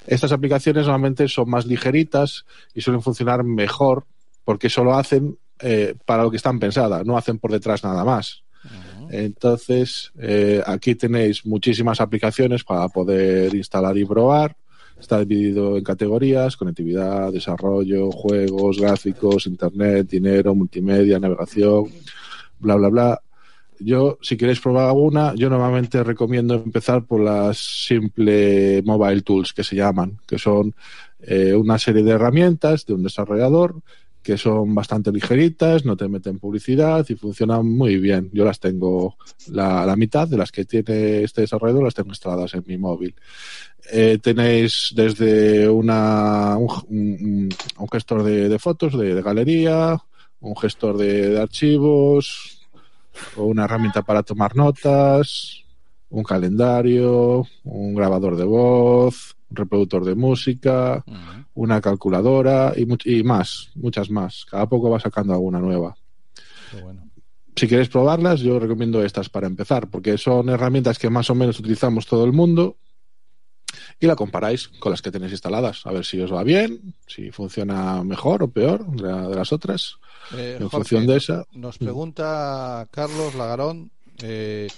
[0.07, 4.05] Estas aplicaciones normalmente son más ligeritas y suelen funcionar mejor
[4.45, 8.43] porque solo hacen eh, para lo que están pensadas, no hacen por detrás nada más.
[9.11, 14.57] Entonces, eh, aquí tenéis muchísimas aplicaciones para poder instalar y probar.
[14.99, 21.85] Está dividido en categorías, conectividad, desarrollo, juegos, gráficos, internet, dinero, multimedia, navegación,
[22.59, 23.23] bla, bla, bla.
[23.81, 29.65] Yo, si queréis probar alguna, yo normalmente recomiendo empezar por las simple mobile tools que
[29.65, 30.75] se llaman, que son
[31.21, 33.77] eh, una serie de herramientas de un desarrollador
[34.23, 38.29] que son bastante ligeritas, no te meten publicidad y funcionan muy bien.
[38.33, 39.17] Yo las tengo,
[39.53, 43.15] la, la mitad de las que tiene este desarrollador las tengo instaladas en mi móvil.
[43.93, 47.49] Eh, tenéis desde una, un,
[47.93, 49.97] gestor de, fotos, de, galería,
[50.41, 52.66] un gestor de archivos,
[53.37, 55.63] o una herramienta para tomar notas,
[56.11, 61.05] un calendario, un grabador de voz, un reproductor de música,
[61.55, 64.45] una calculadora y, much- y más, muchas más.
[64.45, 65.97] Cada poco va sacando alguna nueva.
[66.83, 67.03] Bueno.
[67.57, 71.59] Si queréis probarlas, yo recomiendo estas para empezar, porque son herramientas que más o menos
[71.59, 72.77] utilizamos todo el mundo
[73.99, 77.31] y la comparáis con las que tenéis instaladas, a ver si os va bien, si
[77.31, 79.97] funciona mejor o peor de, la- de las otras.
[80.35, 81.45] Eh, En Jorge, función de esa.
[81.53, 83.91] Nos pregunta Carlos Lagarón.
[84.23, 84.69] eh,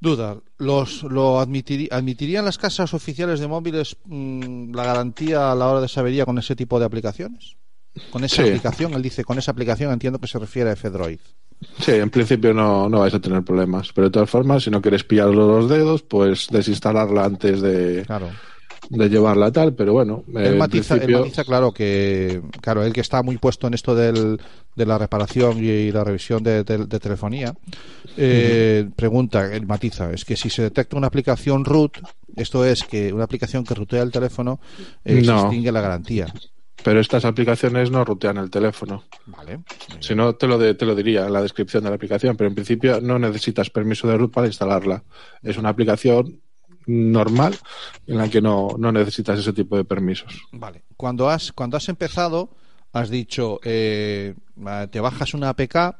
[0.00, 5.80] duda, ¿los, ¿lo admitirían las casas oficiales de móviles mm, la garantía a la hora
[5.80, 7.56] de sabería con ese tipo de aplicaciones?
[8.10, 8.48] Con esa Sí.
[8.48, 11.20] aplicación, él dice, con esa aplicación entiendo que se refiere a F-Droid.
[11.78, 14.82] Sí, en principio no, no vais a tener problemas, pero de todas formas, si no
[14.82, 18.30] queréis pillarlo los dedos, pues desinstalarla antes de, Claro.
[18.90, 23.00] De llevarla tal, pero bueno, Él matiza, él principio- matiza, claro, que claro, él que
[23.00, 24.40] está muy puesto en esto del,
[24.76, 27.54] de la reparación y la revisión de, de- de telefonía,
[28.16, 31.98] eh, pregunta, él matiza, es que si se detecta una aplicación root,
[32.36, 34.60] esto es que una aplicación que rutea el teléfono,
[35.04, 35.40] eh, se No.
[35.42, 36.26] extingue la garantía.
[36.82, 39.04] pero estas aplicaciones no rutean el teléfono.
[39.24, 39.60] Vale.
[40.00, 42.48] Si no, te lo, de- te lo diría en la descripción de la aplicación, pero
[42.48, 45.02] en principio no necesitas permiso de root para instalarla.
[45.42, 46.40] Es una aplicación
[46.86, 47.56] normal
[48.06, 50.42] en la que no, no necesitas ese tipo de permisos.
[50.52, 50.82] Vale.
[50.96, 52.50] Cuando has, cuando has empezado,
[52.92, 54.34] has dicho, eh,
[54.90, 55.96] te bajas una APK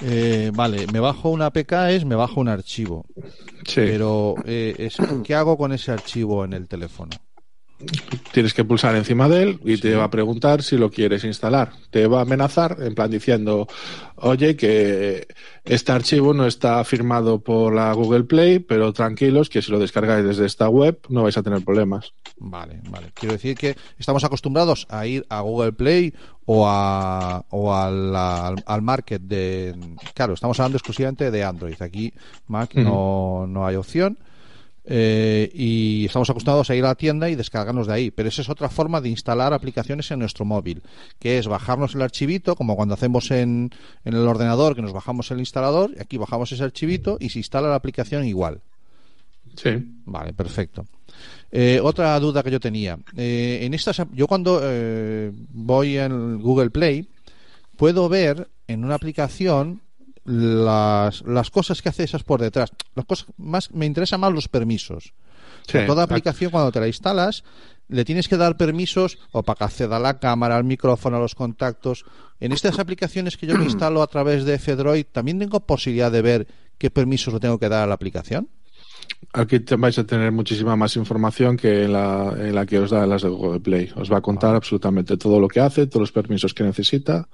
[0.00, 3.06] Eh, vale, me bajo una APK es me bajo un archivo.
[3.64, 3.76] Sí.
[3.76, 7.10] Pero, eh, es- ¿qué hago con ese archivo en el teléfono?
[8.32, 11.72] Tienes que pulsar encima de él y te va a preguntar si lo quieres instalar.
[11.90, 13.66] Te va a amenazar, en plan diciendo,
[14.16, 15.26] oye, que
[15.64, 20.24] este archivo no está firmado por la Google Play, pero tranquilos que si lo descargáis
[20.24, 22.14] desde esta web no vais a tener problemas.
[22.38, 23.10] Vale, vale.
[23.12, 26.14] Quiero decir que estamos acostumbrados a ir a Google Play
[26.46, 29.74] o, a, o al, al, al market de...
[30.14, 31.80] Claro, estamos hablando exclusivamente de Android.
[31.80, 32.14] Aquí
[32.46, 34.18] Mac no, no hay opción.
[34.86, 38.10] Eh, y estamos acostumbrados a ir a la tienda y descargarnos de ahí.
[38.10, 40.82] Pero esa es otra forma de instalar aplicaciones en nuestro móvil,
[41.18, 43.70] que es bajarnos el archivito, como cuando hacemos en,
[44.04, 47.38] en el ordenador, que nos bajamos el instalador, y aquí bajamos ese archivito y se
[47.38, 48.60] instala la aplicación igual.
[49.56, 49.70] Sí.
[50.04, 50.84] Vale, perfecto.
[51.50, 52.98] Eh, otra duda que yo tenía.
[53.16, 57.08] Eh, en estas, yo cuando eh, voy en Google Play,
[57.76, 59.80] puedo ver en una aplicación
[60.24, 62.70] las, las cosas que hace esas por detrás.
[62.94, 65.12] Las cosas más, me interesan más los permisos.
[65.66, 65.78] Sí.
[65.86, 67.42] toda aplicación cuando te la instalas
[67.88, 71.20] le tienes que dar permisos o para que acceda a la cámara, al micrófono, a
[71.20, 72.04] los contactos.
[72.40, 76.22] En estas aplicaciones que yo me instalo a través de Fedroid, también tengo posibilidad de
[76.22, 76.46] ver
[76.78, 78.48] qué permisos le tengo que dar a la aplicación.
[79.32, 83.06] Aquí vais a tener muchísima más información que en la, en la que os da
[83.06, 83.90] las de Google Play.
[83.96, 87.28] Os va a contar absolutamente todo lo que hace, todos los permisos que necesita.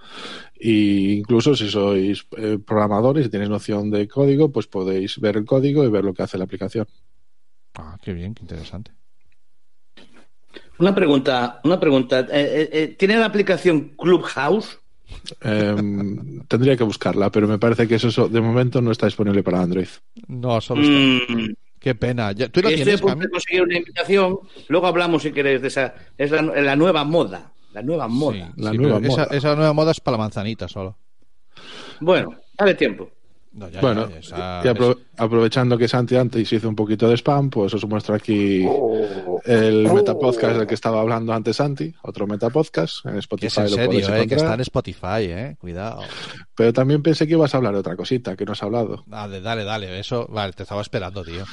[0.62, 5.44] E incluso si sois eh, programadores y tenéis noción de código, pues podéis ver el
[5.46, 6.86] código y ver lo que hace la aplicación.
[7.76, 8.92] Ah, qué bien, qué interesante.
[10.78, 12.20] Una pregunta, una pregunta.
[12.20, 14.78] Eh, eh, eh, ¿Tiene la aplicación Clubhouse?
[15.40, 19.42] Em, tendría que buscarla, pero me parece que eso so- de momento no está disponible
[19.42, 19.88] para Android.
[20.28, 21.32] No, solo está.
[21.34, 22.32] Mm, Qué pena.
[22.32, 23.24] Ya- ¿Tú la estoy a tienes, punto Cami?
[23.24, 24.38] de conseguir una invitación.
[24.68, 25.94] Luego hablamos si queréis de esa.
[26.18, 27.52] Es la, la nueva moda.
[27.72, 28.32] La nueva moda.
[28.32, 30.96] Sí, La sí, nueva pero esa, nueva moda es para la manzanita solo.
[32.00, 33.08] Bueno, dale tiempo.
[33.52, 37.16] No, ya, bueno, ya, esa- y apro- aprovechando que Santi antes hizo un poquito de
[37.16, 38.64] spam, pues os muestro aquí
[39.44, 43.46] el metapodcast del que estaba hablando antes Santi, otro metapodcast en que Spotify.
[43.48, 45.56] es en lo serio, eh, que está en Spotify, eh.
[45.58, 46.02] Cuidado.
[46.54, 49.02] Pero también pensé que ibas a hablar de otra cosita que no has hablado.
[49.06, 49.98] Dale, dale, dale.
[49.98, 51.44] Eso, vale, te estaba esperando, tío.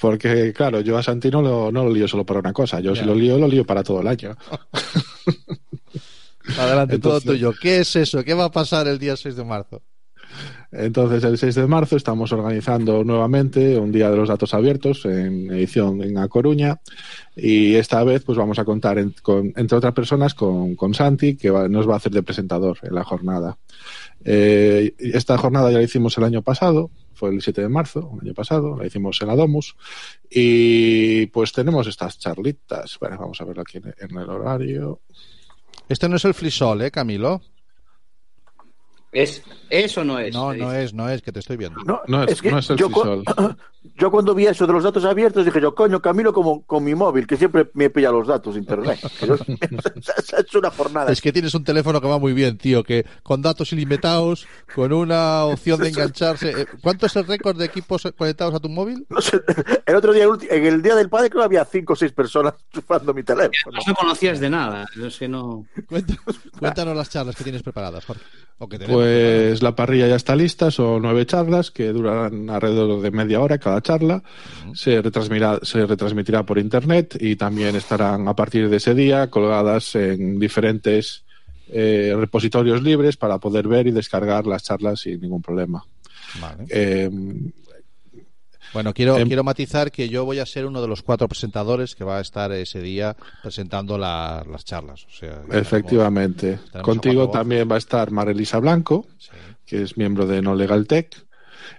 [0.00, 2.80] Porque, claro, yo a Santi no lo, no lo lío solo para una cosa.
[2.80, 4.36] Yo si lo lío, lo lío para todo el año.
[6.58, 7.52] Adelante, Entonces- todo tuyo.
[7.60, 8.24] ¿Qué es eso?
[8.24, 9.82] ¿Qué va a pasar el día 6 de marzo?
[10.70, 15.50] Entonces, el 6 de marzo estamos organizando nuevamente un Día de los Datos Abiertos en
[15.50, 16.80] edición en A Coruña.
[17.34, 21.36] Y esta vez, pues vamos a contar, en- con- entre otras personas, con, con Santi,
[21.36, 23.56] que va- nos va a hacer de presentador en la jornada.
[24.24, 28.28] Eh, esta jornada ya la hicimos el año pasado, fue el 7 de marzo, el
[28.28, 29.76] año pasado, la hicimos en la Domus.
[30.30, 32.96] Y pues tenemos estas charlitas.
[33.00, 35.00] Bueno, vamos a verlo aquí en, el horario.
[35.88, 37.42] Este no es el frisol, ¿eh, Camilo?
[39.10, 40.34] Es, eso no es.
[40.34, 41.80] No, no es, no es, que te estoy viendo.
[41.84, 43.22] No, No es- que no es el yo, cu-
[43.96, 46.94] yo cuando vi eso de los datos abiertos dije yo, coño, Camilo como con mi
[46.94, 48.98] móvil, que siempre me pilla los datos de internet.
[50.38, 51.10] Es una jornada.
[51.12, 54.92] Es que tienes un teléfono que va muy bien, tío, que con datos ilimitados, con
[54.92, 56.50] una opción de engancharse.
[56.50, 59.06] eh, ¿Cuánto es el récord de equipos conectados a tu móvil?
[59.08, 59.40] No sé,
[59.86, 62.54] el otro día, en el día del padre, creo que había cinco o seis personas
[62.72, 63.78] chupando mi teléfono.
[63.86, 64.86] No conocías de nada.
[65.02, 65.64] Es que no.
[65.88, 66.14] Cuenta-
[66.58, 68.22] Cuéntanos las charlas que tienes preparadas, Jorge.
[68.60, 73.00] O que tenemos Pues la parrilla ya está lista, son nueve charlas que durarán alrededor
[73.00, 74.24] de media hora cada charla.
[74.74, 79.94] se, retransmirá, se retransmitirá por internet y también estarán a partir de ese día colgadas
[79.94, 81.22] en diferentes
[81.68, 85.84] eh, repositorios libres para poder ver y descargar las charlas sin ningún problema.
[86.40, 86.64] Vale.
[86.68, 87.08] Eh,
[88.72, 91.94] Bueno, quiero, Em- quiero matizar que yo voy a ser uno de los cuatro presentadores
[91.94, 95.06] que va a estar ese día presentando la- las charlas.
[95.06, 96.58] O sea, efectivamente.
[96.72, 99.30] tenemos Contigo también va a estar Marelisa Blanco, sí.
[99.66, 101.14] que es miembro de No Legal Tech.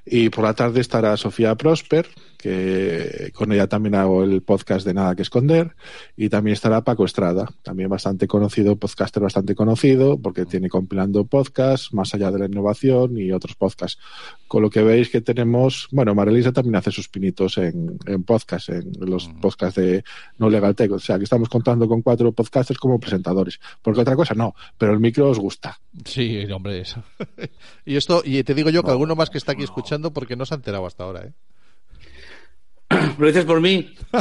[0.05, 2.07] Y por la tarde estará Sofía Prosper,
[2.39, 5.75] que con ella también hago el podcast de Nada que Esconder.
[6.15, 11.93] Y también estará Paco Estrada, también bastante conocido, podcaster bastante conocido, porque tiene compilando podcasts,
[11.93, 13.99] más allá de la innovación y otros podcasts.
[14.47, 18.69] Con lo que veis que tenemos, bueno, Marilisa también hace sus pinitos en, en podcast,
[18.69, 20.05] en los podcasts de
[20.37, 20.93] No Legal Tech.
[20.93, 23.59] O sea, que estamos contando con cuatro podcasters como presentadores.
[23.81, 25.77] Porque otra cosa no, pero el micro os gusta.
[26.05, 27.03] Sí, hombre, eso.
[27.85, 30.45] y esto, y te digo yo que alguno más que está aquí escuchando porque no
[30.45, 31.33] se ha enterado hasta ahora, ¿eh?
[33.17, 33.93] ¿Lo dices por mí?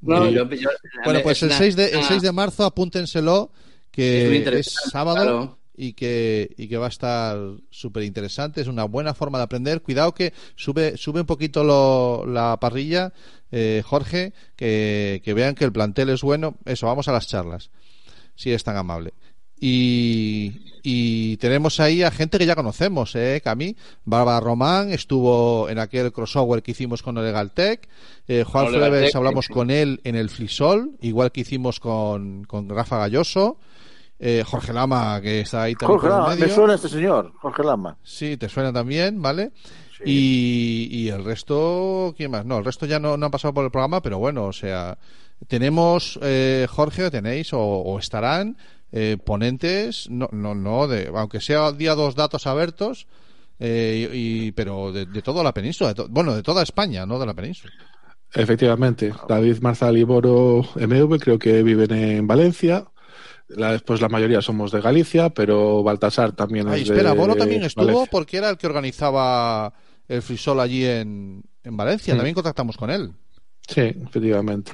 [0.00, 0.68] no, Y- yo- yo-
[1.04, 4.34] Bueno, pues el es 6 de, el una- 6 de marzo apúntenselo, Es que es,
[4.38, 5.58] interesante, sábado claro.
[5.76, 7.36] y, que, y que va a estar
[7.70, 8.60] súper interesante.
[8.60, 9.82] Es una buena forma de aprender.
[9.82, 13.12] Cuidado que sube, sube un poquito lo- la parrilla,
[13.50, 16.56] eh, Jorge, que, que vean que el plantel es bueno.
[16.64, 17.70] Eso, vamos a las charlas,
[18.36, 19.14] si eres tan amable.
[19.60, 23.76] Y, y tenemos ahí a gente que ya conocemos, ¿eh, Cami?
[24.04, 27.88] Bárbara Román estuvo en aquel crossover que hicimos con Legaltech.
[28.28, 29.52] Eh, Juan Freves hablamos sí.
[29.52, 33.58] con él en el Flisol, igual que hicimos con, con Rafa Galloso.
[34.20, 37.96] Eh, Jorge Lama, que está ahí también Jorge Lama, me suena este señor, Jorge Lama.
[38.02, 39.52] Sí, te suena también, ¿vale?
[40.04, 42.44] Y, y el resto, ¿quién más?
[42.44, 44.98] No, el resto ya no, no han pasado por el programa, pero bueno, o sea,
[45.46, 48.56] tenemos, eh, Jorge, tenéis o, o estarán
[48.92, 53.06] eh, ponentes, no, no, no, de, aunque sea día dos datos abiertos,
[53.58, 57.18] eh, y, pero de, de toda la península, de to- bueno, de toda España, no
[57.18, 57.72] de la península.
[58.34, 62.84] Efectivamente, David Marzal y Boro MV creo que viven en Valencia.
[63.48, 67.34] La, después la mayoría somos de Galicia, pero Baltasar también Ay, es espera, de Bolo
[67.34, 68.08] también estuvo Valencia.
[68.10, 69.72] porque era el que organizaba
[70.06, 72.18] el frisol allí en, en Valencia, Mm.
[72.18, 73.10] también contactamos con él.
[73.66, 74.72] Sí, efectivamente.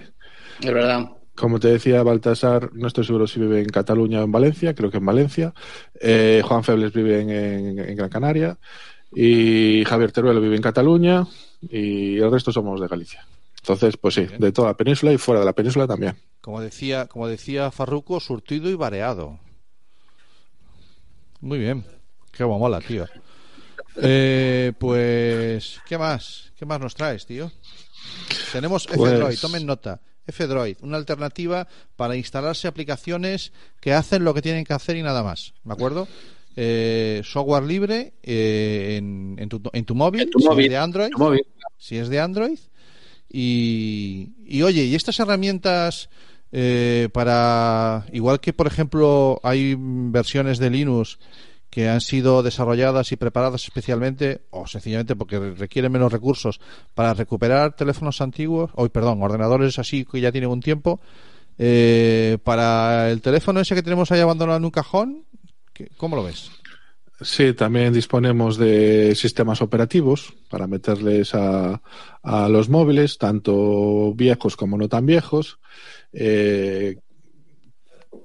[0.61, 1.09] Es verdad.
[1.37, 4.91] Como te decía, Baltasar, no estoy seguro si vive en Cataluña o en Valencia, creo
[4.91, 5.53] que en Valencia.
[6.01, 8.57] Eh, Juan Febles vive en, en- en Gran Canaria.
[9.13, 11.27] Y Javier Teruelo vive en Cataluña.
[11.63, 13.27] Y el resto somos de Galicia.
[13.61, 16.17] Entonces, pues sí, de toda la península y fuera de la península también.
[16.41, 19.39] Como decía, como decía Farruco, surtido y variado.
[21.41, 21.85] Muy bien.
[22.33, 23.07] Qué mola, tío.
[23.97, 26.53] Eh, pues, ¿qué más?
[26.59, 27.51] ¿Qué más nos traes, tío?
[28.53, 30.01] Tenemos Pues- F-Droid, tomen nota.
[30.27, 31.67] F-Droid, una alternativa
[31.97, 35.53] para instalarse aplicaciones que hacen lo que tienen que hacer y nada más.
[35.65, 36.09] ¿De acuerdo?
[36.57, 40.69] Eh, software libre eh, en, en tu, en tu móvil, En tu si es móvil,
[40.69, 41.47] de Android tu móvil.
[41.79, 42.59] si es de Android.
[43.31, 46.09] Y, y oye, ¿y estas herramientas
[46.53, 51.19] eh, para, igual que por ejemplo hay versiones de Linux
[51.75, 56.61] que han sido desarrolladas y preparadas especialmente o sencillamente porque requieren menos recursos
[56.95, 61.01] para recuperar teléfonos antiguos, o perdón, ordenadores así que ya tienen un tiempo,
[61.59, 65.25] eh, para el teléfono ese que tenemos ahí abandonado en un cajón,
[65.73, 66.49] ¿qué- ¿cómo lo ves?
[67.21, 71.81] Sí, también disponemos de sistemas operativos para meterles a,
[72.23, 75.59] a los móviles, tanto viejos como no tan viejos,
[76.13, 76.99] eh,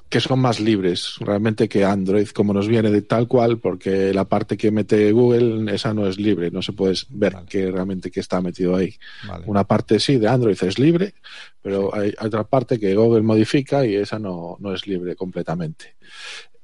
[0.09, 4.25] que son más libres realmente que Android, como nos viene de tal cual, porque la
[4.25, 7.47] parte que mete Google, esa no es libre, no se puede ver Vale.
[7.47, 8.95] que realmente que está metido ahí.
[9.27, 9.43] Vale.
[9.47, 11.13] Una parte sí de Android es libre,
[11.61, 15.95] pero hay, hay otra parte que Google modifica y esa no, no es libre completamente.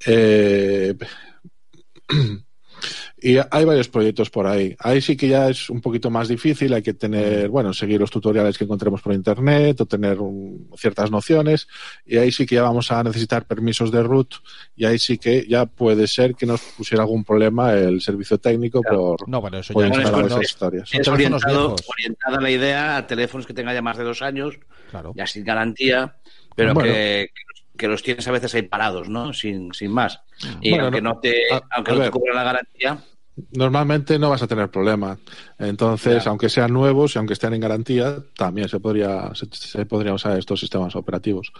[0.06, 0.96] Eh,
[3.22, 4.76] y hay varios proyectos por ahí.
[4.80, 8.12] Ahí sí que ya es un poquito más difícil, hay que tener, bueno, seguir los
[8.12, 11.68] tutoriales que encontremos por internet o tener un- ciertas nociones
[12.06, 14.34] y ahí sí que ya vamos a necesitar permisos de root
[14.76, 18.82] y ahí sí que ya puede ser que nos pusiera algún problema el servicio técnico
[18.82, 20.90] por, No, bueno, eso por ya Bueno, instalar eso esas es- historias.
[20.94, 24.56] Es orientado, orientada la idea a teléfonos que tengan ya más de dos años,
[24.92, 25.14] Claro.
[25.16, 26.16] ya sin garantía,
[26.56, 26.88] pero Bueno.
[26.94, 27.42] que, que
[27.82, 29.34] los tienes a veces ahí parados, ¿no?
[29.34, 30.20] Sin, sin más.
[30.62, 32.12] Y Bueno, aunque no- no te, a- aunque a no te ver.
[32.12, 32.98] cubra la garantía,
[33.52, 35.18] Normalmente no vas a tener problema.
[35.60, 40.14] Entonces, aunque sean nuevos y aunque estén en garantía, también se podría, se, se podría
[40.14, 41.52] usar estos sistemas operativos.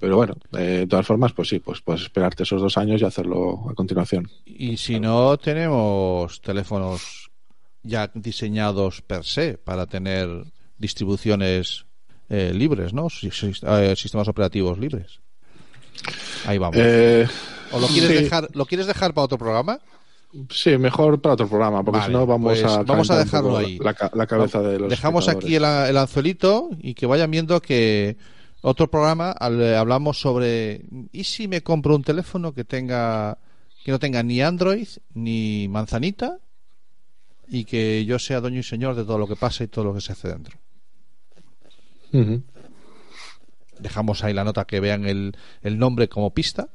[0.00, 3.04] Pero bueno, eh, de todas formas, pues sí, pues puedes esperarte esos dos años y
[3.04, 4.28] hacerlo a continuación.
[4.44, 7.30] Y si no, tenemos teléfonos
[7.84, 10.28] ya diseñados per se para tener
[10.78, 11.86] distribuciones
[12.28, 13.06] eh, libres, ¿no?
[13.06, 15.20] Eh, sistemas operativos libres.
[16.46, 16.76] Ahí vamos.
[16.78, 17.26] Eh,
[17.72, 18.22] ¿O lo quieres, sí.
[18.24, 19.80] dejar, lo quieres dejar para otro programa?
[20.50, 23.56] Sí, mejor para otro programa, porque Vale, si no vamos pues a vamos a dejarlo
[23.56, 23.78] ahí.
[23.78, 28.16] La, la cabeza de los Dejamos aquí el, el anzuelito y que vayan viendo que
[28.60, 30.82] otro programa al- eh, hablamos sobre
[31.12, 33.38] ¿y si me compro un teléfono que tenga
[33.84, 36.38] que no tenga ni Android ni manzanita
[37.46, 39.94] y que yo sea dueño y señor de todo lo que pasa y todo lo
[39.94, 40.58] que se hace dentro?
[42.12, 42.42] Ujú.
[43.84, 46.70] Dejamos ahí la nota que vean el, el nombre como pista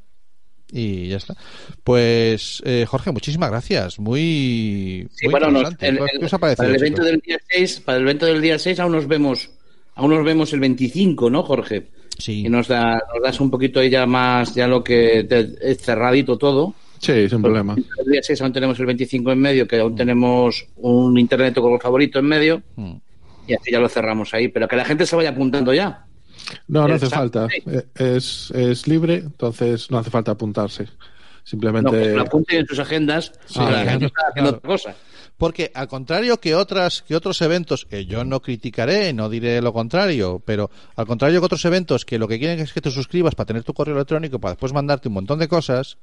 [0.72, 1.36] y ya está.
[1.84, 4.00] Pues eh, Jorge, muchísimas gracias.
[4.00, 5.88] Muy, Sí, muy bueno, nos- interesante.
[5.88, 7.12] el- ¿Qué el- os ha parecido, para el evento chicos?
[7.12, 9.50] del día 6, para el evento del día 6 aún nos vemos,
[9.96, 11.88] aún nos vemos el 25, ¿no, Jorge?
[12.20, 12.46] Sí.
[12.46, 15.82] Y nos da, nos das un poquito ahí ya más, ya lo que te- es
[15.82, 16.76] cerradito todo.
[17.00, 17.76] Sí, sin problema.
[18.06, 21.80] El día 6 aún tenemos el 25 en medio, que aún tenemos un internet con
[21.80, 22.96] favorito en medio, Mm.
[23.48, 24.50] y así ya lo cerramos ahí.
[24.50, 26.06] Pero que la gente se vaya apuntando ya.
[26.68, 27.48] No, no hace Exacto, falta.
[27.50, 27.64] sí.
[27.68, 30.84] Eh, Es, es libre, entonces no hace falta apuntarse.
[30.84, 30.90] No,
[31.44, 31.92] Simplemente.
[31.92, 34.50] que se lo apunten en sus agendas, Sí, claro, claro.
[34.50, 34.96] otra cosa.
[35.38, 39.72] Porque al contrario que otras que otros eventos que yo no criticaré, no diré lo
[39.74, 43.36] contrario, pero al contrario que otros eventos que lo que quieren es que te suscribas
[43.36, 45.98] para tener tu correo electrónico para después mandarte un montón de cosas,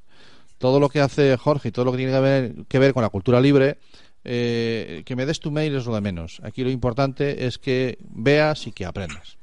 [0.59, 3.03] todo lo que hace Jorge y todo lo que tiene que ver, que ver con
[3.03, 3.79] la cultura libre,
[4.25, 6.41] eh, que me des tu mail es lo de menos.
[6.43, 9.37] Aquí lo importante es que veas y que aprendas.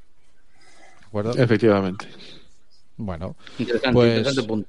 [1.13, 1.43] ¿De acuerdo?
[1.43, 2.07] Efectivamente.
[2.97, 4.67] Bueno, Interesante, Pues- interesante punto.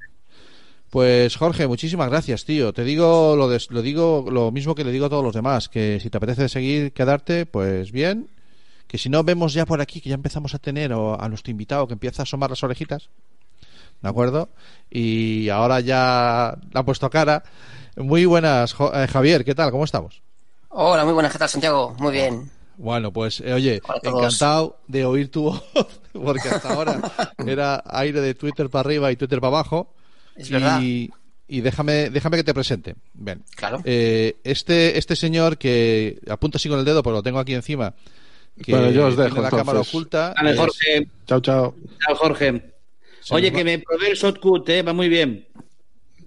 [0.91, 2.73] Pues Jorge, muchísimas gracias, tío.
[2.73, 5.69] Te digo lo, de- lo digo lo mismo que le digo a todos los demás,
[5.69, 8.29] que si te apetece seguir quedarte, pues bien.
[8.87, 11.51] Que si no vemos ya por aquí que ya empezamos a tener o a nuestro
[11.51, 13.09] invitado que empieza a asomar las orejitas,
[14.03, 14.51] ¿de acuerdo?
[14.91, 17.43] Y ahora ya le ha puesto cara.
[17.97, 19.71] Muy buenas, Jo- eh, Javier, ¿qué tal?
[19.73, 20.21] ¿Cómo estamos?
[20.69, 21.97] Hola, muy buenas, ¿qué tal, Santiago?
[21.99, 22.51] Muy bien.
[22.77, 25.63] Bueno, pues eh, oye, encantado de oír tu voz,
[26.15, 27.01] porque hasta ahora
[27.47, 29.95] era aire de Twitter para arriba y Twitter para abajo.
[30.37, 30.81] Es y, verdad.
[30.83, 32.95] y déjame, déjame que te presente.
[33.13, 33.43] Ven.
[33.57, 33.81] Claro.
[33.85, 37.95] Eh, este, este señor que apunta así con el dedo, pero lo tengo aquí encima,
[38.63, 40.33] que Bueno, yo os tiene dejo, la cámara oculta.
[40.37, 41.09] Dale, es- Jorge.
[41.27, 41.75] Chao, chao.
[42.07, 42.73] Chao, Jorge.
[43.31, 44.83] Oye, que me probé el shotcut, ¿eh?
[44.83, 45.47] Va muy bien.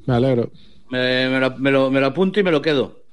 [0.06, 0.52] Me alegro.
[0.90, 3.04] Me, me lo, me lo- me lo apunto y me lo quedo.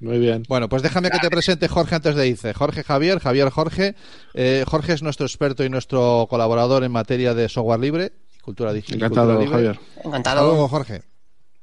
[0.00, 0.44] Muy bien.
[0.48, 2.54] Bueno, pues déjame que te presente Jorge antes de irse.
[2.54, 3.94] Jorge Javier, Javier Jorge.
[4.34, 8.98] Eh, Jorge es nuestro experto y nuestro colaborador en materia de software libre, cultura digital.
[8.98, 9.74] y Encantado, cultura libre.
[9.74, 9.86] Javier.
[9.96, 10.68] Hasta luego, Encantado.
[10.68, 11.02] Jorge.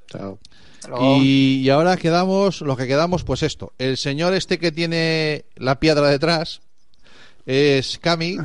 [0.07, 0.39] Chao.
[0.75, 1.15] Hasta luego.
[1.17, 3.73] Y, y ahora quedamos, lo que quedamos, pues esto.
[3.79, 6.61] El señor este que tiene la piedra detrás
[7.47, 8.37] es Cami,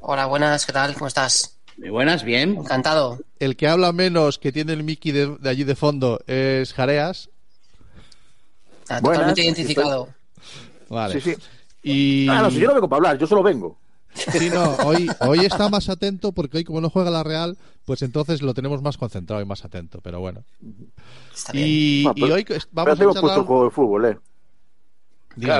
[0.00, 0.94] Hola, buenas, ¿qué tal?
[0.94, 1.56] ¿Cómo estás?
[1.78, 2.56] Muy buenas, bien.
[2.56, 3.20] Encantado.
[3.38, 7.30] el que habla menos, que tiene el Mickey de, de allí de fondo, es Jareas.
[8.88, 9.02] Ah, Buenas,
[9.34, 10.08] Totalmente identificado.
[10.88, 11.20] Vale.
[11.20, 11.36] Sí, sí.
[11.82, 13.78] Y Ah, no, si yo no vengo para hablar, yo solo vengo.
[14.14, 17.56] sí, no, hoy, hoy está más atento porque hoy como no juega la Real,
[17.86, 20.44] pues entonces lo tenemos más concentrado y más atento, pero bueno.
[21.34, 21.66] Está bien.
[21.68, 23.22] Y, Bueno, y pero- hoy Pero vamos a hemos charlar...
[23.22, 24.18] puesto un juego de fútbol, ¿eh?
[25.36, 25.52] Dime.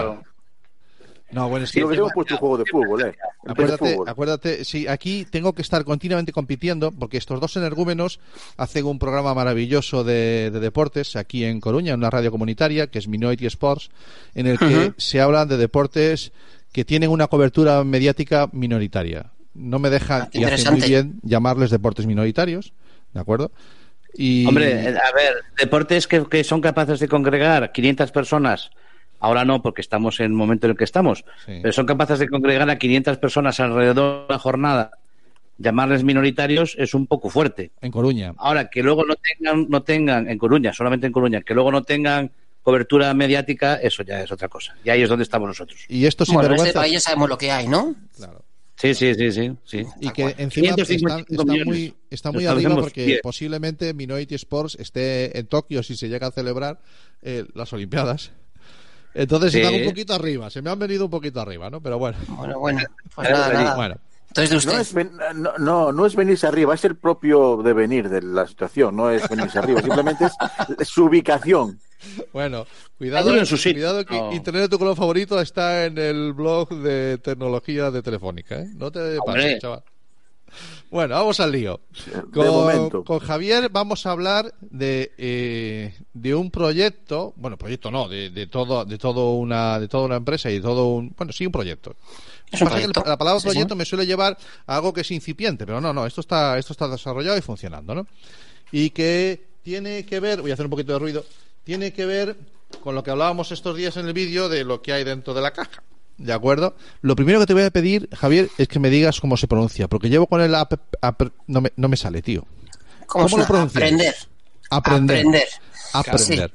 [1.32, 3.14] No, bueno, es que que hemos puesto un juego de fútbol, ¿eh?
[3.46, 4.08] Acuérdate, fútbol.
[4.08, 8.20] acuérdate, sí, aquí tengo que estar continuamente compitiendo porque estos dos energúmenos
[8.58, 12.98] hacen un programa maravilloso de, de deportes aquí en Coruña, en una radio comunitaria que
[12.98, 13.90] es Minority Sports,
[14.34, 16.32] en el que se hablan de deportes
[16.70, 19.32] que tienen una cobertura mediática minoritaria.
[19.54, 22.72] No me dejan, Ah, y hace muy bien, llamarles deportes minoritarios,
[23.12, 23.52] ¿de acuerdo?
[24.14, 28.70] Y, Hombre, eh, a ver, deportes que, que son capaces de congregar 500 personas,
[29.22, 31.60] ahora no, porque estamos en el momento en el que estamos, Sí.
[31.62, 34.90] pero son capaces de congregar a 500 personas alrededor de una jornada,
[35.58, 37.70] llamarles minoritarios es un poco fuerte.
[37.80, 38.34] en Coruña.
[38.36, 41.82] Ahora, que luego no tengan, no tengan, en Coruña, solamente en Coruña, que luego no
[41.82, 42.30] tengan
[42.62, 44.74] cobertura mediática, eso ya es otra cosa.
[44.84, 45.84] Y ahí es donde estamos nosotros.
[45.88, 47.94] Y estos Bueno, en este país ya sabemos lo que hay, ¿no?
[48.16, 48.44] Claro.
[48.76, 49.52] Sí, sí, sí, sí.
[49.64, 49.86] sí.
[50.00, 55.46] y que encima 555 está, muy, está muy arriba porque posiblemente Minority Sports esté en
[55.46, 56.80] Tokio si se llega a celebrar
[57.22, 58.32] eh, las Olimpiadas.
[59.14, 59.60] Entonces Sí.
[59.60, 61.80] están un poquito arriba, se me han venido un poquito arriba, ¿no?
[61.80, 62.80] Pero bueno, Bueno, bueno.
[63.14, 63.76] Pues nada, nada.
[63.76, 63.96] bueno.
[64.28, 64.72] Entonces de usted.
[64.72, 68.46] No es, ven- no, no, no es venirse arriba, es el propio devenir de la
[68.46, 70.24] situación, no es venirse arriba, simplemente
[70.78, 71.78] es su ubicación.
[72.32, 72.66] Bueno,
[72.98, 73.74] cuidado, en su sitio.
[73.74, 74.32] cuidado que No.
[74.32, 78.68] Internet de tu color favorito está en el blog de tecnología de Telefónica, ¿eh?
[78.74, 79.82] No te pases, chaval.
[80.90, 81.80] Bueno, vamos al lío.
[82.32, 88.46] Con, Javier vamos a hablar de, eh, de un proyecto, bueno, proyecto no, de, de
[88.46, 91.52] todo, de todo una, de toda una empresa y de todo un, bueno, sí, un
[91.52, 91.96] proyecto.
[92.50, 94.36] Es un que la palabra Sí, proyecto me suele llevar
[94.66, 97.94] a algo que es incipiente, pero no, no, esto está, esto está desarrollado y funcionando,
[97.94, 98.06] ¿no?
[98.70, 101.24] Y que tiene que ver, voy a hacer un poquito de ruido,
[101.64, 102.36] tiene que ver
[102.82, 105.40] con lo que hablábamos estos días en el vídeo de lo que hay dentro de
[105.40, 105.82] la caja.
[106.18, 106.76] ¿De acuerdo?
[107.00, 109.88] Lo primero que te voy a pedir, Javier, es que me digas cómo se pronuncia,
[109.88, 112.46] porque llevo con el app, app- no, me, no me sale, tío.
[113.06, 113.82] ¿Cómo, ¿cómo lo pronuncias?
[113.82, 114.14] Aprender.
[114.70, 115.26] Aprender.
[115.26, 115.48] Aprender.
[115.92, 116.52] Aprender.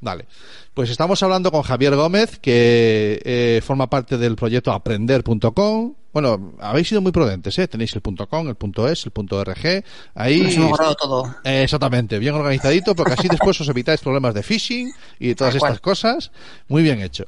[0.00, 0.26] Vale.
[0.74, 5.94] Pues estamos hablando con Javier Gómez, que eh, forma parte del proyecto aprender.com.
[6.12, 7.66] Bueno, habéis sido muy prudentes, ¿eh?
[7.66, 8.56] Tenéis el .com, el
[8.90, 9.84] .es, el .rg.
[10.14, 11.34] Ahí Nos hemos guardado todo.
[11.44, 15.80] Eh, exactamente, bien organizadito, porque así después os evitáis problemas de phishing y todas estas
[15.80, 16.30] cosas.
[16.68, 17.24] Muy bien hecho.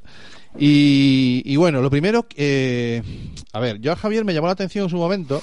[0.57, 3.03] Y, y bueno, lo primero, eh,
[3.53, 5.43] a ver, yo a Javier me llamó la atención en su momento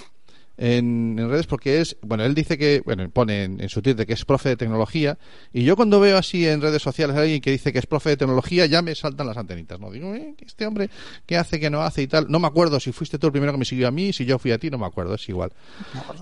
[0.58, 4.06] en, en redes porque es, bueno, él dice que, bueno, pone en, en su Twitter
[4.06, 5.18] que es profe de tecnología
[5.52, 8.10] y yo cuando veo así en redes sociales a alguien que dice que es profe
[8.10, 9.92] de tecnología ya me saltan las antenitas, ¿no?
[9.92, 10.90] Digo, eh, este hombre,
[11.26, 12.28] ¿qué hace, qué no hace y tal?
[12.30, 14.40] No me acuerdo si fuiste tú el primero que me siguió a mí, si yo
[14.40, 15.52] fui a ti, no me acuerdo, es igual.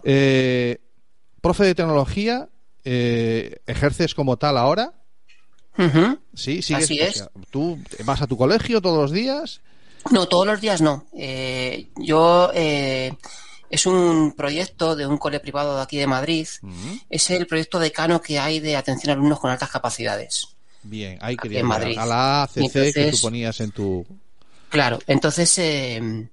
[0.03, 0.79] Eh,
[1.41, 2.49] profe de tecnología,
[2.83, 4.93] eh, ¿ejerces como tal ahora?
[6.35, 7.15] Sí, sigues, Así o es.
[7.17, 9.61] sea, ¿Tú vas a tu colegio todos los días?
[10.11, 11.05] No, todos los días no.
[11.17, 13.13] Eh, yo eh,
[13.69, 16.47] es un proyecto de un cole privado de aquí de Madrid.
[17.09, 20.47] Es el proyecto decano que hay de atención a alumnos con altas capacidades.
[20.83, 21.97] Bien, ahí quería en Madrid.
[21.97, 24.05] a la ACC Y que tú entonces- ponías en tu...
[24.69, 26.27] Claro, entonces eh,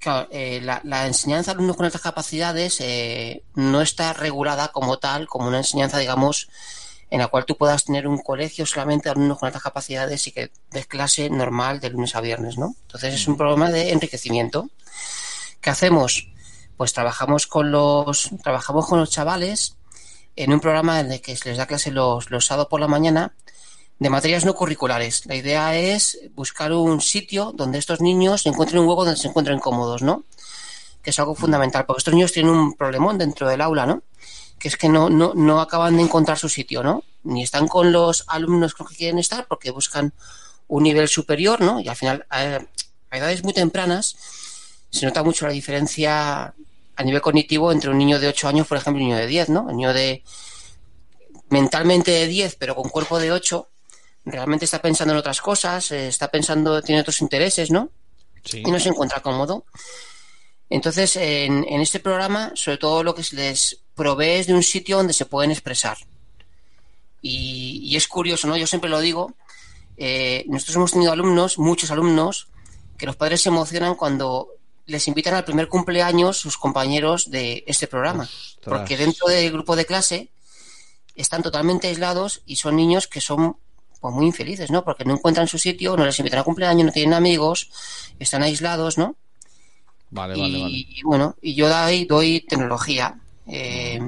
[0.00, 4.98] claro, eh, la, la enseñanza a alumnos con altas capacidades eh, no está regulada como
[4.98, 6.48] tal, como una enseñanza, digamos,
[7.10, 10.32] en la cual tú puedas tener un colegio solamente de alumnos con altas capacidades y
[10.32, 12.74] que des clase normal de lunes a viernes, ¿no?
[12.82, 14.68] Entonces es un programa de enriquecimiento.
[15.60, 16.28] ¿Qué hacemos?
[16.76, 19.76] Pues trabajamos con los, trabajamos con los chavales
[20.36, 22.88] en un programa en el que se les da clase los, los sábados por la
[22.88, 23.34] mañana
[23.98, 25.26] de materias no curriculares.
[25.26, 29.58] La idea es buscar un sitio donde estos niños encuentren un hueco donde se encuentren
[29.58, 30.24] cómodos, ¿no?
[31.02, 34.02] Que es algo fundamental, porque estos niños tienen un problemón dentro del aula, ¿no?
[34.58, 37.04] Que es que no, no, no acaban de encontrar su sitio, ¿no?
[37.22, 40.12] Ni están con los alumnos con los que quieren estar porque buscan
[40.66, 41.80] un nivel superior, ¿no?
[41.80, 42.60] Y al final, a
[43.10, 44.16] edades muy tempranas,
[44.90, 46.54] se nota mucho la diferencia
[46.96, 49.26] a nivel cognitivo entre un niño de 8 años, por ejemplo, y un niño de
[49.26, 49.70] 10, ¿no?
[49.70, 50.22] El niño de
[51.48, 53.68] mentalmente de 10, pero con cuerpo de 8,
[54.24, 57.90] realmente está pensando en otras cosas, eh, está pensando, tiene otros intereses, ¿no?
[58.44, 58.62] Sí.
[58.66, 59.64] Y no se encuentra cómodo.
[60.68, 64.62] Entonces, en, en este programa, sobre todo lo que se les provee es de un
[64.62, 65.98] sitio donde se pueden expresar.
[67.20, 68.56] Y, y es curioso, ¿no?
[68.56, 69.34] Yo siempre lo digo,
[69.98, 72.48] eh, nosotros hemos tenido alumnos, muchos alumnos,
[72.96, 74.48] que los padres se emocionan cuando
[74.86, 78.22] les invitan al primer cumpleaños sus compañeros de este programa.
[78.22, 78.58] Ostras.
[78.62, 80.30] Porque dentro del grupo de clase
[81.16, 83.56] están totalmente aislados y son niños que son
[84.00, 84.84] pues, muy infelices, ¿no?
[84.84, 87.70] Porque no encuentran su sitio, no les invitan a cumpleaños, no tienen amigos,
[88.20, 89.16] están aislados, ¿no?
[90.10, 90.74] Vale, y, vale, vale.
[90.74, 93.18] y bueno, y yo doy, doy tecnología.
[93.48, 94.00] Eh,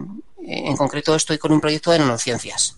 [0.42, 2.76] en concreto estoy con un proyecto de nanociencias.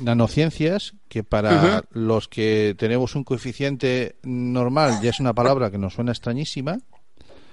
[0.00, 5.94] Nanociencias, que para los que tenemos un coeficiente normal ya es una palabra que nos
[5.94, 6.78] suena extrañísima,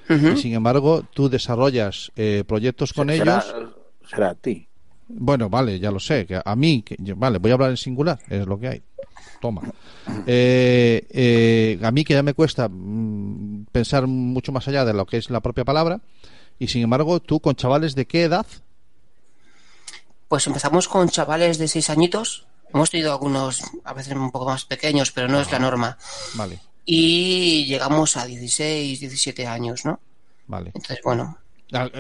[0.07, 3.74] y sin embargo tú desarrollas eh, proyectos con será, ellos.
[4.07, 4.68] será a ti.
[5.07, 6.28] Bueno, vale, ya lo sé.
[6.28, 8.84] Que a mí, que, yo- vale, voy a hablar en singular, es lo que hay.
[9.41, 9.61] Toma.
[10.28, 15.05] Eh, eh, a mí que ya me cuesta mm, pensar mucho más allá de lo
[15.07, 15.99] que es la propia palabra,
[16.60, 18.45] y sin embargo, tú con chavales de qué edad?
[20.28, 22.47] Pues empezamos con chavales de seis añitos.
[22.74, 25.97] Hemos tenido algunos, a veces un poco más pequeños, pero no es la norma.
[26.34, 29.99] Vale, Y llegamos a 16, 17 años, ¿no?
[30.47, 30.72] vale.
[30.74, 31.38] Entonces, bueno,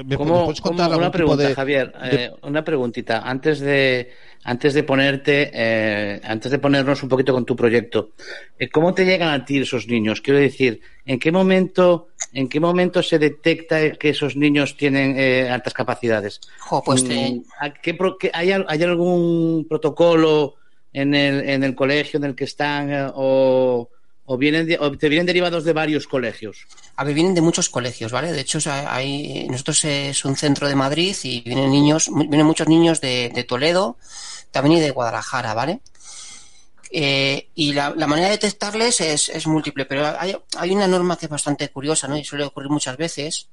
[0.05, 3.19] ¿Me, ¿Cómo- me puedes contar una pregunta, de- Javier, de- eh, una preguntita.
[3.21, 4.11] Antes de,
[4.43, 8.11] antes de ponerte, eh, antes de ponernos un poquito con tu proyecto,
[8.57, 10.21] eh, ¿cómo te llegan a ti esos niños?
[10.21, 15.49] Quiero decir, ¿en qué momento, en qué momento se detecta que esos niños tienen eh,
[15.49, 16.39] altas capacidades?
[16.59, 20.55] jo, pues te- Mm, ¿a qué pro- qué- hay, ¿Hay algún protocolo
[20.93, 23.89] en el, en el colegio en el que están eh, o,
[24.27, 26.65] o vienen de- o te vienen derivados de varios colegios?
[26.95, 28.31] A ver, vienen de muchos colegios, ¿vale?
[28.31, 33.01] De hecho, hay, nosotros es un centro de Madrid y vienen niños, vienen muchos niños
[33.01, 33.97] de, de Toledo,
[34.51, 35.79] también y de Guadalajara, ¿vale?
[36.91, 41.17] Eh, y la, la manera de detectarles es, es múltiple, pero hay, hay una norma
[41.17, 42.17] que es bastante curiosa, ¿no?
[42.17, 43.47] Y suele ocurrir muchas veces.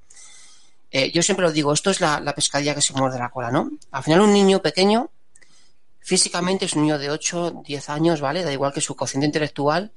[0.90, 3.50] Eh, yo siempre lo digo, esto es la, la pescadilla que se muerde la cola,
[3.50, 3.70] ¿no?
[3.90, 5.10] Al final, un niño pequeño,
[6.00, 8.42] físicamente es un niño de 8, 10 años, ¿vale?
[8.44, 9.92] Da igual que su cociente intelectual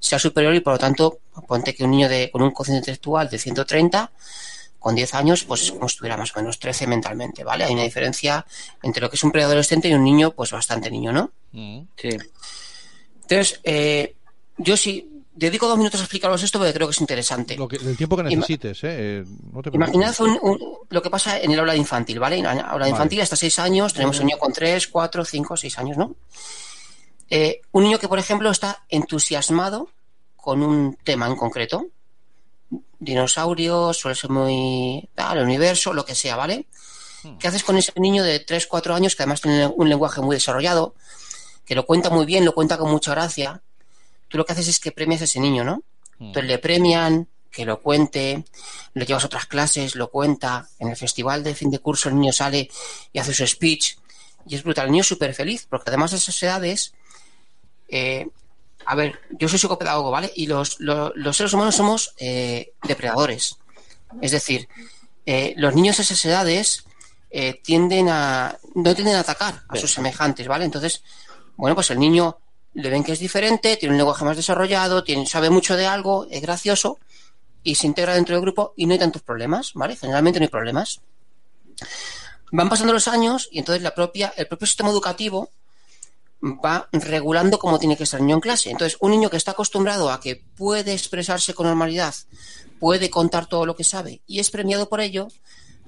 [0.00, 3.28] sea superior y por lo tanto, ponte que un niño de, con un cociente intelectual
[3.28, 4.10] de 130,
[4.78, 7.64] con 10 años, pues es como si tuviera más o menos 13 mentalmente, ¿vale?
[7.64, 8.46] Hay una diferencia
[8.82, 11.32] entre lo que es un preadolescente y un niño, pues bastante niño, ¿no?
[11.52, 11.80] Mm.
[11.96, 12.10] Sí.
[13.22, 14.14] Entonces, eh,
[14.56, 17.56] yo sí dedico dos minutos a explicaros esto porque creo que es interesante.
[17.56, 18.88] Lo que, el tiempo que necesites, ¿eh?
[19.20, 22.36] Eh, No te Imaginad un- un- lo que pasa en el aula infantil, ¿vale?
[22.38, 22.90] En la aula Vale.
[22.90, 26.14] infantil hasta 6 años, tenemos un niño con 3, 4, 5, 6 años, ¿no?
[27.30, 29.90] Eh, un niño que, por ejemplo, está entusiasmado
[30.36, 31.86] con un tema en concreto.
[32.98, 35.08] Dinosaurios, suele ser muy...
[35.14, 36.66] tal, el universo, lo que sea, ¿vale?
[37.38, 40.36] ¿Qué haces con ese niño de 3, 4 años que además tiene un lenguaje muy
[40.36, 40.94] desarrollado,
[41.64, 43.60] que lo cuenta muy bien, lo cuenta con mucha gracia?
[44.28, 45.82] Tú lo que haces es que premias a ese niño, ¿no?
[46.20, 48.44] Entonces le premian, que lo cuente,
[48.94, 50.68] lo llevas a otras clases, lo cuenta.
[50.78, 52.70] En el festival de fin de curso el niño sale
[53.12, 53.96] y hace su speech.
[54.46, 54.86] Y es brutal.
[54.86, 56.94] El niño es súper feliz, porque además de esas edades,
[57.88, 58.28] eh,
[58.86, 60.32] a ver, yo soy psicopedagogo, ¿vale?
[60.34, 63.56] Y los, lo- los seres humanos somos eh, depredadores.
[64.22, 64.68] Es decir,
[65.26, 66.84] eh, los niños a esas edades
[67.62, 68.56] tienden a.
[68.74, 70.64] no tienden a atacar a sus semejantes, ¿vale?
[70.64, 71.02] Entonces,
[71.56, 72.38] bueno, pues el niño
[72.74, 76.26] le ven que es diferente, tiene un lenguaje más desarrollado, tiene, sabe mucho de algo,
[76.30, 76.98] es gracioso
[77.62, 79.96] y se integra dentro del grupo y no hay tantos problemas, ¿vale?
[79.96, 81.00] Generalmente no hay problemas.
[82.50, 85.50] Van pasando los años y entonces la propia, el propio sistema educativo
[86.42, 88.70] va regulando cómo tiene que estar el niño en clase.
[88.70, 92.14] Entonces, un niño que está acostumbrado a que puede expresarse con normalidad,
[92.78, 95.28] puede contar todo lo que sabe y es premiado por ello,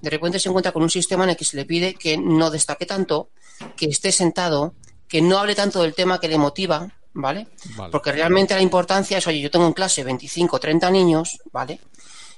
[0.01, 2.51] de repente se encuentra con un sistema en el que se le pide que no
[2.51, 3.31] destaque tanto,
[3.77, 4.75] que esté sentado,
[5.07, 7.49] que no hable tanto del tema que le motiva, ¿vale?
[7.77, 7.91] Vale.
[7.91, 11.81] Porque realmente la importancia es, oye, yo tengo en clase 25 o 30 niños, ¿vale?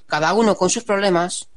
[0.05, 1.47] Cada uno con sus problemas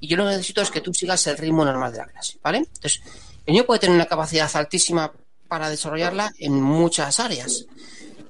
[0.00, 2.38] y yo lo que necesito es que tú sigas el ritmo normal de la clase,
[2.42, 2.58] ¿vale?
[2.58, 3.00] Entonces,
[3.46, 5.12] el niño puede tener una capacidad altísima
[5.54, 7.66] para desarrollarla en muchas áreas,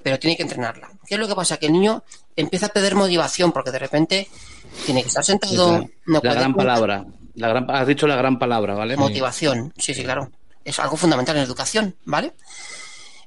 [0.03, 0.91] pero tiene que entrenarla.
[1.07, 1.57] ¿Qué es lo que pasa?
[1.57, 2.03] Que el niño
[2.35, 4.27] empieza a perder motivación porque de repente
[4.85, 6.65] tiene que estar sentado, Esa- no la puede gran contar.
[6.67, 7.05] palabra.
[7.33, 8.95] La gran, has dicho la gran palabra, ¿vale?
[8.95, 10.29] Motivación, sí, sí, claro.
[10.63, 12.33] Es algo fundamental en educación, ¿vale?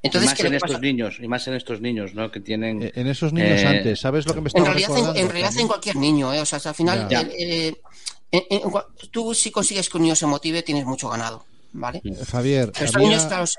[0.00, 0.80] y Entonces, más ¿qué es en estos pasa?
[0.80, 2.30] niños, y más en estos niños, ¿no?
[2.30, 2.82] Que tienen.
[2.84, 5.20] Eh, En esos niños Eh, antes, ¿sabes lo que me En realidad, en, recordando?
[5.20, 6.40] en realidad en cualquier niño, ¿eh?
[6.40, 7.20] O sea, al final, Ya.
[7.22, 7.74] el- eh,
[8.30, 8.62] en- en
[9.10, 12.00] tú si consigues que un niño se motive, tienes mucho ganado, ¿vale?
[12.30, 13.58] Javier, Pero había- niños, claro, se-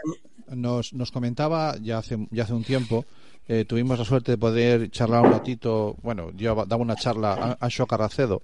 [0.56, 3.06] nos, nos comentaba ya hace, ya hace un tiempo,
[3.47, 7.66] eh, tuvimos la suerte de poder charlar un ratito, bueno, yo daba una charla a
[7.66, 8.41] Asho Carracedo,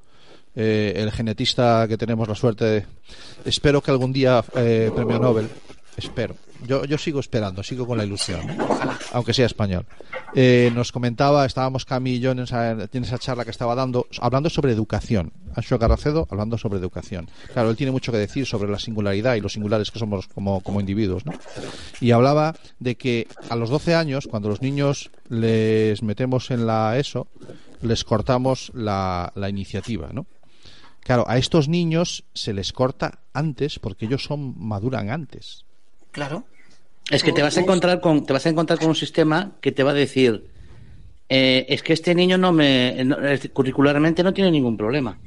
[0.56, 2.86] eh, el genetista que tenemos la suerte de...
[3.44, 5.50] Espero que algún día eh, premio Nobel,
[5.98, 6.36] espero.
[6.66, 8.42] Yo, yo sigo esperando, sigo con la ilusión,
[9.14, 9.86] aunque sea español.
[10.34, 14.08] Eh, nos comentaba, estábamos Cami y yo en esa, en esa charla que estaba dando,
[14.20, 15.32] hablando sobre educación.
[15.56, 17.30] Asho Carracedo hablando sobre educación.
[17.54, 20.62] Claro, él tiene mucho que decir sobre la singularidad y los singulares que somos como,
[20.62, 21.34] como individuos, ¿no?
[22.02, 26.98] Y hablaba de que a los 12 años, cuando los niños les metemos en la
[26.98, 27.28] ESO,
[27.82, 30.26] les cortamos la, la iniciativa, ¿no?
[31.02, 35.65] Claro, a estos niños se les corta antes porque ellos son maduran antes.
[36.16, 36.46] Claro.
[37.12, 39.72] Es que te vas a encontrar con, te vas a encontrar con un sistema que
[39.72, 40.50] te va a decir,
[41.30, 43.18] eh, es que este niño no me, no-
[43.54, 45.20] curricularmente no tiene ningún problema.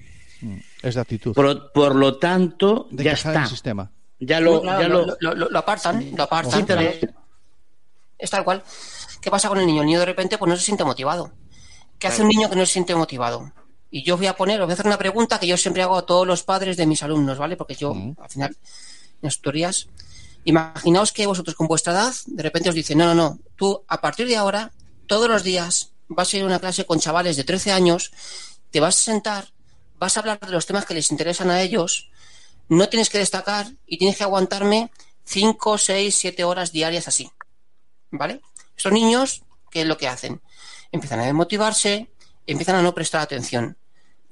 [0.83, 1.35] Es de actitud.
[1.35, 3.43] Por, por lo tanto, de ya está.
[3.43, 3.91] el sistema.
[4.19, 6.61] Ya lo, Claro, ya lo, lo, lo- lo- lo apartan, lo apartan.
[6.61, 7.01] Sí, pero- ¿vale?
[8.19, 8.63] Es tal cual.
[9.21, 9.83] ¿Qué pasa con el niño?
[9.83, 11.33] El niño de repente pues no se siente motivado.
[11.99, 13.53] ¿Qué hace un niño que no se siente motivado?
[13.91, 15.83] Y yo os voy a poner, os voy a hacer una pregunta que yo siempre
[15.83, 17.57] hago a todos los padres de mis alumnos, ¿vale?
[17.57, 19.89] Porque yo, al final, en las tutorías,
[20.45, 24.01] imaginaos que vosotros con vuestra edad, de repente os dicen, no, no, no, tú a
[24.01, 24.73] partir de ahora,
[25.07, 28.13] todos los días, vas a ir a una clase con chavales de 13 años,
[28.71, 29.49] te vas a sentar,
[29.99, 32.11] vas a hablar de los temas que les interesan a ellos,
[32.69, 34.91] no tienes que destacar y tienes que aguantarme
[35.25, 37.31] 5, 6, 7 horas diarias así.
[38.11, 38.41] ¿Vale?
[38.77, 40.41] Estos niños, ¿qué es lo que hacen?
[40.93, 42.11] Empiezan a desmotivarse,
[42.47, 43.77] empiezan a no prestar atención.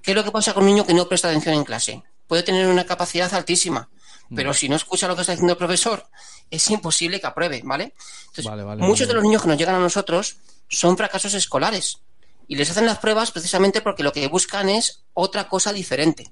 [0.03, 2.03] ¿Qué es lo que pasa con un niño que no presta atención en clase?
[2.27, 3.89] Puede tener una capacidad altísima,
[4.35, 6.05] pero si no escucha lo que está diciendo el profesor,
[6.51, 7.95] es imposible que apruebe, ¿vale?
[8.29, 9.09] Entonces, Vale, vale, muchos vale.
[9.09, 10.37] de los niños que nos llegan a nosotros
[10.68, 12.01] son fracasos escolares
[12.49, 16.29] y les hacen las pruebas precisamente porque lo que buscan es otra cosa diferente.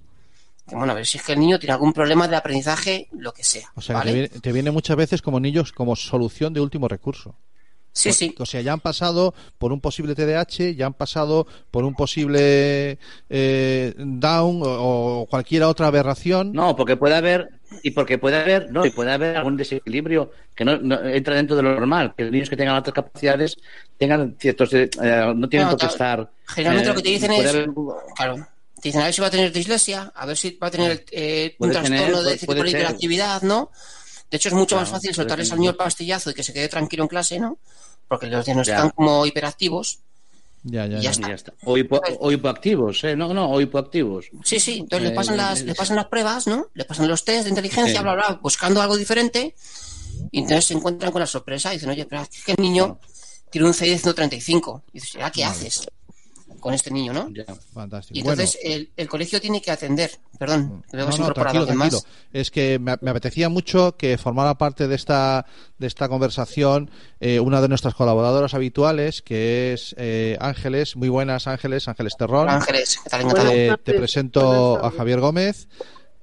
[0.66, 3.32] Que, bueno, a ver si es que el niño tiene algún problema de aprendizaje, lo
[3.34, 3.70] que sea.
[3.74, 4.10] O sea, que ¿vale?
[4.10, 7.36] te, viene, te viene muchas veces como niños como solución de último recurso.
[7.92, 8.34] Sí, sí.
[8.38, 12.98] O sea, ya han pasado por un posible TDAH, ya han pasado por un posible
[13.30, 16.52] eh, Down o, o cualquier otra aberración.
[16.52, 17.50] no, porque puede haber,
[17.82, 21.56] y porque puede haber, no, y puede haber algún desequilibrio que no, no entra dentro
[21.56, 23.56] de lo normal, que los niños que tengan otras capacidades
[23.98, 24.88] tengan ciertos, eh,
[25.34, 26.30] no tienen No, por qué estar.
[26.46, 27.70] Generalmente eh, lo que te dicen puede es, haber-
[28.16, 28.36] claro,
[28.80, 31.04] te dicen a ver si va a tener dislexia, a ver si va a tener
[31.10, 32.80] eh, un Puede tener, trastorno de puede- tipo puede de ser.
[32.80, 33.70] hiperactividad, ¿no?
[34.30, 35.54] De hecho, es mucho más Claro, fácil puede soltarles tener.
[35.56, 37.58] al niño el pastillazo y que se quede tranquilo en clase, ¿no?
[38.08, 38.92] Porque los diagnostican Ya.
[38.92, 40.00] como hiperactivos.
[40.64, 41.12] Ya, ya, ya.
[41.12, 41.52] ya y ya está.
[41.64, 43.14] O, hipo- o hipoactivos, ¿eh?
[43.14, 44.26] No, no, o hipoactivos.
[44.44, 46.68] Sí, sí, entonces Eh, le pasan las, es- le pasan las pruebas, ¿no?
[46.74, 49.54] Le pasan los test de inteligencia, bla, bla, buscando algo diferente.
[50.30, 52.98] Y entonces se encuentran con la sorpresa y dicen, oye, pero es que el niño
[53.50, 54.82] tiene un CI de 135.
[54.92, 55.86] Y dices, ¿ya qué haces
[56.64, 57.28] con este niño, no?
[57.30, 57.44] Ya.
[57.74, 58.18] Fantástico.
[58.18, 61.32] Y Bueno, entonces el, el colegio tiene que atender, perdón, que luego No, se no,
[61.34, 61.90] tranquilo, los demás.
[61.90, 62.12] tranquilo.
[62.32, 65.44] Es que me, me apetecía mucho que formara parte de esta,
[65.78, 66.90] de esta conversación
[67.20, 70.96] eh, una de nuestras colaboradoras habituales, que es eh, Ángeles.
[70.96, 72.48] Muy buenas, Ángeles, Ángeles Terrón.
[72.48, 73.26] Ángeles, ¿qué tal?
[73.52, 75.68] Eh, te presento a Javier Gómez.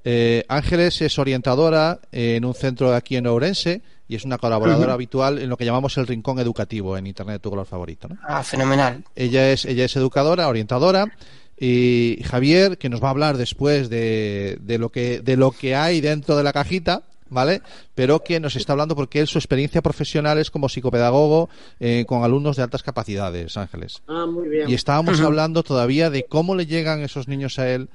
[0.04, 4.93] Eh, Ángeles es orientadora en un centro de aquí en Ourense y es una colaboradora
[4.93, 8.08] habitual en lo que llamamos el rincón educativo en Internet de tu color favorito.
[8.10, 8.18] ¿no?
[8.24, 9.04] Ah, fenomenal.
[9.16, 11.12] Ella es, ella es educadora, orientadora.
[11.58, 15.75] Y Javier, que nos va a hablar después de, de lo que, de lo que
[15.75, 17.62] hay dentro de la cajita, ¿vale?
[17.96, 21.50] Pero que nos está hablando porque él, su experiencia profesional es como psicopedagogo
[21.80, 24.01] eh, con alumnos de altas capacidades, Ángeles.
[24.08, 24.70] Ah, muy bien.
[24.70, 27.89] Y estábamos hablando todavía de cómo le llegan esos niños a él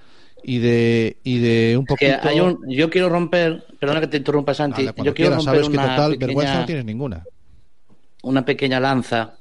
[0.49, 2.29] y de, y de un Que poquito...
[2.29, 5.69] hay un, yo quiero romper, perdona que te interrumpa Santi, yo quiero quieras, romper sabes
[5.69, 7.25] que una total pequeña- vergüenza no tienes ninguna.
[8.23, 9.35] una pequeña lanza,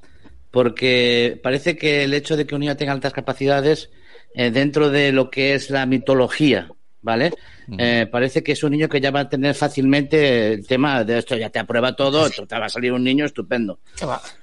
[0.51, 3.89] porque parece que el hecho de que un niño tenga altas capacidades
[4.33, 6.69] eh, dentro de lo que es la mitología,
[7.01, 7.31] ¿vale?
[7.77, 11.17] Eh, parece que es un niño que ya va a tener fácilmente el tema de
[11.17, 13.79] esto, ya te aprueba todo, esto te va a salir un niño estupendo.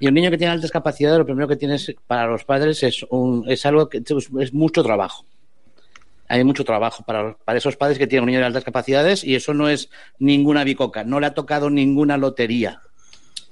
[0.00, 3.04] Y un niño que tiene altas capacidades, lo primero que tienes para los padres es,
[3.10, 5.24] un, es algo que es, es mucho trabajo.
[6.32, 9.34] Hay mucho trabajo para, para esos padres que tienen un niño de altas capacidades y
[9.34, 12.80] eso no es ninguna bicoca, no le ha tocado ninguna lotería,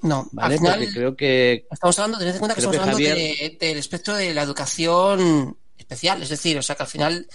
[0.02, 0.54] No, ¿vale?
[0.54, 3.56] al final Porque creo que estamos hablando, tened en cuenta que estamos que hablando de-
[3.60, 7.26] del espectro de la educación especial, es decir, o sea que al final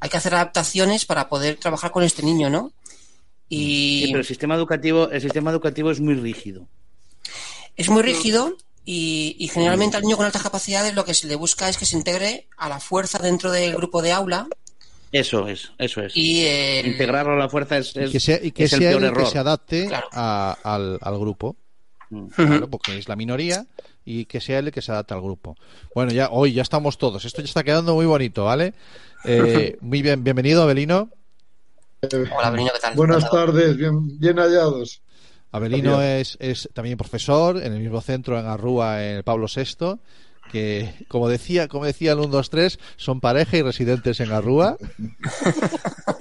[0.00, 2.72] hay que hacer adaptaciones para poder trabajar con este niño, ¿no?
[3.50, 6.66] Y Sí, pero el sistema educativo, el sistema educativo es muy rígido.
[7.76, 11.34] es muy rígido y, y generalmente al niño con altas capacidades lo que se le
[11.36, 14.48] busca es que se integre a la fuerza dentro del grupo de aula
[15.12, 16.14] Eso es, eso es.
[16.16, 18.90] Y el- Integrarlo a la fuerza es, Y que sea, y que es el sea
[18.90, 19.32] peor él el que error.
[19.32, 20.08] se adapte Claro.
[20.12, 21.56] a- al, al grupo.
[22.10, 22.26] Mm.
[22.28, 23.66] Claro, porque es la minoría
[24.04, 25.56] y que sea él el que se adapte al grupo.
[25.94, 27.24] Bueno, ya hoy ya estamos todos.
[27.24, 28.74] Esto ya está quedando muy bonito, ¿vale?
[29.24, 31.10] Eh, muy bien, bienvenido, Abelino.
[32.36, 32.94] Hola, Benino, ¿qué tal?
[32.94, 35.02] Buenas tardes, bien, bien hallados.
[35.50, 39.98] Abelino es, es también profesor en el mismo centro en Arrúa, en el Pablo VI,
[40.48, 44.76] que como decía, como decía el 1, 2, 3, son pareja y residentes en Arrúa.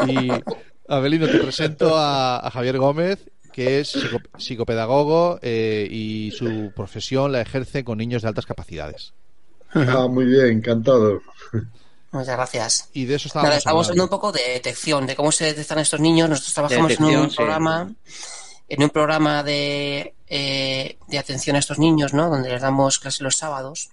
[0.07, 0.29] Y
[0.87, 7.31] Abelino, te presento a, a Javier Gómez, que es psico- psicopedagogo eh, y su profesión
[7.31, 9.13] la ejerce con niños de altas capacidades.
[9.73, 11.21] Ah, muy bien, encantado.
[12.11, 12.89] Muchas gracias.
[12.93, 14.15] Y de eso estábamos Nada, estamos hablando hablando.
[14.15, 16.29] un poco de detección, de cómo se detectan estos niños.
[16.29, 17.35] Nosotros trabajamos en un sí.
[17.35, 17.91] programa,
[18.69, 22.29] en un programa de, eh, de atención a estos niños, ¿no?
[22.29, 23.89] Donde les damos clases los sábados.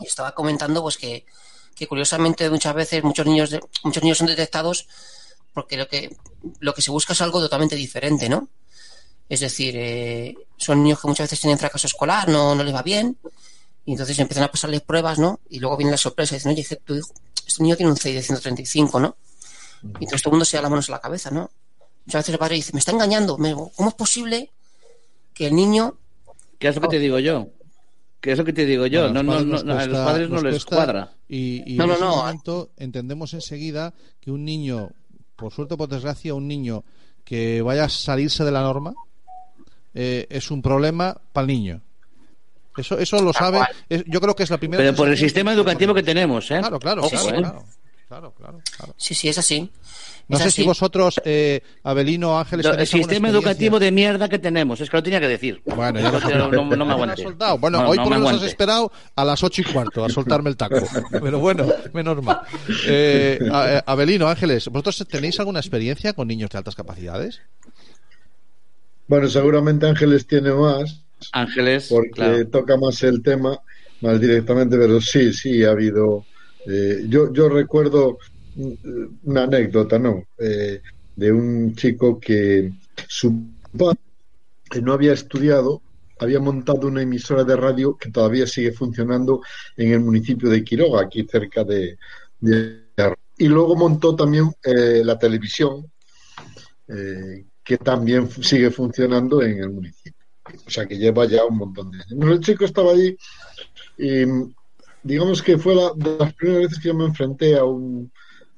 [0.00, 1.24] Y estaba comentando, pues que,
[1.74, 4.86] que curiosamente muchas veces muchos niños, de- muchos niños son detectados
[5.52, 6.16] porque lo que,
[6.60, 8.48] lo que se busca es algo totalmente diferente, ¿no?
[9.28, 12.82] Es decir, eh, son niños que muchas veces tienen fracaso escolar, no, no les va
[12.82, 13.16] bien,
[13.84, 15.40] y entonces empiezan a pasarles pruebas, ¿no?
[15.48, 17.12] Y luego viene la sorpresa y dicen, oye, tu hijo,
[17.46, 19.16] este niño tiene un CI de 135, ¿no?
[19.98, 21.50] Y todo el mundo se da las manos a la cabeza, ¿no?
[22.06, 24.50] Muchas veces el padre dice, me está engañando, ¿cómo es posible
[25.34, 25.96] que el niño...
[26.58, 27.48] ¿Qué es lo que te digo yo?
[28.20, 29.04] ¿Qué es lo que te digo yo?
[29.10, 30.76] Bueno, no, a los no, padres no, nos a los cuesta- padres no les cuesta,
[30.76, 31.12] cuadra.
[31.28, 32.16] Y, y No, en no, ese no.
[32.16, 34.90] momento entendemos enseguida que un niño,
[35.36, 36.84] por suerte o por desgracia, un niño
[37.24, 38.92] que vaya a salirse de la norma
[39.94, 41.80] eh, es un problema para el niño.
[42.76, 43.60] Eso, eso lo sabe.
[43.88, 44.82] es- yo creo que es la primera.
[44.82, 46.58] Pero por el sistema educativo que tenemos, ¿eh?
[46.60, 47.64] Claro, claro, claro,
[48.08, 48.94] claro, claro, claro.
[48.96, 49.70] Sí, sí, es así.
[50.30, 50.62] No Es sé así.
[50.62, 54.80] si vosotros, eh, Abelino, Ángeles, el sistema educativo de mierda que tenemos.
[54.80, 55.60] Es que lo tenía que decir.
[55.64, 56.64] Bueno, ya lo has no, soltado.
[56.76, 57.58] no, no me soltado.
[57.58, 60.04] Bueno, No, hoy no por me lo menos has esperado a las ocho y cuarto
[60.04, 60.76] a soltarme el taco.
[61.10, 62.42] Pero bueno, menos mal.
[62.86, 67.40] Eh, eh, Abelino, Ángeles, ¿vosotros tenéis alguna experiencia con niños de altas capacidades?
[69.08, 71.02] Bueno, seguramente Ángeles tiene más,
[71.32, 72.46] Ángeles, porque claro.
[72.48, 73.58] toca más el tema,
[74.00, 76.24] más directamente, pero sí, sí, ha habido.
[76.68, 78.18] eh, yo, yo recuerdo
[78.56, 80.24] una anécdota, ¿no?
[80.38, 80.80] Eh,
[81.16, 82.72] de un chico que
[83.06, 83.34] su
[83.76, 83.98] padre
[84.82, 85.82] no había estudiado,
[86.18, 89.42] había montado una emisora de radio que todavía sigue funcionando
[89.76, 91.98] en el municipio de Quiroga, aquí cerca de.
[93.38, 95.90] y luego montó también eh, la televisión,
[96.88, 100.24] eh, que también sigue funcionando en el municipio.
[100.66, 102.30] O sea que lleva ya un montón de años.
[102.32, 103.16] El chico estaba allí
[103.96, 104.54] y mm,
[105.02, 108.10] digamos que fue la, de las primeras veces que yo me enfrenté a un,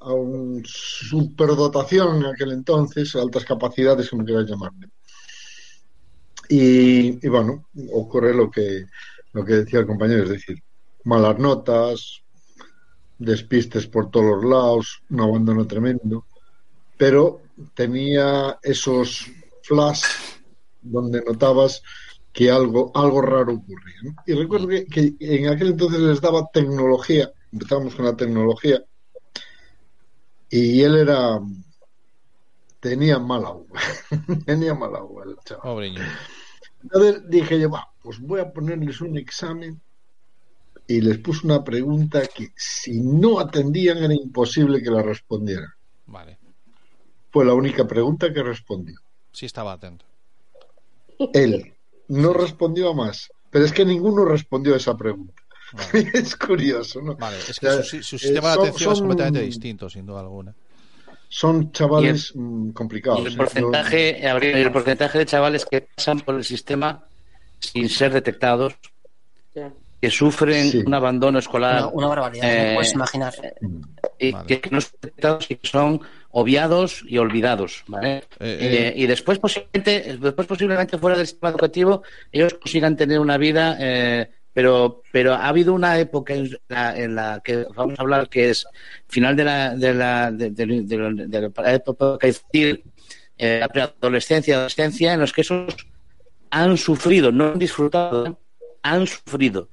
[0.05, 4.89] a un superdotación en aquel entonces, altas capacidades, como quieras llamarle.
[6.49, 8.85] Y, y bueno, ocurre lo que,
[9.33, 10.63] lo que decía el compañero, es decir,
[11.05, 12.23] malas notas,
[13.19, 16.27] despistes por todos los lados, un abandono tremendo,
[16.97, 17.41] pero
[17.75, 19.27] tenía esos
[19.63, 20.03] flash
[20.83, 21.83] donde notabas
[22.33, 24.15] que algo, algo raro ocurría.
[24.27, 28.83] Y recuerdo que, que en aquel entonces les daba tecnología, empezábamos con la tecnología,
[30.53, 31.41] y él era,
[32.81, 33.67] tenía mal agua,
[34.47, 35.63] tenía mal agua el chaval.
[35.63, 35.95] Pobre.
[36.83, 39.81] Entonces dije yo, va, pues voy a ponerles un examen
[40.87, 45.71] y les puse una pregunta que si no atendían era imposible que la respondieran.
[46.07, 46.39] Vale,
[47.31, 48.99] Fue la única pregunta que respondió.
[49.33, 50.05] sí estaba atento.
[51.33, 51.73] Él
[52.09, 55.42] no respondió a más, pero es que ninguno respondió a esa pregunta.
[55.73, 57.17] Vale, es curioso, ¿no?
[57.17, 60.21] Vale, es que su, eh, sistema de son- atención es son- completamente distinto, sin duda
[60.21, 60.55] alguna.
[61.29, 63.21] Son chavales mm, complicados.
[63.21, 63.37] Y el ¿eh?
[63.37, 67.05] porcentaje, Abril, el porcentaje de chavales que pasan por el sistema
[67.59, 68.75] sin ser detectados,
[70.01, 70.83] que sufren Sí.
[70.85, 72.75] un abandono escolar Una, una barbaridad, eh, ¿no?
[72.75, 73.33] puedes imaginar.
[74.19, 74.47] y Vale.
[74.47, 76.01] que, que no son detectados y que son
[76.33, 78.17] obviados y olvidados, ¿vale?
[78.19, 78.93] Eh, Eh, eh.
[78.97, 84.31] y después posiblemente, después posiblemente fuera del sistema educativo ellos consigan tener una vida, eh,
[84.55, 88.51] pero pero ha habido una época en la, en la que vamos a hablar que
[88.51, 88.67] es
[89.09, 92.19] final de la de la de, de- de- de la época
[93.39, 95.75] eh, la preadolescencia, adolescencia, en los que esos
[96.51, 98.39] han sufrido, no han disfrutado,
[98.83, 99.69] han sufrido.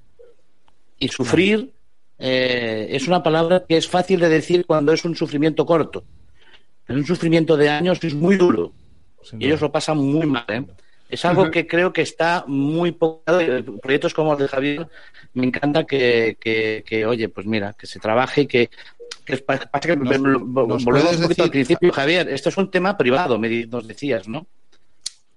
[0.98, 1.72] Y sufrir
[2.18, 6.04] eh, es una palabra que es fácil de decir cuando es un sufrimiento corto.
[6.86, 8.74] Pero un sufrimiento de años es muy duro.
[9.38, 10.46] Y ellos lo pasan muy mal.
[10.48, 10.66] ¿eh?
[11.10, 13.24] Es algo que creo que está muy poco.
[13.82, 14.88] Proyectos como el de Javier,
[15.34, 18.70] me encanta que, que, que, oye, pues mira, que se trabaje y que.
[19.26, 22.30] que es- pasa que Nos- volvemos nos un poquito decir- al principio, Javier.
[22.30, 24.46] Esto es un tema privado, me nos decías, ¿no?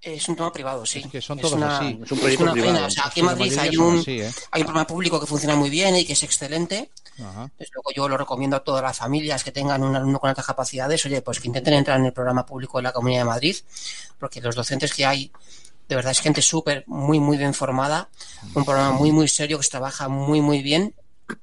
[0.01, 0.99] Es un tema privado, sí.
[0.99, 1.99] Es que son Es todos una- así.
[2.05, 2.75] Es un proyecto una privado.
[2.75, 2.87] pena.
[2.87, 4.31] O sea, aquí en Madrid hay un, así, ¿eh?
[4.51, 6.91] hay un programa público que funciona muy bien y que es excelente,
[7.23, 7.51] Ajá.
[7.59, 10.47] Desde luego yo lo recomiendo a todas las familias que tengan un alumno con altas
[10.47, 13.55] capacidades, oye, pues que intenten entrar en el programa público de la Comunidad de Madrid,
[14.19, 15.31] porque los docentes que hay,
[15.89, 18.09] de verdad es gente súper, muy, muy bien formada,
[18.55, 20.95] un programa muy, muy serio que se trabaja muy, muy bien.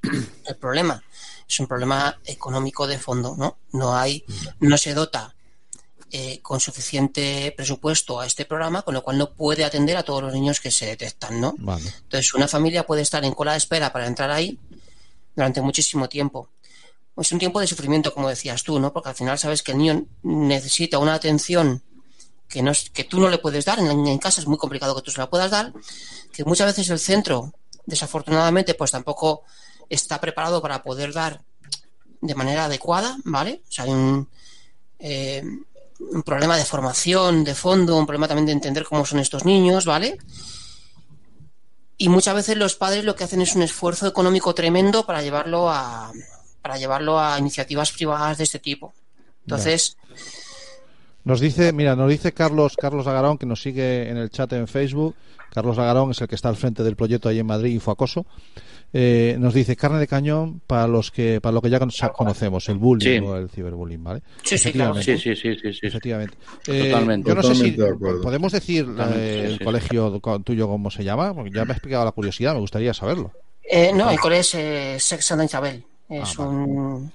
[0.45, 1.03] El problema
[1.47, 3.57] es un problema económico de fondo, ¿no?
[3.71, 4.23] No hay,
[4.59, 5.35] no se dota
[6.11, 10.21] eh, con suficiente presupuesto a este programa, con lo cual no puede atender a todos
[10.21, 11.55] los niños que se detectan, ¿no?
[11.57, 11.87] Vale.
[12.03, 14.59] Entonces, una familia puede estar en cola de espera para entrar ahí
[15.35, 16.49] durante muchísimo tiempo.
[17.17, 18.93] Es un tiempo de sufrimiento, como decías tú, ¿no?
[18.93, 21.83] Porque al final sabes que el niño necesita una atención
[22.49, 24.95] que, no es, que tú no le puedes dar, en, en casa es muy complicado
[24.95, 25.71] que tú se la puedas dar,
[26.33, 27.53] que muchas veces el centro,
[27.85, 29.43] desafortunadamente, pues tampoco
[29.87, 31.41] está preparado para poder dar
[32.21, 33.61] de manera adecuada, ¿vale?
[33.69, 34.27] O sea, hay un,
[34.99, 35.43] eh,
[35.99, 39.85] un problema de formación de fondo, un problema también de entender cómo son estos niños,
[39.85, 40.17] ¿vale?
[41.97, 45.69] Y muchas veces los padres lo que hacen es un esfuerzo económico tremendo para llevarlo
[45.69, 46.11] a
[46.61, 48.93] para llevarlo a iniciativas privadas de este tipo.
[49.41, 49.97] Entonces,
[51.25, 54.67] Nos dice, mira, nos dice Carlos Carlos Agarón que nos sigue en el chat en
[54.67, 55.15] Facebook.
[55.53, 58.25] Carlos Agarón es el que está al frente del proyecto ahí en Madrid, Infoacoso.
[58.91, 62.67] Eh, nos dice carne de cañón para los que para lo que ya con- conocemos,
[62.69, 63.25] el bullying Sí.
[63.25, 64.23] o el ciberbullying, ¿vale?
[64.43, 64.95] Sí, sí, claro.
[64.95, 65.79] Sí, sí, sí, sí, sí.
[65.83, 66.35] Efectivamente.
[66.67, 67.29] Eh, Totalmente.
[67.29, 67.93] yo no sé si de
[68.23, 69.63] podemos decir eh, sí, el sí.
[69.63, 72.93] colegio co- tuyo cómo se llama, porque ya me ha explicado la curiosidad, me gustaría
[72.95, 73.31] saberlo.
[73.71, 75.83] eh, no, el cole es eh, Sex Santa Isabel.
[76.09, 76.49] Es Ah, vale.
[76.57, 77.11] un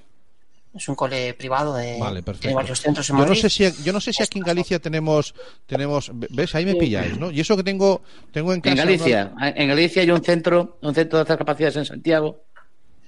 [0.76, 2.40] es un cole privado de Vale, perfecto.
[2.42, 3.40] tiene varios centros en Yo no Madrid.
[3.42, 5.34] sé si yo no sé si aquí en Galicia tenemos
[5.66, 7.30] tenemos ves ahí me pilláis, ¿no?
[7.30, 8.02] Y eso que tengo
[8.32, 11.76] tengo en En casa Galicia, en Galicia hay un centro, un centro de altas capacidades
[11.76, 12.40] en Santiago.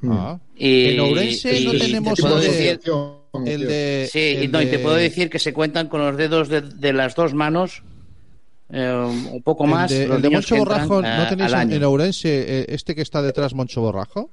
[0.08, 0.38] Ah.
[0.56, 2.80] Y, En Ourense no tenemos te el de- decir,
[3.46, 6.16] el de sí, y el no, y te puedo decir que se cuentan con los
[6.16, 7.82] dedos de, de las dos manos,
[8.70, 9.90] eh, un poco el más.
[9.90, 12.28] de, los el de Moncho Borrajo, ¿no tenéis en, en Ourense
[12.60, 14.30] eh, este que está detrás Moncho Borrajo?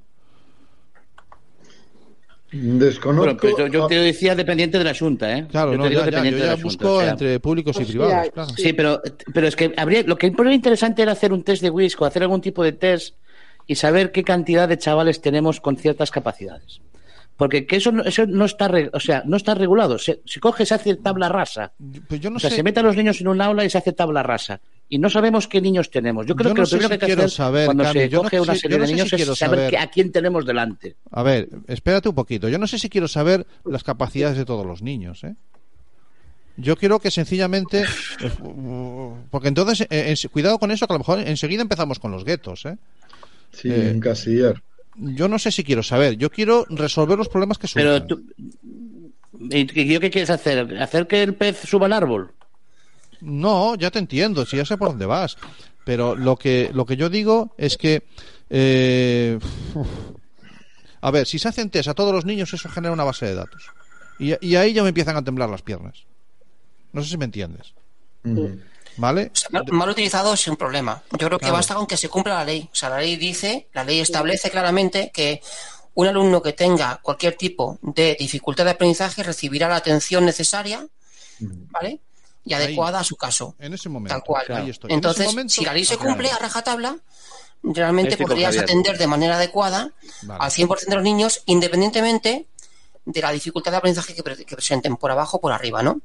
[2.54, 3.24] Desconozco.
[3.26, 5.48] Bueno, pero yo, yo te decía dependiente de la Junta, ¿eh?
[5.50, 7.10] Claro, Yo no, te digo ya, ya, dependiente yo de la Junta, busco o sea,
[7.10, 8.50] entre públicos y Hostia, privados, claro.
[8.56, 9.02] Sí, pero,
[9.34, 12.06] pero es que habría, lo que es interesante era hacer un test de WISC o
[12.06, 13.16] hacer algún tipo de test
[13.66, 16.82] y saber qué cantidad de chavales tenemos con ciertas capacidades.
[17.36, 19.98] Porque que eso, no- eso no está o sea, no está regulado.
[19.98, 21.74] Se, se coge, se hace tabla rasa.
[22.08, 23.70] Pues yo no o sea, sé, se meten a los niños en un aula y
[23.72, 24.62] se hace tabla rasa.
[24.90, 26.26] Y no sabemos qué niños tenemos.
[26.28, 28.00] Yo creo Yo que no lo primero si que hay que hacer saber, cuando Cami,
[28.02, 29.78] se no coge sé- una serie no de niños si quiero es saber saber- qué-
[29.78, 30.96] a quién tenemos delante.
[31.10, 32.48] A ver, espérate un poquito.
[32.50, 35.36] Yo no sé si quiero saber las capacidades de todos los niños, ¿eh?
[36.58, 38.30] Yo quiero que sencillamente, eh,
[39.32, 42.24] porque entonces, eh, en- cuidado con eso, que a lo mejor enseguida empezamos con los
[42.24, 42.78] guetos, ¿eh?
[43.52, 44.62] Sí, Eh, encasillar.
[44.96, 46.18] Yo no sé si quiero saber.
[46.18, 47.88] Yo quiero resolver los problemas que surgen.
[47.92, 48.24] Pero tú,
[49.50, 50.78] ¿y y yo qué quieres hacer?
[50.80, 52.32] ¿Hacer que el pez suba al árbol?
[53.24, 55.38] No, ya te entiendo, si ya sé por dónde vas.
[55.86, 58.04] Pero lo que, lo que yo digo es que.
[58.50, 59.40] eh,
[61.02, 63.36] a ver, si se hacen test a todos los niños, eso genera una base de
[63.36, 63.64] datos.
[64.20, 66.06] Y, y ahí ya me empiezan a temblar las piernas.
[66.94, 67.74] No sé si me entiendes.
[68.96, 69.32] ¿Vale?
[69.34, 71.02] O sea, mal, mal utilizado es un problema.
[71.12, 71.56] Yo creo que Claro.
[71.56, 72.70] basta con que se cumpla la ley.
[72.72, 75.42] O sea, la ley dice, la ley establece claramente que
[75.96, 80.88] un alumno que tenga cualquier tipo de dificultad de aprendizaje recibirá la atención necesaria,
[81.40, 82.00] ¿vale?
[82.46, 82.64] Y Ahí.
[82.64, 83.56] adecuada a su caso.
[83.60, 84.14] En ese momento.
[84.16, 84.46] Tal cual.
[84.50, 84.90] Ahí estoy.
[84.92, 86.10] En ese Entonces, momento- si la ley se Claro.
[86.12, 86.98] cumple a rajatabla,
[87.64, 89.92] realmente podrías atender de manera adecuada
[90.24, 90.44] Vale.
[90.44, 92.46] al 100% de los niños, independientemente
[93.06, 96.02] de la dificultad de aprendizaje que, pre- que presenten por abajo o por arriba, ¿no?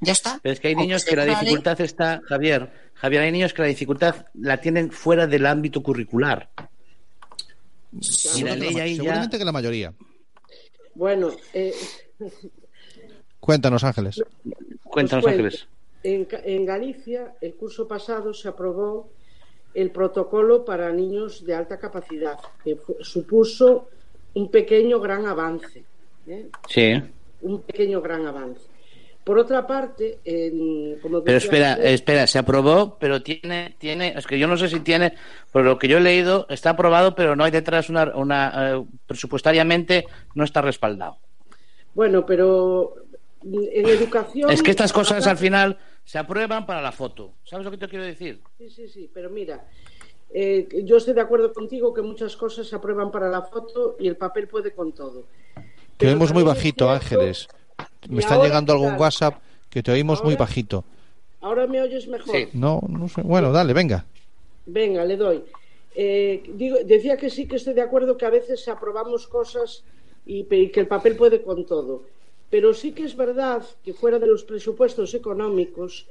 [0.00, 0.40] Ya está.
[0.42, 3.62] Pero es que hay niños que la ley, dificultad está, Javier, Javier, hay niños que
[3.62, 6.48] la dificultad la tienen fuera del ámbito curricular.
[7.92, 9.92] Y la Seguramente, ley la, ahí ya- seguramente que la mayoría.
[10.94, 11.74] Bueno, eh,
[13.40, 14.22] Cuéntanos, Ángeles.
[14.84, 14.90] Cuéntanos, Pues
[15.24, 15.28] cuento.
[15.28, 15.66] Ángeles.
[16.02, 19.08] En, Galicia el curso pasado se aprobó
[19.74, 23.88] el protocolo para niños de alta capacidad, que supuso
[24.34, 25.84] un pequeño gran avance.
[26.26, 26.48] ¿eh?
[26.68, 27.02] Sí.
[27.42, 28.60] Un pequeño gran avance.
[29.24, 34.38] Por otra parte, en- como Pero espera, espera, se aprobó, pero tiene, tiene, es que
[34.38, 35.14] yo no sé si tiene,
[35.52, 38.84] por lo que yo he leído, está aprobado, pero no hay detrás una, una eh,
[39.06, 41.18] presupuestariamente no está respaldado.
[41.94, 42.94] Bueno, pero
[43.44, 44.50] en educación.
[44.50, 47.32] Es que estas cosas al final se aprueban para la foto.
[47.44, 48.40] ¿Sabes lo que te quiero decir?
[48.58, 49.66] Sí, sí, sí, pero mira,
[50.30, 54.08] eh, yo estoy de acuerdo contigo que muchas cosas se aprueban para la foto y
[54.08, 55.24] el papel puede con todo.
[55.54, 55.62] Te
[55.98, 57.48] Pero oímos muy es bajito, cierto- Ángeles.
[58.08, 60.84] Me está llegando algún claro, WhatsApp que te oímos muy bajito.
[61.40, 62.34] Ahora me oyes mejor.
[62.34, 62.48] Sí.
[62.52, 63.22] No, no sé.
[63.22, 64.04] Bueno, dale, venga.
[64.66, 65.44] Venga, le doy.
[65.94, 69.84] Eh, digo, decía que sí que estoy de acuerdo que a veces aprobamos cosas
[70.24, 72.04] y, y que el papel puede con todo.
[72.52, 76.06] Pero sí que es verdad que fuera de los presupuestos económicos,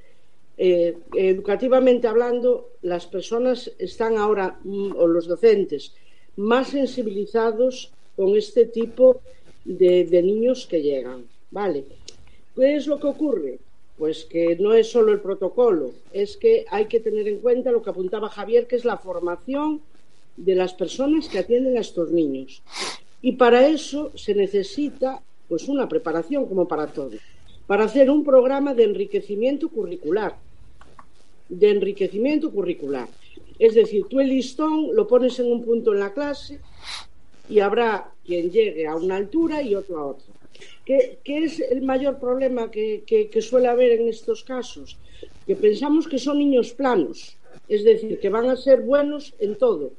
[0.57, 5.93] eh, educativamente hablando, las personas están ahora, mm, o los docentes,
[6.37, 9.21] más sensibilizados con este tipo
[9.65, 11.27] de, de niños que llegan.
[11.51, 11.85] ¿Vale?
[12.55, 13.59] ¿Qué es lo que ocurre?
[13.99, 17.83] Pues que no es solo el protocolo, es que hay que tener en cuenta lo
[17.83, 19.81] que apuntaba Javier, que es la formación
[20.37, 22.63] de las personas que atienden a estos niños.
[23.21, 25.21] Y para eso se necesita
[25.51, 27.11] pues una preparación como para todo,
[27.67, 30.37] para hacer un programa de enriquecimiento curricular,
[31.49, 33.09] de enriquecimiento curricular.
[33.59, 36.61] Es decir, tú el listón lo pones en un punto en la clase
[37.49, 40.33] y habrá quien llegue a una altura y otro a otra.
[40.85, 44.97] ¿Qué, es el mayor problema que suele haber en estos casos?
[45.45, 47.35] Que pensamos que son niños planos,
[47.67, 49.91] es decir, que van a ser buenos en todo.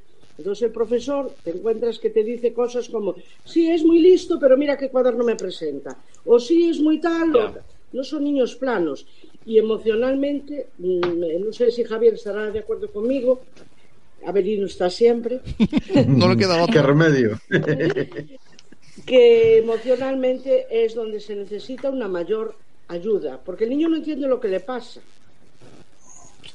[0.43, 3.14] Entonces el profesor te encuentras que te dice cosas como,
[3.44, 5.97] sí, es muy listo, pero mira qué cuaderno me presenta.
[6.24, 7.36] O sí, es muy tal.
[7.36, 7.55] o-
[7.93, 9.06] No son niños planos.
[9.47, 13.43] Y emocionalmente, mm, no sé si Javier estará de acuerdo conmigo,
[14.27, 15.39] Avelino está siempre,
[16.09, 16.82] No le queda ¿Qué otra.
[16.82, 17.39] remedio?
[19.06, 22.56] que emocionalmente es donde se necesita una mayor
[22.89, 25.01] ayuda, porque el niño no entiende lo que le pasa.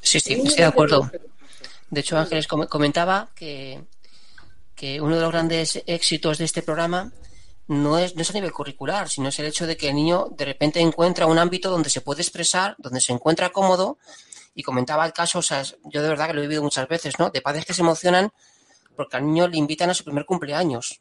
[0.01, 1.09] Sí, sí, estoy de acuerdo.
[1.13, 1.36] lo.
[1.89, 3.83] De hecho, Ángeles com- comentaba que,
[4.75, 7.11] que uno de los grandes éxitos de este programa
[7.67, 10.27] no es, no es a nivel curricular, sino es el hecho de que el niño
[10.37, 13.97] de repente encuentra un ámbito donde se puede expresar, donde se encuentra cómodo.
[14.55, 17.19] Y comentaba el caso, o sea, yo de verdad que lo he vivido muchas veces,
[17.19, 17.29] ¿no?
[17.29, 18.31] De padres que se emocionan
[18.95, 20.99] porque al niño le invitan a su primer cumpleaños.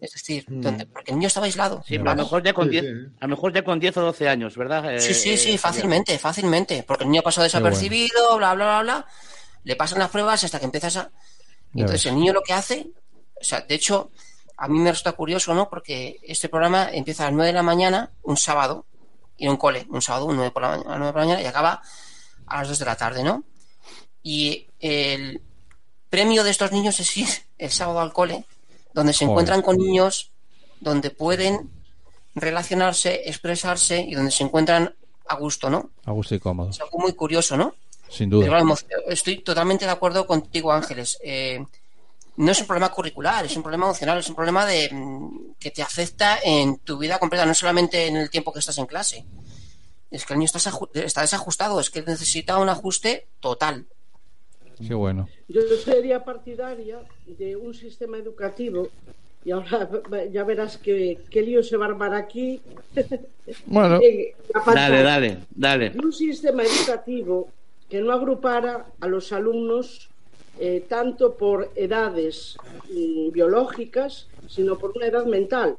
[0.00, 1.82] Es decir, donde, porque el niño estaba aislado.
[1.86, 2.90] Sí, pero a lo mejor ya con Sí, 10, sí.
[3.20, 4.94] a lo mejor ya con 10 o 12 años, ¿verdad?
[4.94, 6.82] Eh, Sí, sí, eh, sí, fácilmente, fácilmente.
[6.88, 9.06] Porque el niño pasó desapercibido, bla, bla, bla, bla.
[9.64, 11.10] Le pasan las pruebas hasta que empiezas a.
[11.74, 12.90] Y entonces el niño lo que hace.
[13.40, 14.10] O sea, de hecho,
[14.56, 15.68] a mí me resulta curioso, ¿no?
[15.68, 18.86] Porque este programa empieza a las 9 de la mañana, un sábado,
[19.36, 21.20] y en un cole, un sábado, un 9 por la mañana, a las 9 por
[21.20, 21.82] la mañana, y acaba
[22.46, 23.44] a las 2 de la tarde, ¿no?
[24.22, 25.42] Y el
[26.08, 27.28] premio de estos niños es ir
[27.58, 28.44] el sábado al cole,
[28.92, 29.32] donde se Joder.
[29.32, 30.30] encuentran con niños
[30.80, 31.70] donde pueden
[32.34, 34.94] relacionarse, expresarse y donde se encuentran
[35.26, 35.90] a gusto, ¿no?
[36.04, 36.70] A gusto y cómodo.
[36.70, 37.74] Es algo muy curioso, ¿no?
[38.14, 38.62] Sin duda.
[39.08, 41.18] estoy totalmente de acuerdo contigo, Ángeles.
[41.22, 41.64] Eh,
[42.36, 45.72] no es un problema curricular, es un problema emocional, es un problema de mm, que
[45.72, 49.24] te afecta en tu vida completa, no solamente en el tiempo que estás en clase.
[50.12, 50.70] Es que el niño está,
[51.00, 53.86] está desajustado, es que necesita un ajuste total.
[54.86, 55.28] Qué bueno.
[55.48, 58.90] Yo sería partidaria de un sistema educativo
[59.44, 59.88] y ahora
[60.32, 62.60] ya verás que, qué lío se va a armar aquí.
[63.66, 63.98] Bueno.
[64.72, 65.92] Dale, dale, dale.
[66.02, 67.48] un sistema educativo
[67.88, 70.10] que no agrupara a los alumnos
[70.58, 72.56] eh, tanto por edades
[72.90, 75.76] mm, biológicas, sino por una edad mental.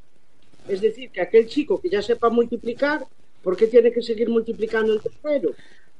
[0.68, 3.06] Es decir, que aquel chico que ya sepa multiplicar,
[3.44, 5.52] ¿por qué tiene que seguir multiplicando en tercero?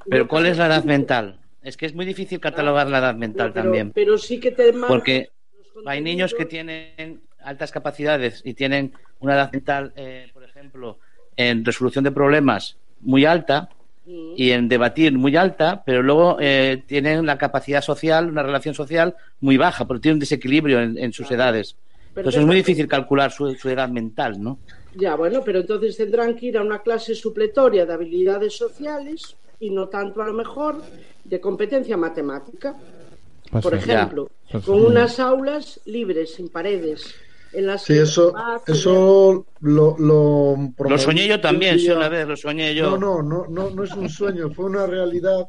[0.10, 1.40] Pero ¿cuál es la edad mental?
[1.62, 3.92] Es que es muy difícil catalogar la edad mental No, pero, también.
[3.92, 5.30] pero sí que te Porque
[5.86, 11.00] hay niños que tienen altas capacidades y tienen una edad mental, eh, por ejemplo,
[11.38, 13.70] en resolución de problemas muy alta.
[14.08, 19.16] Y en debatir muy alta, pero luego eh, tienen la capacidad social, una relación social
[19.42, 21.76] muy baja, porque tienen un desequilibrio en, en sus edades.
[22.16, 24.60] Entonces es muy difícil calcular su, su edad mental, ¿no?
[24.96, 29.70] Ya, bueno, pero entonces tendrán que ir a una clase supletoria de habilidades sociales y
[29.70, 30.82] no tanto a lo mejor
[31.24, 32.76] de competencia matemática.
[33.52, 33.90] pues Por sí.
[33.92, 34.86] ejemplo, Pues con sí.
[34.86, 37.14] unas aulas libres, sin paredes,
[37.56, 38.34] en las Sí, que eso,
[38.66, 40.56] tener- eso lo, lo,
[40.90, 42.92] Lo soñé yo también, sí, una vez, lo soñé yo.
[42.92, 45.48] No, no, no, no, no es un sueño, fue una realidad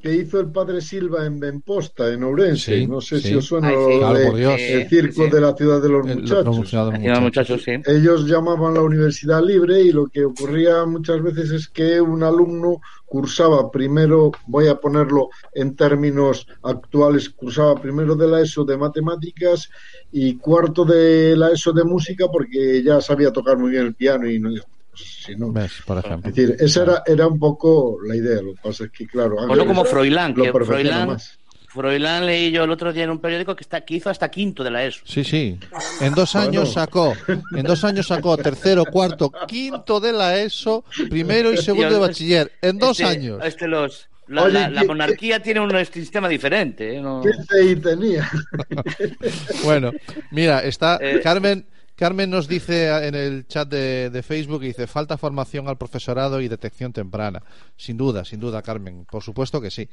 [0.00, 2.76] que hizo el padre Silva en Benposta, en Ourense.
[2.78, 3.28] Sí, no sé sí.
[3.28, 3.98] si os suena Ay, lo sí.
[3.98, 4.60] Claro, de por Dios.
[4.60, 5.30] el circo Sí, sí.
[5.30, 6.38] de la ciudad de los El- muchachos.
[6.38, 7.20] de los muchachos.
[7.20, 7.72] muchachos, sí.
[7.86, 12.80] Ellos llamaban la universidad libre y lo que ocurría muchas veces es que un alumno
[13.06, 19.68] cursaba primero, voy a ponerlo en términos actuales, cursaba primero de la ESO de matemáticas
[20.12, 24.28] y cuarto de la ESO de música porque ya sabía tocar muy bien el piano
[24.30, 24.50] y no,
[24.98, 25.72] si no- ¿Ves?
[25.86, 26.28] Por ejemplo.
[26.30, 29.34] es decir, esa era, era un poco la idea, lo que pasa es que claro,
[29.36, 31.38] O no Ángeles como Froilán, que Froilán, más.
[31.68, 34.64] Froilán leí yo el otro día en un periódico que, está, que hizo hasta quinto
[34.64, 35.00] de la ESO.
[35.04, 35.58] Sí, sí.
[36.00, 37.14] En dos años sacó,
[37.54, 42.52] en dos años sacó tercero, cuarto, quinto de la ESO, primero y segundo de bachiller.
[42.62, 43.40] En dos Este- años.
[43.44, 46.96] Este los, la, Oye, la- la ¿qué- monarquía tiene un sistema diferente.
[46.96, 47.00] ¿eh?
[47.02, 48.28] No- ¿Qué CI tenía?
[49.64, 49.92] Bueno,
[50.30, 51.20] mira, está Eh.
[51.22, 51.66] Carmen.
[51.98, 56.46] Carmen nos dice en el chat de, de Facebook, dice, falta formación al profesorado y
[56.46, 57.42] detección temprana.
[57.76, 59.04] Sin duda, sin duda, Carmen.
[59.10, 59.88] Por supuesto que sí.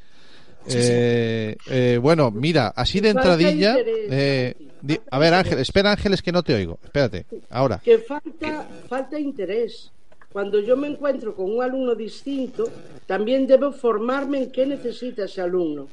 [0.70, 3.76] Eh, eh, bueno, mira, así de entradilla...
[3.80, 6.78] eh, di- a ver, Ángel, espera Ángeles que no te oigo.
[6.84, 7.82] Espérate, ahora.
[7.84, 9.90] que falta, falta interés.
[10.32, 12.70] Cuando yo me encuentro con un alumno distinto,
[13.08, 15.88] también debo formarme en qué necesita ese alumno.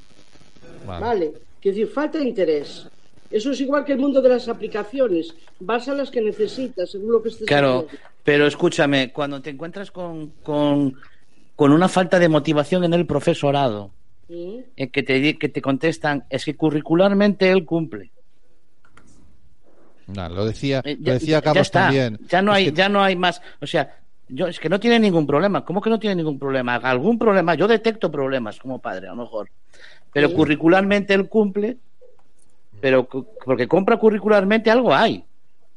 [0.87, 1.01] Vale.
[1.07, 1.33] ¿Vale?
[1.61, 2.87] Quiero decir, falta interés.
[3.33, 5.35] Eso es igual que el mundo de las aplicaciones.
[5.59, 8.09] Vas a las que necesitas, según lo que estés Claro, haciendo.
[8.23, 10.95] pero escúchame, cuando te encuentras con, con,
[11.57, 13.91] con una falta de motivación en el profesorado,
[14.29, 14.59] ¿Mm?
[14.77, 18.11] en que te, que te contestan, es que curricularmente él cumple.
[20.09, 21.85] Nah, lo decía, Eh, lo decía Carlos está.
[21.85, 22.19] también.
[22.29, 23.41] Ya no Es hay, que- ya no hay más.
[23.61, 23.97] O sea,
[24.29, 25.65] yo es que no tiene ningún problema.
[25.65, 26.75] ¿Cómo que no tiene ningún problema?
[26.77, 27.55] Algún problema.
[27.55, 29.49] Yo detecto problemas como padre, a lo mejor.
[30.13, 30.35] Pero Sí.
[30.35, 31.79] curricularmente él cumple,
[32.83, 33.09] pero
[33.45, 35.25] porque compra curricularmente algo hay.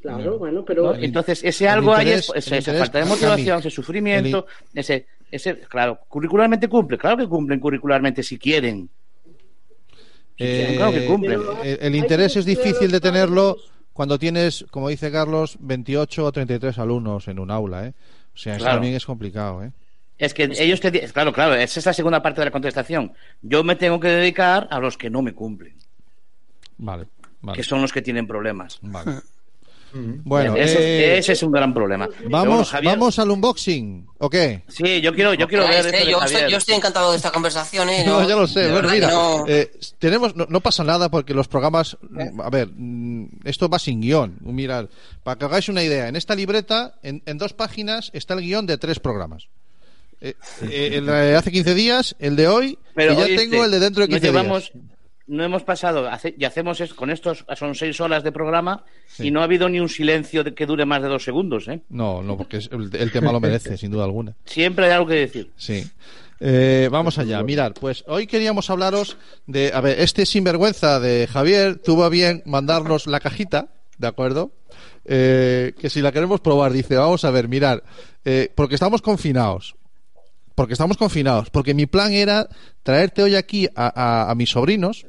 [0.02, 3.70] Claro, bueno, pero Entonces, ese el algo hay interés- es, esa falta de motivación, ese
[3.72, 8.90] sufrimiento, ese, ese, claro, curricularmente cumple, claro que cumplen curricularmente si quieren.
[10.38, 11.38] Eh, claro que cumple.
[11.38, 13.58] Pero el, interés es difícil de tenerlo
[13.94, 17.94] cuando tienes, como dice Carlos, 28 o 33 alumnos en un aula, ¿eh?
[18.34, 19.72] O sea, eso también es complicado, ¿eh?
[20.18, 23.14] Es que ellos te di- claro, claro, esa es la segunda parte de la contestación.
[23.42, 25.76] Yo me tengo que dedicar a los que no me cumplen,
[26.78, 27.06] Vale,
[27.42, 27.58] vale.
[27.58, 28.80] que son los que tienen problemas.
[28.82, 29.20] vale.
[29.98, 32.06] Bueno, ese, eh, ese es un gran problema.
[32.24, 34.64] Bueno, vamos, Javier- vamos al unboxing, ¿o qué?
[34.68, 36.36] Sí, yo quiero, yo quiero ver Este, esto de yo, Javier.
[36.40, 38.04] estoy, yo estoy encantado de esta conversación, ¿eh?
[38.06, 38.70] No, ya lo sé.
[38.74, 42.68] Bueno, mira, no- eh, tenemos, no, no pasa nada porque los programas, mm, a ver,
[42.76, 44.36] mm, esto va sin guion.
[44.42, 44.90] Mirad,
[45.24, 48.66] para que hagáis una idea, en esta libreta, en, en dos páginas, está el guion
[48.66, 49.48] de tres programas.
[50.20, 50.34] Eh,
[50.64, 53.72] eh, el de hace 15 días, el de hoy, Pero y ya oíste, tengo el
[53.72, 54.86] de dentro de nos 15 llevamos, días.
[55.28, 59.28] No hemos pasado, hace- y hacemos es, con estos, son seis horas de programa Sí.
[59.28, 61.68] y no ha habido ni un silencio de- que dure más de dos segundos.
[61.68, 61.82] ¿eh?
[61.90, 64.36] No, no, porque es- el, el tema lo merece, sin duda alguna.
[64.46, 65.52] Siempre hay algo que decir.
[65.58, 65.84] Sí.
[66.40, 67.42] Eh, vamos allá.
[67.42, 69.72] Mirad, pues hoy queríamos hablaros de.
[69.74, 74.52] A ver, este sinvergüenza de Javier tuvo a bien mandarnos la cajita, ¿de acuerdo?
[75.06, 77.84] Eh, que si la queremos probar, dice, vamos a ver, mirar,
[78.26, 79.76] eh, porque estamos confinados.
[80.56, 81.50] Porque estamos confinados.
[81.50, 82.48] Porque mi plan era
[82.84, 83.92] traerte hoy aquí a,
[84.28, 85.06] a- a mis sobrinos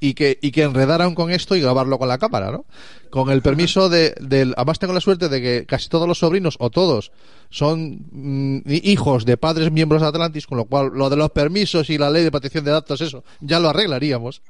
[0.00, 2.64] y que, y que enredaran con esto y grabarlo con la cámara, ¿no?
[3.10, 4.54] Con el permiso de, del...
[4.56, 7.12] Además tengo la suerte de que casi todos los sobrinos, o todos,
[7.50, 11.90] son mm, hijos de padres miembros de Atlantis, con lo cual lo de los permisos
[11.90, 14.42] y la ley de protección de datos, eso, ya lo arreglaríamos.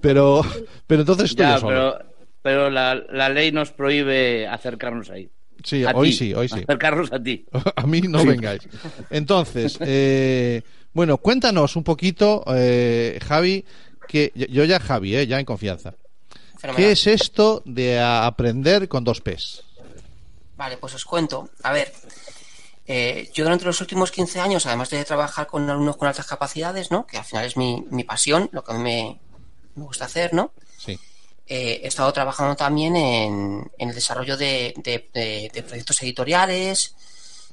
[0.00, 0.42] Pero,
[0.86, 1.68] pero entonces estoy Ya, solo.
[1.98, 5.28] pero pero la, la ley nos prohíbe acercarnos ahí.
[5.62, 6.60] Sí, A hoy sí, hoy sí.
[6.62, 7.44] Acercarnos a ti.
[7.76, 8.62] a mí no vengáis.
[9.10, 10.62] Entonces, eh,
[10.92, 13.64] bueno, cuéntanos un poquito, eh, Javi,
[14.08, 15.94] que yo ya Javi, eh, ya en confianza.
[16.58, 16.76] Fenomenal.
[16.76, 19.62] ¿Qué es esto de aprender con dos P's?
[20.56, 21.50] Vale, pues os cuento.
[21.62, 21.92] A ver,
[22.86, 26.90] eh, yo durante los últimos 15 años, además de trabajar con alumnos con altas capacidades,
[26.90, 27.06] ¿no?
[27.06, 29.20] Que al final es mi, mi pasión, lo que a mí me,
[29.76, 30.50] me gusta hacer, ¿no?
[30.78, 30.98] Sí.
[31.46, 36.94] Eh, he estado trabajando también en, en el desarrollo de, de- de- de proyectos editoriales,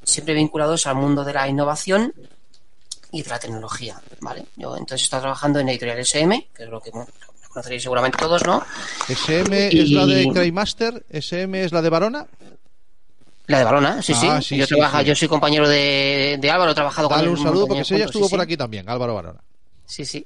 [0.03, 2.13] siempre vinculados al mundo de la innovación
[3.15, 4.45] y de la tecnología, ¿vale?
[4.55, 7.07] Yo entonces he estado trabajando en Editorial SM, que es lo que bueno,
[7.49, 8.63] conoceréis seguramente todos, ¿no?
[9.07, 11.05] ¿SM Y- es la de Craymaster?
[11.09, 12.27] ¿SM es la de Barona?
[13.47, 14.49] La de Balona, sí, Ah, sí.
[14.49, 15.03] sí, yo, sí, sí.
[15.05, 18.05] yo soy compañero de, de Álvaro, he trabajado con Dale él un saludo porque juntos,
[18.07, 19.39] estuvo por aquí también, Álvaro Barona.
[19.85, 20.25] Sí, sí.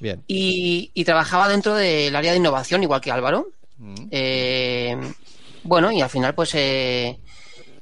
[0.00, 0.22] Bien.
[0.26, 3.48] Y, y trabajaba dentro del área de innovación, igual que Álvaro.
[3.78, 3.94] Mm.
[4.10, 4.96] Eh,
[5.62, 7.18] bueno, y al final, pues eh,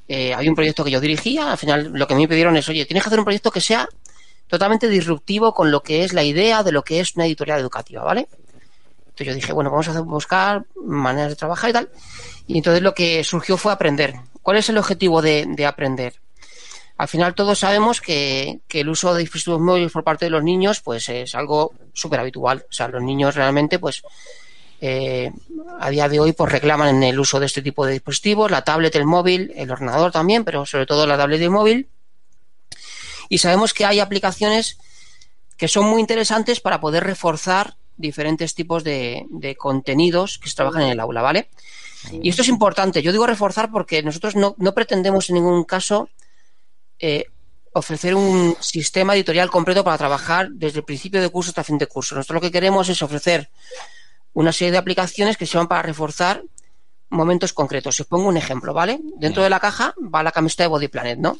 [0.07, 1.51] eh, había un proyecto que yo dirigía.
[1.53, 3.89] Al final, lo que me pidieron es, oye, tienes que hacer un proyecto que sea
[4.49, 8.03] totalmente disruptivo con lo que es la idea de lo que es una editorial educativa,
[8.03, 8.29] ¿vale?
[9.01, 11.89] Entonces yo dije, bueno, vamos a buscar maneras de trabajar y tal.
[12.47, 14.15] Y entonces lo que surgió fue aprender.
[14.43, 16.15] ¿Cuál es el objetivo de, de aprender?
[16.97, 20.45] Al final todos sabemos que, que el uso de dispositivos móviles por parte de los
[20.45, 22.65] niños pues es algo súper habitual.
[22.69, 24.03] O sea, los niños realmente pues
[24.81, 25.33] eh,
[25.81, 28.95] a día de hoy pues reclaman el uso de este tipo de dispositivos, la tablet,
[28.97, 31.89] el móvil, el ordenador también, pero sobre todo la tablet y el móvil.
[33.29, 34.79] Y sabemos que hay aplicaciones
[35.57, 40.83] que son muy interesantes para poder reforzar diferentes tipos de, de contenidos que se trabajan
[40.83, 41.49] en el aula, ¿vale?
[42.13, 43.03] Y esto es importante.
[43.03, 46.09] Yo digo reforzar porque nosotros no, no pretendemos en ningún caso
[46.99, 47.27] eh,
[47.73, 51.87] ofrecer un sistema editorial completo para trabajar desde el principio de curso hasta fin de
[51.87, 52.15] curso.
[52.15, 53.51] Nosotros lo que queremos es ofrecer
[54.33, 56.43] una serie de aplicaciones que sirvan para reforzar
[57.11, 57.99] momentos concretos.
[58.01, 59.01] Os pongo un ejemplo, ¿vale?
[59.17, 61.39] Dentro de la caja va la camiseta de Body Planet, ¿no?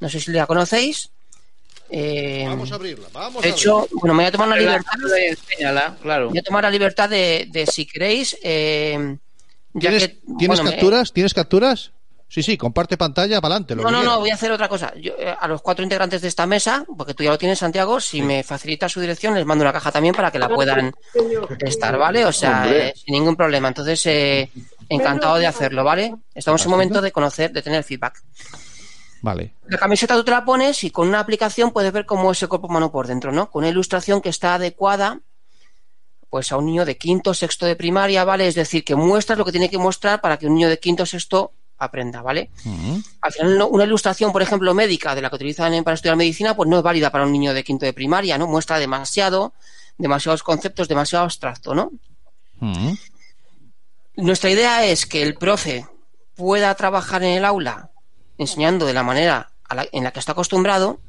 [0.00, 1.10] No sé si la conocéis.
[1.90, 4.92] Eh, Vamos a abrirla, vamos de a hecho, bueno, me voy a tomar la libertad,
[6.00, 6.28] claro.
[6.30, 9.16] voy a tomar la libertad de, de si queréis, eh,
[9.74, 11.12] ya ¿Tienes, que, ¿tienes bueno, me- capturas?
[11.12, 11.92] ¿Tienes capturas?
[12.26, 13.76] Sí, sí, comparte pantalla para adelante.
[13.76, 14.92] No, no, no, voy a hacer otra cosa.
[14.96, 18.00] Yo, eh, a los cuatro integrantes de esta mesa, porque tú ya lo tienes, Santiago,
[18.00, 20.92] si me facilita su dirección, les mando una caja también para que la puedan
[21.58, 22.24] testar, ¿vale?
[22.24, 23.68] O sea, eh, sin ningún problema.
[23.68, 24.50] Entonces, eh,
[24.88, 26.14] encantado de hacerlo, ¿vale?
[26.34, 28.20] Estamos en momento de conocer, de tener feedback.
[29.24, 29.54] Vale.
[29.68, 32.50] La camiseta tú te la pones y con una aplicación puedes ver cómo es el
[32.50, 33.50] cuerpo humano por dentro, ¿no?
[33.50, 35.20] Con una ilustración que está adecuada
[36.28, 38.46] pues a un niño de quinto o sexto de primaria, ¿vale?
[38.46, 41.04] Es decir, que muestras lo que tiene que mostrar para que un niño de quinto
[41.04, 42.50] o sexto aprenda, ¿vale?
[43.22, 46.68] Al final, una ilustración, por ejemplo, médica de la que utilizan para estudiar medicina, pues
[46.68, 48.46] no es válida para un niño de quinto de primaria, ¿no?
[48.46, 49.54] Muestra demasiado,
[49.96, 51.92] demasiados conceptos, demasiado abstracto, ¿no?
[54.16, 55.86] Nuestra idea es que el profe
[56.34, 57.90] pueda trabajar en el aula
[58.38, 59.50] enseñando de la manera
[59.92, 61.00] en la que está acostumbrado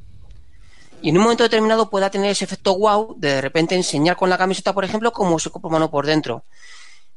[1.02, 4.30] y en un momento determinado pueda tener ese efecto wow de de repente enseñar con
[4.30, 6.44] la camiseta, por ejemplo, cómo se ocupa mano por dentro.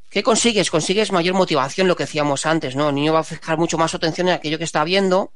[0.09, 0.71] ¿Qué consigues?
[0.71, 2.89] Consigues mayor motivación, lo que decíamos antes, ¿no?
[2.89, 5.31] El niño va a fijar mucho más su atención en aquello que está viendo,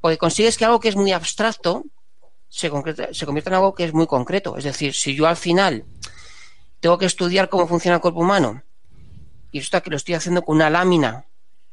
[0.00, 1.84] porque consigues que algo que es muy abstracto
[2.48, 2.70] se,
[3.12, 4.56] se convierta en algo que es muy concreto.
[4.56, 5.84] Es decir, si yo al final
[6.80, 8.62] tengo que estudiar cómo funciona el cuerpo humano
[9.52, 11.24] y resulta que lo estoy haciendo con una lámina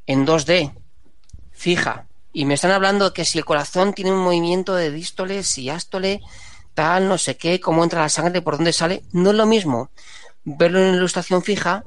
[0.06, 0.74] en 2D,
[1.52, 5.70] fija, y me están hablando que si el corazón tiene un movimiento de dístole, si
[5.70, 6.22] ástole,
[6.74, 9.90] tal, no sé qué, cómo entra la sangre, por dónde sale, no es lo mismo
[10.44, 11.84] verlo en una ilustración fija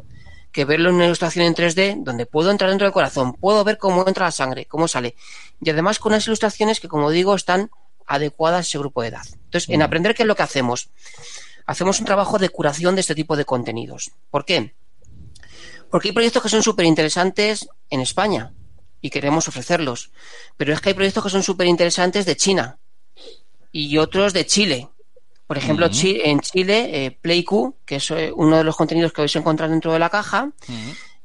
[0.52, 3.78] que verlo en una ilustración en 3D donde puedo entrar dentro del corazón, puedo ver
[3.78, 5.16] cómo entra la sangre, cómo sale,
[5.60, 7.70] y además con unas ilustraciones que, como digo, están
[8.06, 9.26] adecuadas a ese grupo de edad.
[9.32, 10.90] Entonces, en aprender, ¿qué es lo que hacemos?
[11.66, 14.12] Hacemos un trabajo de curación de este tipo de contenidos.
[14.30, 14.74] ¿Por qué?
[15.90, 18.52] Porque hay proyectos que son súper interesantes en España
[19.04, 20.10] y queremos ofrecerlos.
[20.56, 22.78] Pero es que hay proyectos que son súper interesantes de China
[23.70, 24.88] y otros de Chile.
[25.46, 25.88] Por ejemplo.
[25.90, 29.38] Chi- en Chile, eh, PlayQ, que es eh, uno de los contenidos que vais a
[29.40, 30.50] encontrar dentro de la caja,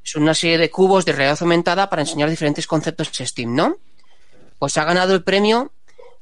[0.04, 3.78] es una serie de cubos de realidad aumentada para enseñar diferentes conceptos STEAM, ¿no?
[4.60, 5.72] Pues ha ganado el premio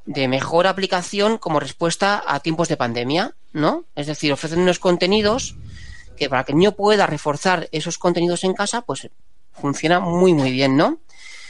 [0.06, 3.84] de mejor aplicación como respuesta a tiempos de pandemia, ¿no?
[3.96, 5.56] Es decir, ofrecen unos contenidos
[6.16, 9.08] que para que el niño pueda reforzar esos contenidos en casa, pues
[9.52, 10.98] funciona muy, muy bien, ¿no?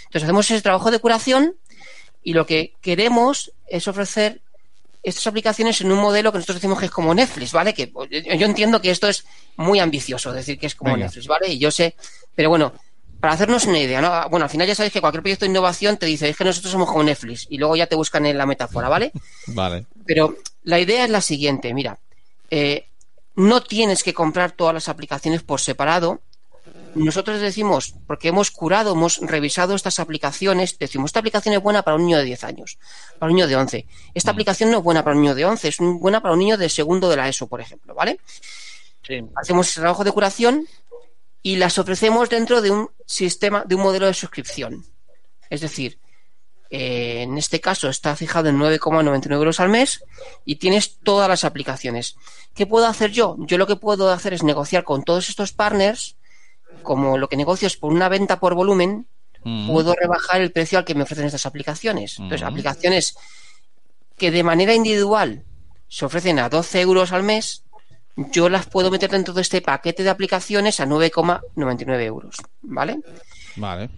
[0.08, 1.54] Entonces hacemos ese trabajo de curación
[2.22, 4.40] y lo que queremos es ofrecer
[5.02, 7.72] estas aplicaciones en un modelo que nosotros decimos que es como Netflix, ¿vale?
[7.72, 9.24] Que yo entiendo que esto es
[9.56, 11.06] muy ambicioso, decir que es como Venga.
[11.06, 11.48] Netflix, ¿vale?
[11.48, 11.94] Y yo sé,
[12.34, 12.72] pero bueno,
[13.20, 14.28] para hacernos una idea, ¿no?
[14.28, 16.72] Bueno, al final ya sabéis que cualquier proyecto de innovación te dice, es que nosotros
[16.72, 19.12] somos como Netflix, y luego ya te buscan en la metáfora, ¿vale?
[19.48, 19.86] Vale.
[20.06, 21.98] Pero la idea es la siguiente, mira,
[22.50, 22.86] eh,
[23.34, 26.20] no tienes que comprar todas las aplicaciones por separado.
[26.98, 31.96] Nosotros decimos, porque hemos curado, hemos revisado estas aplicaciones, decimos, esta aplicación es buena para
[31.96, 32.78] un niño de 10 años,
[33.18, 33.86] para un niño de 11.
[34.14, 36.56] Esta aplicación no es buena para un niño de 11, es buena para un niño
[36.56, 38.20] de segundo de la ESO, por ejemplo, ¿vale?
[39.06, 39.20] Sí.
[39.36, 40.66] Hacemos ese trabajo de curación
[41.42, 44.84] y las ofrecemos dentro de un sistema, de un modelo de suscripción.
[45.48, 45.98] Es decir,
[46.70, 50.04] eh, en este caso está fijado en 9,99 euros al mes
[50.44, 52.16] y tienes todas las aplicaciones.
[52.54, 53.36] ¿Qué puedo hacer yo?
[53.40, 56.16] Yo lo que puedo hacer es negociar con todos estos partners,
[56.82, 59.06] como lo que negocio es por una venta por volumen,
[59.44, 59.70] Mm.
[59.70, 62.18] puedo rebajar el precio al que me ofrecen estas aplicaciones.
[62.18, 63.16] Entonces, aplicaciones
[64.16, 65.44] que de manera individual
[65.88, 67.62] se ofrecen a 12 euros al mes,
[68.16, 72.98] yo las puedo meter dentro de este paquete de aplicaciones a 9,99 euros, ¿vale?
[73.56, 73.88] Vale.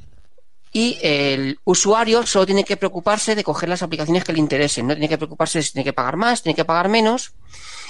[0.72, 4.94] Y el usuario solo tiene que preocuparse de coger las aplicaciones que le interesen, no
[4.94, 7.32] tiene que preocuparse si tiene que pagar más, tiene que pagar menos.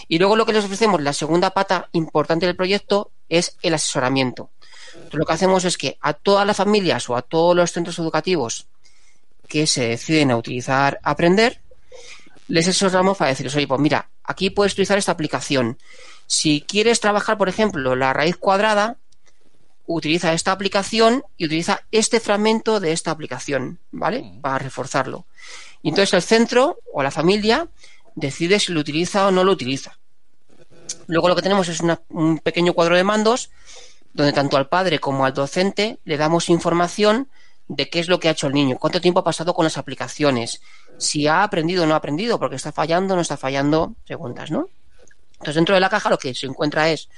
[0.09, 4.51] Y luego lo que les ofrecemos, la segunda pata importante del proyecto, es el asesoramiento.
[5.13, 8.67] Lo que hacemos es que a todas las familias o a todos los centros educativos
[9.49, 11.61] que se deciden a utilizar Aprender,
[12.49, 15.79] les asesoramos para decirles, oye, pues mira, aquí puedes utilizar esta aplicación.
[16.27, 18.97] Si quieres trabajar, por ejemplo, la raíz cuadrada,
[19.87, 24.39] utiliza esta aplicación y utiliza este fragmento de esta aplicación, ¿vale?
[24.41, 25.27] Para reforzarlo.
[25.83, 27.67] Y entonces el centro o la familia
[28.15, 29.99] decide si lo utiliza o no lo utiliza.
[31.09, 33.51] Luego lo que tenemos es una- un pequeño cuadro de mandos
[34.13, 37.29] donde tanto al padre como al docente le damos información
[37.69, 39.79] de qué es lo que ha hecho el niño, cuánto tiempo ha pasado con las
[39.79, 40.61] aplicaciones,
[40.99, 44.51] si ha aprendido o no ha aprendido, porque está fallando o no está fallando, preguntas,
[44.51, 44.69] ¿no?
[45.35, 47.09] Entonces dentro de la caja lo que se encuentra es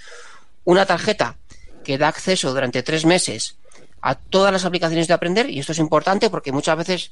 [0.65, 1.37] una tarjeta
[1.83, 3.57] que da acceso durante tres meses
[4.03, 7.11] a todas las aplicaciones de aprender y esto es importante porque muchas veces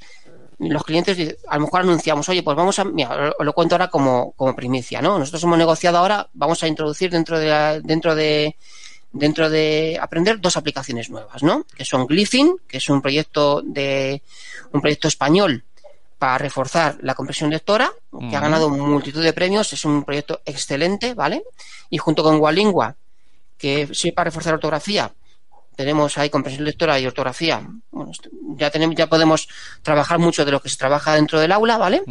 [0.58, 3.88] los clientes a lo mejor anunciamos, oye, pues vamos a, mira, os lo cuento ahora
[3.88, 5.18] como, como primicia, ¿no?
[5.18, 8.56] Nosotros hemos negociado ahora, vamos a introducir dentro de dentro de
[9.12, 11.66] dentro de aprender dos aplicaciones nuevas, ¿no?
[11.74, 14.22] Que son Glyphing, que es un proyecto de
[14.72, 15.64] un proyecto español
[16.18, 17.90] para reforzar la comprensión lectora,
[18.28, 21.42] que ha ganado multitud de premios, es un proyecto excelente, ¿vale?
[21.88, 22.94] Y junto con Walingua,
[23.56, 25.12] que sí para reforzar la ortografía,
[25.74, 27.66] tenemos ahí comprensión lectora y ortografía.
[27.90, 28.12] Bueno,
[28.56, 29.48] ya tenemos, ya podemos
[29.82, 32.02] trabajar mucho de lo que se trabaja dentro del aula, ¿vale?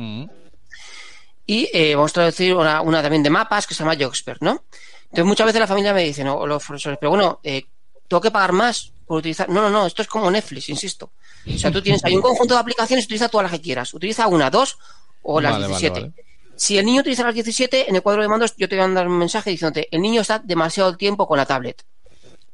[1.46, 4.64] Y eh, vamos a traducir una, una también de mapas que se llama Yoxpert, ¿no?
[5.10, 7.66] Entonces muchas veces la familia me dice, no, o los profesores, pero bueno, eh,
[8.08, 9.50] tengo que pagar más por utilizar.
[9.50, 11.12] No, no, no, esto es como Netflix, insisto.
[11.48, 13.94] O sea, tú tienes ahí un conjunto de aplicaciones, utiliza todas las que quieras.
[13.94, 14.78] Utiliza una, dos
[15.24, 16.00] o las Vale, vale, 17.
[16.02, 16.14] vale.
[16.56, 18.88] Si el niño utiliza las 17, en el cuadro de mandos yo te voy a
[18.88, 21.84] mandar un mensaje diciéndote, el niño está demasiado tiempo con la tablet.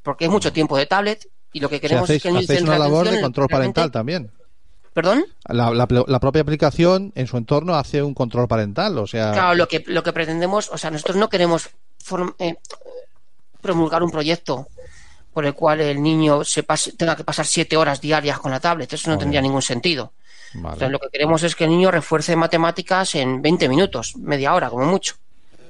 [0.03, 2.44] Porque es mucho tiempo de tablet y lo que queremos hacéis, es que el niño
[2.45, 4.32] hacéis una labor de control parental también.
[4.94, 5.26] ¿Perdón?
[5.48, 9.56] La, la- la propia aplicación en su entorno hace un control parental, o sea, Claro,
[9.56, 11.69] lo que, lo que pretendemos, o sea, nosotros no queremos
[12.06, 12.56] form- eh,
[13.61, 14.68] promulgar un proyecto
[15.34, 18.60] por el cual el niño se pase- tenga que pasar siete horas diarias con la
[18.60, 18.91] tablet.
[18.94, 20.14] Eso no tendría ningún sentido.
[20.53, 20.76] vale.
[20.76, 24.69] Entonces, lo que queremos es que el niño refuerce matemáticas en 20 minutos, media hora,
[24.69, 25.15] como mucho.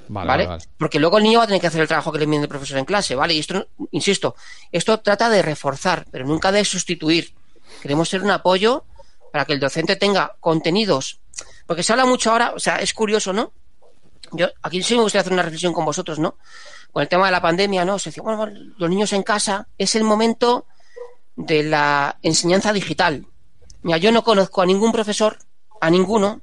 [0.08, 0.46] Vale, ¿vale?
[0.46, 0.70] vale, vale.
[0.78, 2.48] Porque luego el niño va a tener que hacer el trabajo que le envíe el
[2.48, 3.34] profesor en clase, ¿vale?
[3.34, 4.36] Y esto, insisto,
[4.70, 7.34] esto trata de reforzar, pero nunca de sustituir.
[7.82, 8.84] Queremos ser un apoyo
[9.32, 11.18] para que el docente tenga contenidos.
[11.66, 13.52] Porque se habla mucho ahora, o sea, es curioso, ¿no?
[14.32, 16.36] Yo aquí sí me gustaría hacer una reflexión con vosotros, ¿no?
[16.92, 17.98] Con el tema de la pandemia, ¿no?
[17.98, 20.66] Se bueno, bueno, los niños en casa es el momento
[21.36, 23.26] de la enseñanza digital.
[23.82, 25.38] Mira, yo no conozco a ningún profesor,
[25.80, 26.40] a ninguno,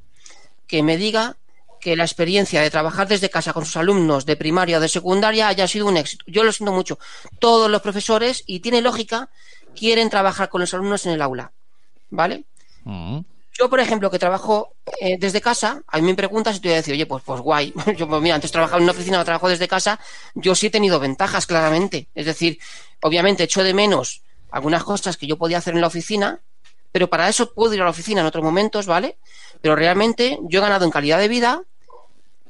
[0.67, 1.37] que me diga
[1.81, 5.49] que la experiencia de trabajar desde casa con sus alumnos de primaria o de secundaria
[5.49, 6.23] haya sido un éxito.
[6.27, 6.97] Yo lo siento mucho.
[7.39, 9.29] Todos los profesores, y tiene lógica,
[9.75, 11.51] quieren trabajar con los alumnos en el aula.
[12.09, 12.45] ¿Vale?
[12.85, 13.19] Mm.
[13.57, 16.73] Yo, por ejemplo, que trabajo eh, desde casa, a mí me preguntas y te voy
[16.73, 17.73] a decir, oye, pues, pues guay.
[17.97, 19.99] Yo, pues mira, antes trabajaba en una oficina, ahora trabajo desde casa.
[20.33, 22.07] Yo sí he tenido ventajas, claramente.
[22.15, 22.57] Es decir,
[23.01, 26.39] obviamente echo de menos algunas cosas que yo podía hacer en la oficina,
[26.91, 29.17] pero para eso puedo ir a la oficina en otros momentos, ¿vale?
[29.61, 31.63] Pero realmente yo he ganado en calidad de vida,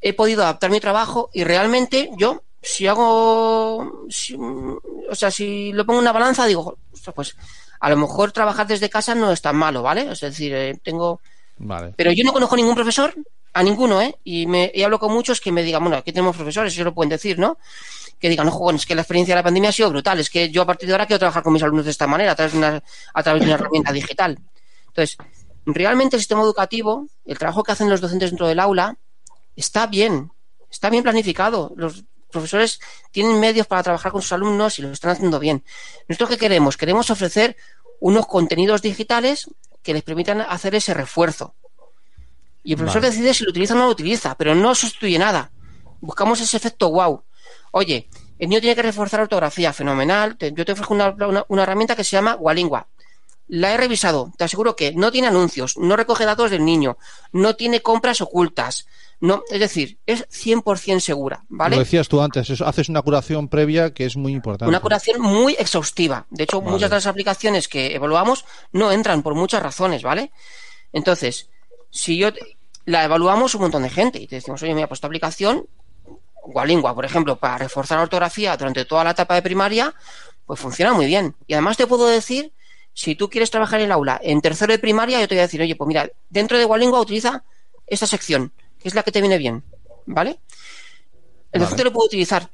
[0.01, 5.85] he podido adaptar mi trabajo y realmente yo, si hago, si- o sea, si lo
[5.85, 7.35] pongo en una balanza, digo, "Ostras, pues
[7.83, 10.09] a lo mejor trabajar desde casa no es tan malo, ¿vale?
[10.09, 11.19] Es decir, eh, tengo
[11.57, 11.93] Vale.
[11.97, 13.13] pero yo no conozco ningún profesor,
[13.53, 14.15] a ninguno, ¿eh?
[14.23, 16.93] Y, me, y hablo con muchos que me digan, bueno, aquí tenemos profesores, ellos lo
[16.93, 17.57] pueden decir, ¿no?
[18.19, 20.29] Que digan, no, joven, es que la experiencia de la pandemia ha sido brutal, es
[20.29, 22.35] que yo a partir de ahora quiero trabajar con mis alumnos de esta manera, a
[22.35, 22.81] través de una,
[23.13, 24.39] a través de una herramienta digital.
[24.87, 25.17] Entonces,
[25.65, 28.95] realmente el sistema educativo, el trabajo que hacen los docentes dentro del aula,
[29.57, 30.31] está bien,
[30.71, 31.73] está bien planificado.
[31.75, 32.79] Los profesores
[33.11, 35.63] tienen medios para trabajar con sus alumnos y lo están haciendo bien.
[36.09, 36.75] ¿Nosotros qué queremos?
[36.75, 37.55] Queremos ofrecer
[37.99, 39.49] unos contenidos digitales
[39.81, 41.55] que les permitan hacer ese refuerzo.
[42.63, 43.11] Y el profesor Vale.
[43.13, 45.51] decide si lo utiliza o no lo utiliza, pero no sustituye nada.
[46.01, 47.23] Buscamos ese efecto wow.
[47.71, 50.37] Oye, el niño tiene que reforzar ortografía, fenomenal.
[50.39, 52.87] Yo te ofrezco una, una- una herramienta que se llama Walingua.
[53.49, 56.97] La he revisado, te aseguro que no tiene anuncios, no recoge datos del niño,
[57.33, 58.87] no tiene compras ocultas.
[59.25, 61.77] No, es decir, es 100% segura, ¿vale?
[61.77, 64.67] Lo decías tú antes, eso, haces una curación previa que es muy importante.
[64.67, 66.25] Una curación muy exhaustiva.
[66.29, 66.71] De hecho, Vale.
[66.71, 68.43] muchas de las aplicaciones que evaluamos
[68.73, 70.31] no entran por muchas razones, ¿vale?
[70.91, 71.49] Entonces,
[71.89, 74.97] si yo te- la evaluamos un montón de gente y te decimos, oye, mira, pues
[74.97, 75.67] esta aplicación,
[76.45, 79.93] Walingua, por ejemplo, para reforzar la ortografía durante toda la etapa de primaria,
[80.45, 81.33] pues funciona muy bien.
[81.47, 82.51] Y además te puedo decir,
[82.93, 85.43] si tú quieres trabajar en el aula en tercero de primaria, yo te voy a
[85.43, 87.45] decir, oye, pues mira, dentro de Walingua utiliza
[87.87, 88.51] esta sección,
[88.83, 89.63] que es la que te viene bien,
[90.05, 90.31] ¿vale?
[91.51, 91.63] El Vale.
[91.63, 92.49] docente lo puede utilizar.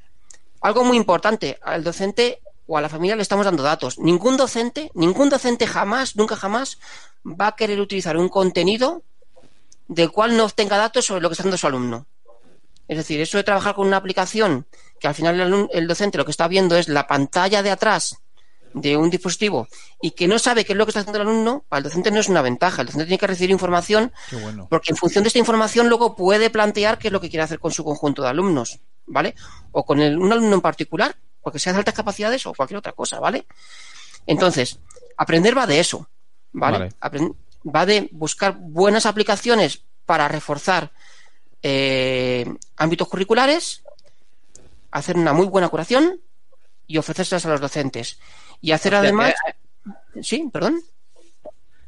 [0.60, 3.98] Algo muy importante, al docente o a la familia le estamos dando datos.
[3.98, 6.78] Ningún docente, ningún docente jamás, nunca jamás,
[7.26, 9.02] va a querer utilizar un contenido
[9.88, 12.06] del cual no obtenga datos sobre lo que está haciendo su alumno.
[12.86, 14.66] Es decir, eso de trabajar con una aplicación
[15.00, 18.19] que al final el docente lo que está viendo es la pantalla de atrás
[18.72, 19.66] de un dispositivo
[20.00, 22.10] y que no sabe qué es lo que está haciendo el alumno, para el docente
[22.10, 22.82] no es una ventaja.
[22.82, 24.66] El docente tiene que recibir información bueno.
[24.70, 27.58] porque en función de esta información luego puede plantear qué es lo que quiere hacer
[27.58, 29.34] con su conjunto de alumnos, ¿vale?
[29.72, 32.92] O con el- un alumno en particular, porque sea de altas capacidades o cualquier otra
[32.92, 33.46] cosa, ¿vale?
[34.26, 34.78] Entonces,
[35.16, 36.08] aprender va de eso,
[36.52, 36.78] ¿vale?
[37.76, 40.92] Va de buscar buenas aplicaciones para reforzar
[41.62, 43.82] eh, ámbitos curriculares,
[44.90, 46.20] hacer una muy buena curación
[46.86, 48.18] y ofrecérselas a los docentes.
[48.60, 49.34] Y hacer O sea, además...
[50.14, 50.80] que Sí, perdón.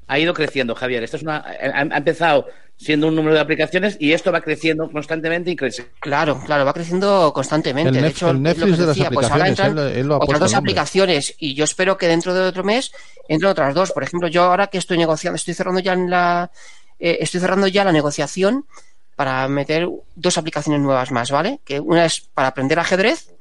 [0.07, 1.03] Ha ido creciendo, Javier.
[1.03, 2.47] Esto es una, ha, ha empezado
[2.77, 5.87] siendo un número de aplicaciones y esto va creciendo constantemente y crece.
[6.01, 7.97] Claro, claro, va creciendo constantemente.
[7.97, 9.89] El de hecho, el es lo Netflix que de las decía, pues ahora aplicaciones, entran
[9.89, 12.93] él- él lo ha otras dos aplicaciones y yo espero que dentro de otro mes
[13.29, 13.93] entren otras dos.
[13.93, 16.51] Por ejemplo, yo ahora que estoy negociando, estoy cerrando ya en la,
[16.99, 18.67] eh, estoy cerrando ya la negociación
[19.15, 21.61] para meter dos aplicaciones nuevas más, ¿vale?
[21.65, 23.32] Que una es para aprender ajedrez,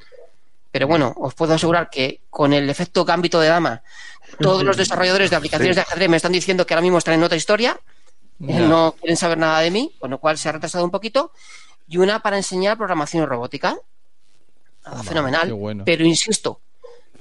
[0.72, 3.84] pero bueno, os puedo asegurar que con el efecto gambito de dama,
[4.40, 7.24] todos los desarrolladores de aplicaciones de ajedrez me están diciendo que ahora mismo están en
[7.24, 7.80] otra historia,
[8.40, 11.32] eh, no quieren saber nada de mí, con lo cual se ha retrasado un poquito,
[11.88, 13.78] y una para enseñar programación robótica.
[14.86, 15.48] Nada, fenomenal.
[15.48, 15.84] qué bueno.
[15.86, 16.62] Pero insisto,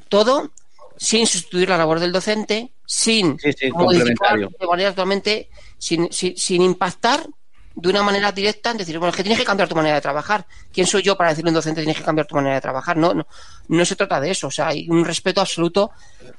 [0.08, 0.50] todo
[0.96, 5.48] sin sustituir la labor del docente, sin Sí, sí, modificar de manera totalmente,
[5.78, 7.26] sin, sin, sin impactar
[7.74, 10.00] de una manera directa en decir, bueno, es que tienes que cambiar tu manera de
[10.00, 10.44] trabajar.
[10.72, 12.96] ¿Quién soy yo para decirle a un docente tienes que cambiar tu manera de trabajar?
[12.96, 13.26] No, no,
[13.68, 14.48] no se trata de eso.
[14.48, 15.90] O sea, hay un respeto absoluto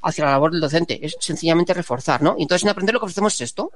[0.03, 0.99] hacia la labor del docente.
[1.03, 2.35] Es sencillamente reforzar, ¿no?
[2.37, 3.71] Y entonces en aprender lo que ofrecemos es esto.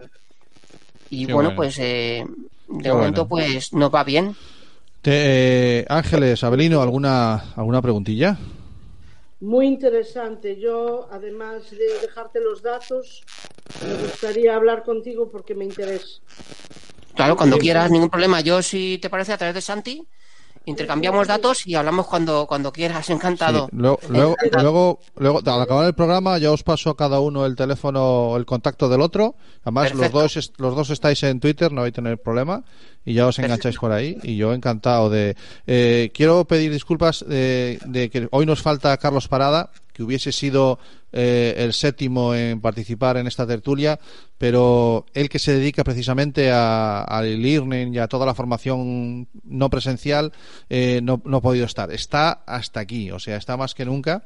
[1.09, 1.55] Y bueno, bueno.
[1.55, 2.25] pues eh,
[2.67, 3.47] de Qué momento bueno.
[3.53, 4.35] pues nos va bien.
[5.01, 8.37] Te- eh, Ángeles, Abelino, ¿alguna, ¿alguna preguntilla?
[9.39, 10.59] Muy interesante.
[10.59, 13.23] Yo, además de dejarte los datos,
[13.85, 16.19] me gustaría hablar contigo porque me interesa.
[17.15, 18.41] Claro, cuando quieras, ningún problema.
[18.41, 20.05] Yo, si te parece, a través de Santi,
[20.65, 23.09] intercambiamos datos y hablamos cuando, cuando quieras.
[23.11, 23.67] Encantado.
[23.71, 27.45] Sí, luego, luego, luego, luego, al acabar el programa, ya os paso a cada uno
[27.45, 29.35] el teléfono, el contacto del otro.
[29.63, 32.63] Además, los dos, est- los dos estáis en Twitter, no vais a tener problema.
[33.05, 34.17] Y ya os engancháis por ahí.
[34.23, 35.35] Y yo encantado de.
[35.67, 40.77] Eh, quiero pedir disculpas de, de que hoy nos falta Carlos Parada, que hubiese sido
[41.13, 43.97] eh, el séptimo en participar en esta tertulia,
[44.37, 49.69] pero él que se dedica precisamente a- al e-learning y a toda la formación no
[49.69, 50.33] presencial,
[50.69, 51.89] eh, no, no ha podido estar.
[51.91, 54.23] Está hasta aquí, o sea, está más que nunca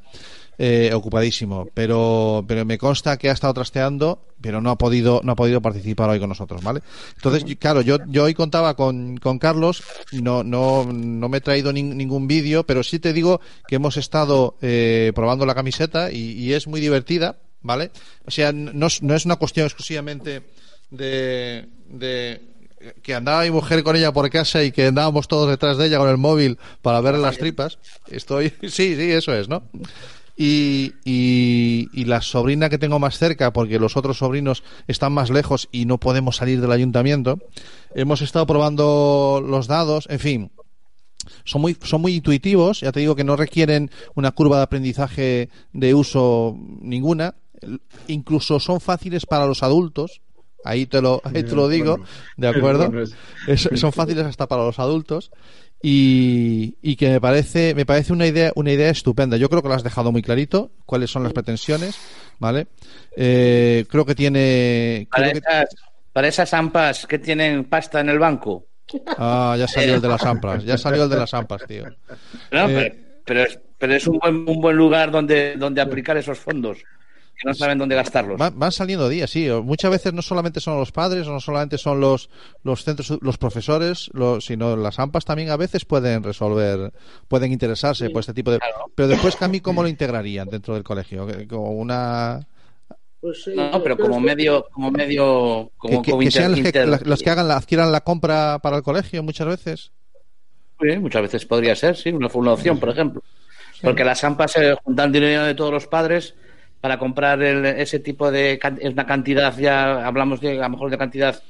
[0.61, 5.31] eh, ocupadísimo, pero, pero me consta que ha estado trasteando, pero no ha podido, no
[5.31, 6.81] ha podido participar hoy con nosotros, ¿vale?
[7.15, 11.71] Entonces, claro, yo, yo hoy contaba con, con Carlos, no, no, no me he traído
[11.71, 16.33] nin- ningún vídeo, pero sí te digo que hemos estado eh, probando la camiseta y,
[16.33, 17.91] y es muy divertida, ¿vale?
[18.25, 20.43] O sea, no, no es una cuestión exclusivamente
[20.91, 22.41] de, de
[23.01, 25.97] que andaba mi mujer con ella por casa y que andábamos todos detrás de ella
[25.99, 27.77] con el móvil para ver las tripas.
[28.07, 29.63] Estoy, sí, sí, eso es, ¿no?
[30.41, 35.29] Y, y, y la sobrina que tengo más cerca, porque los otros sobrinos están más
[35.29, 37.39] lejos y no podemos salir del ayuntamiento,
[37.93, 40.51] hemos estado probando los dados, en fin,
[41.43, 45.49] son muy, son muy intuitivos, ya te digo que no requieren una curva de aprendizaje
[45.73, 47.35] de uso ninguna,
[48.07, 50.21] incluso son fáciles para los adultos,
[50.63, 52.05] ahí te lo, ahí te lo digo, Bueno,
[52.37, 52.91] ¿de acuerdo?
[53.47, 55.31] Es- son fáciles hasta para los adultos
[55.81, 59.37] y, y que me parece me parece una idea una idea estupenda.
[59.37, 61.97] Yo creo que lo has dejado muy clarito cuáles son las pretensiones
[62.39, 62.67] vale
[63.15, 65.75] Eh, creo que tiene Para creo que- esas,
[66.13, 68.65] para esas ampas que tienen pasta en el banco.
[69.17, 71.85] ah ya salió el de las ampas ya salió el de las ampas tío.
[72.51, 72.95] No, Eh, pero,
[73.25, 76.79] pero es, pero es un buen, un buen lugar donde, donde aplicar esos fondos,
[77.39, 78.37] que no saben dónde gastarlos.
[78.37, 79.47] Van, van saliendo días, sí.
[79.63, 82.29] Muchas veces no solamente son los padres, no solamente son los,
[82.63, 86.91] los centros, los profesores, los, sino las AMPAs también a veces pueden resolver,
[87.27, 88.59] pueden interesarse por este tipo de.
[88.95, 91.27] Pero después, Cami, ¿cómo lo integrarían dentro del colegio?
[91.49, 92.45] Como una.
[93.21, 96.51] Pues, eh, No, pero como medio, como medio, como, que, que- como que inter- sean
[96.51, 99.47] las que, inter- las- las que hagan la, adquieran la compra para el colegio muchas
[99.47, 99.91] veces.
[100.81, 103.21] Sí, muchas veces podría ser, sí, una, una opción, por ejemplo.
[103.81, 106.35] Porque las AMPAs se juntan dinero de todos los padres
[106.81, 110.89] para comprar el- ese tipo de es una cantidad ya hablamos de a lo mejor
[110.91, 111.41] de cantidad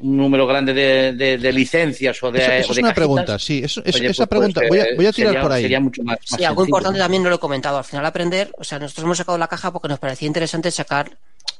[0.00, 2.88] un número grande de, de- de licencias o de Eso, eso o es de una
[2.90, 2.94] cajitas.
[2.94, 3.60] pregunta, sí.
[3.64, 5.52] Eso, es- Oye, esa pues, pues, pregunta, voy, a, eh, voy a tirar sería- por
[5.52, 5.62] ahí.
[5.62, 6.64] sería mucho más, más Sí, algo sencillo.
[6.76, 7.78] importante también no lo he comentado.
[7.78, 11.10] Al final aprender, o sea, nosotros hemos sacado la caja porque nos parecía interesante sacar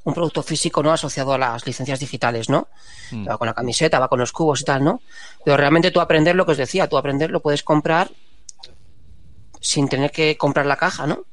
[0.04, 2.68] un producto físico no asociado a las licencias digitales, ¿no?
[3.10, 3.28] Mm.
[3.28, 5.02] Va con la camiseta, va con los cubos y tal, ¿no?
[5.44, 8.08] Pero realmente tú aprender lo que os decía, tú aprender lo puedes comprar
[9.60, 11.24] sin tener que comprar la caja, ¿no?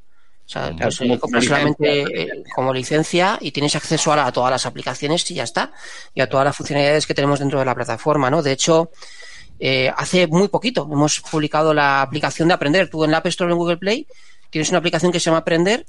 [0.45, 1.57] O sea, Claro, pues, como eh, compras licencia.
[1.57, 5.43] solamente eh, como licencia y tienes acceso a, la- a todas las aplicaciones y ya
[5.43, 5.71] está.
[6.13, 8.41] Y a todas las funcionalidades que tenemos dentro de la plataforma, ¿no?
[8.43, 8.91] De hecho,
[9.59, 12.89] eh, hace muy poquito hemos publicado la aplicación de Aprender.
[12.89, 14.05] Tú en la App Store en Google Play
[14.51, 15.85] tienes una aplicación que se llama Aprender,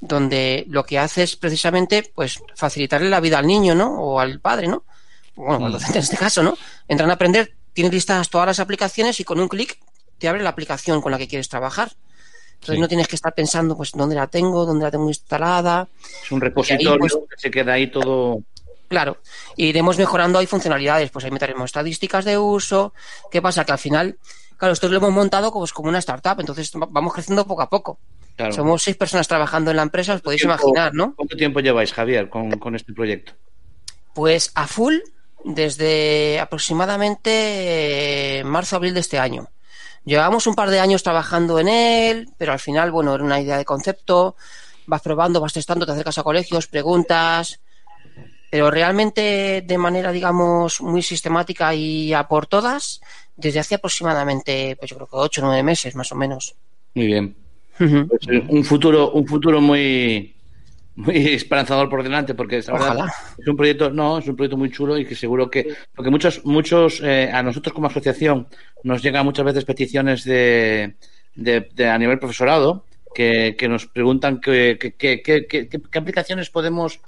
[0.00, 3.90] donde lo que hace es precisamente pues facilitarle la vida al niño, ¿no?
[4.00, 4.84] O al padre, ¿no?
[5.34, 6.56] Bueno, al docente en este caso, ¿no?
[6.86, 9.78] Entran a aprender, tienes listas todas las aplicaciones y con un clic
[10.18, 11.90] te abre la aplicación con la que quieres trabajar.
[12.64, 12.80] Entonces Sí.
[12.80, 15.86] no tienes que estar pensando, pues, dónde la tengo, dónde la tengo instalada.
[16.24, 18.38] es un repositorio pues, que se queda ahí todo
[18.88, 19.18] Claro,
[19.56, 22.92] iremos mejorando ahí funcionalidades, pues ahí meteremos estadísticas de uso.
[23.30, 23.64] ¿Qué pasa?
[23.64, 24.16] Que al final,
[24.56, 27.68] claro, esto lo hemos montado como, como una startup, entonces va- vamos creciendo poco a
[27.68, 27.98] poco.
[28.36, 28.52] claro.
[28.52, 31.14] Somos seis personas trabajando en la empresa, os podéis ¿Cuánto tiempo- imaginar, ¿no?
[31.16, 33.32] ¿Cuánto tiempo lleváis, Javier, con, con este proyecto?
[34.14, 34.96] Pues a full
[35.44, 39.48] desde aproximadamente eh, marzo-abril de este año.
[40.04, 43.56] Llevamos un par de años trabajando en él, pero al final, bueno, era una idea
[43.56, 44.36] de concepto,
[44.86, 47.60] vas probando, vas testando, te acercas a colegios, preguntas,
[48.50, 53.00] pero realmente de manera, digamos, muy sistemática y a por todas,
[53.36, 56.54] desde hace aproximadamente, pues yo creo que ocho o nueve meses, más o menos.
[56.94, 57.36] Muy bien.
[57.76, 60.33] Pues, eh, un futuro, un futuro muy,
[60.96, 63.12] muy esperanzador por delante, porque es, Ojalá.
[63.38, 66.44] es un proyecto, no, es un proyecto muy chulo y que seguro que, porque muchos,
[66.44, 68.46] muchos, eh, a nosotros como asociación
[68.84, 70.94] nos llegan muchas veces peticiones de,
[71.34, 72.84] de, de a nivel profesorado
[73.14, 77.00] que, que nos preguntan que, que, que, que- qué aplicaciones podemos,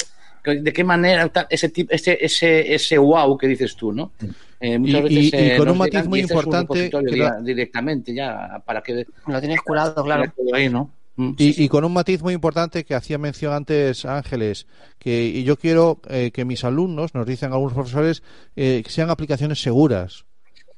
[0.44, 4.12] de qué manera, ese tipo, ese, ese, ese wow que dices tú, ¿no?
[4.60, 6.44] Eh, muchas Y- veces, y- y eh, con un matiz muy y este es un
[6.54, 10.32] importante que lo- directamente ya para que Lo tienes curado, claro.
[10.54, 10.92] ahí, ¿no?
[11.16, 11.64] Mm, sí, Y, sí.
[11.64, 14.66] y con un matiz muy importante que hacía mención antes Ángeles,
[14.98, 18.22] que y yo quiero eh, que mis alumnos, nos dicen algunos profesores,
[18.54, 20.24] eh, que sean aplicaciones seguras.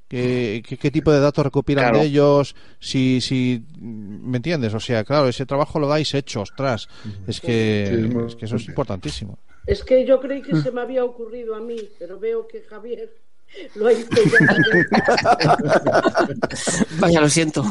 [0.09, 1.98] Qué tipo de datos recopilan Claro.
[1.98, 4.73] de ellos, si, si, ¿me entiendes?
[4.73, 6.89] O sea, claro, ese trabajo lo dais hecho, ostras.
[7.27, 9.39] Es que, Sí, es que eso es importantísimo.
[9.66, 13.10] Es que yo creí que se me había ocurrido a mí, pero veo que Javier
[13.75, 15.57] lo ha hecho ya.
[17.01, 17.62] Vaya, lo siento.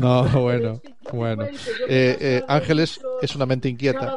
[0.00, 0.80] No, bueno,
[1.12, 1.46] bueno.
[1.48, 1.58] Yo
[1.88, 4.16] Eh, eh, Ángeles es una mente inquieta.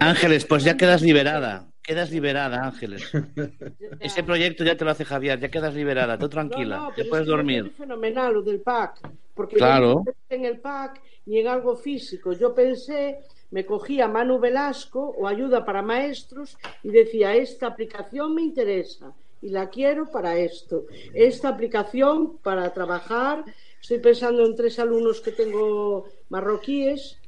[0.00, 1.68] Ángeles, pues ya quedas liberada.
[1.82, 3.10] Quedas liberada, Ángeles.
[4.00, 6.18] Ese proyecto ya te lo hace Javier, ya quedas liberada.
[6.18, 7.72] Tú tranquila, No, no, ya pero puedes es que me dormir.
[7.78, 9.00] fenomenal lo del pack,
[9.34, 9.86] porque Claro.
[9.86, 12.32] yo no pensé en el pack ni en algo físico.
[12.32, 13.20] Yo pensé,
[13.50, 19.50] me cogía Manu Velasco o ayuda para maestros y decía, esta aplicación me interesa y
[19.50, 20.86] la quiero para esto.
[21.14, 23.44] Esta aplicación para trabajar,
[23.80, 27.18] estoy pensando en tres alumnos que tengo marroquíes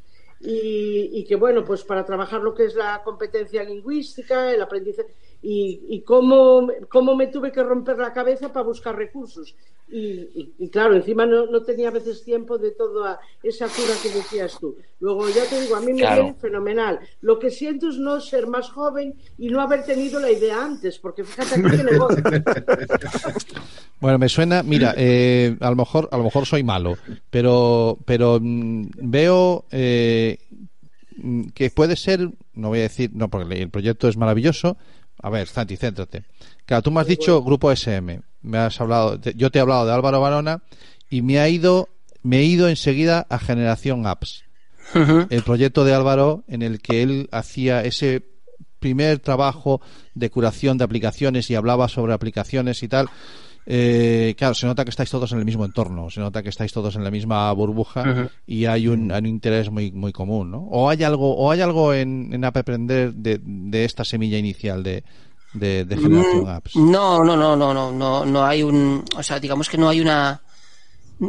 [0.41, 5.15] y, y que bueno, pues para trabajar lo que es la competencia lingüística, el aprendizaje
[5.43, 9.55] y, y cómo, cómo me tuve que romper la cabeza para buscar recursos.
[9.93, 9.99] Y,
[10.35, 14.09] y- y claro, encima no, no tenía a veces tiempo de toda esa cura que
[14.11, 14.77] decías tú.
[15.01, 16.23] Luego ya te digo, a mí me Claro.
[16.25, 17.01] viene fenomenal.
[17.23, 20.99] Lo que siento es no ser más joven y no haber tenido la idea antes,
[20.99, 22.23] porque fíjate aquí qué negocio.
[24.01, 26.97] Bueno, me suena, mira, eh, a lo mejor, a lo mejor soy malo,
[27.29, 30.39] pero, pero mm, veo eh,
[31.17, 34.79] mm, que puede ser, no voy a decir, no, porque el proyecto es maravilloso.
[35.23, 36.25] A ver, Santi, céntrate.
[36.71, 39.93] Claro, tú me has dicho grupo SM, me has hablado, yo te he hablado de
[39.93, 40.63] Álvaro Barona
[41.11, 41.89] y me ha ido,
[42.23, 44.45] me he ido enseguida a Generación Apps,
[44.95, 48.25] el proyecto de Álvaro en el que él hacía ese
[48.79, 49.81] primer trabajo
[50.15, 53.09] de curación de aplicaciones y hablaba sobre aplicaciones y tal.
[53.67, 56.73] Eh, claro, se nota que estáis todos en el mismo entorno, se nota que estáis
[56.73, 60.61] todos en la misma burbuja y hay un, hay un interés muy, muy común, ¿no?
[60.71, 65.05] O hay algo, o hay algo en, en aprender de, de esta semilla inicial de,
[65.53, 66.77] de, de generación Mm, apps.
[66.77, 70.01] No, no, no, no, no, no, no hay un, o sea, digamos que no hay
[70.01, 70.41] una,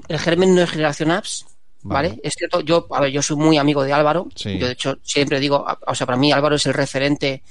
[0.08, 1.46] el germen no es generación apps,
[1.84, 2.10] ¿vale?
[2.10, 2.22] Vale.
[2.24, 4.58] Es cierto, yo, a ver, yo soy muy amigo de Álvaro, Sí.
[4.60, 7.42] yo de hecho siempre digo, o sea, para mí Álvaro es el referente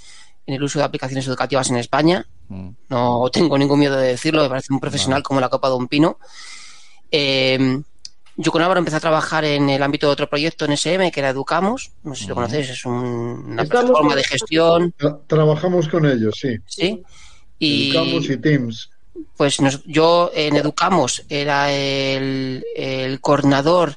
[0.47, 2.71] en el uso de aplicaciones educativas en España, Mm.
[2.89, 5.87] no tengo ningún miedo de decirlo, me parece un profesional como la copa de un
[5.89, 6.19] pino.
[7.11, 7.81] Eh,
[8.43, 11.21] yo con Álvaro empecé a trabajar en el ámbito de otro proyecto en SM que
[11.21, 15.21] era Educamos, no sé si lo conocéis, es un- una Estamos plataforma de gestión, Tra-
[15.27, 16.57] trabajamos con ellos, sí.
[16.67, 17.03] ¿sí?
[17.59, 18.91] Y, Educamos y Teams.
[19.37, 23.97] Pues nos- yo en Educamos era el, el coordinador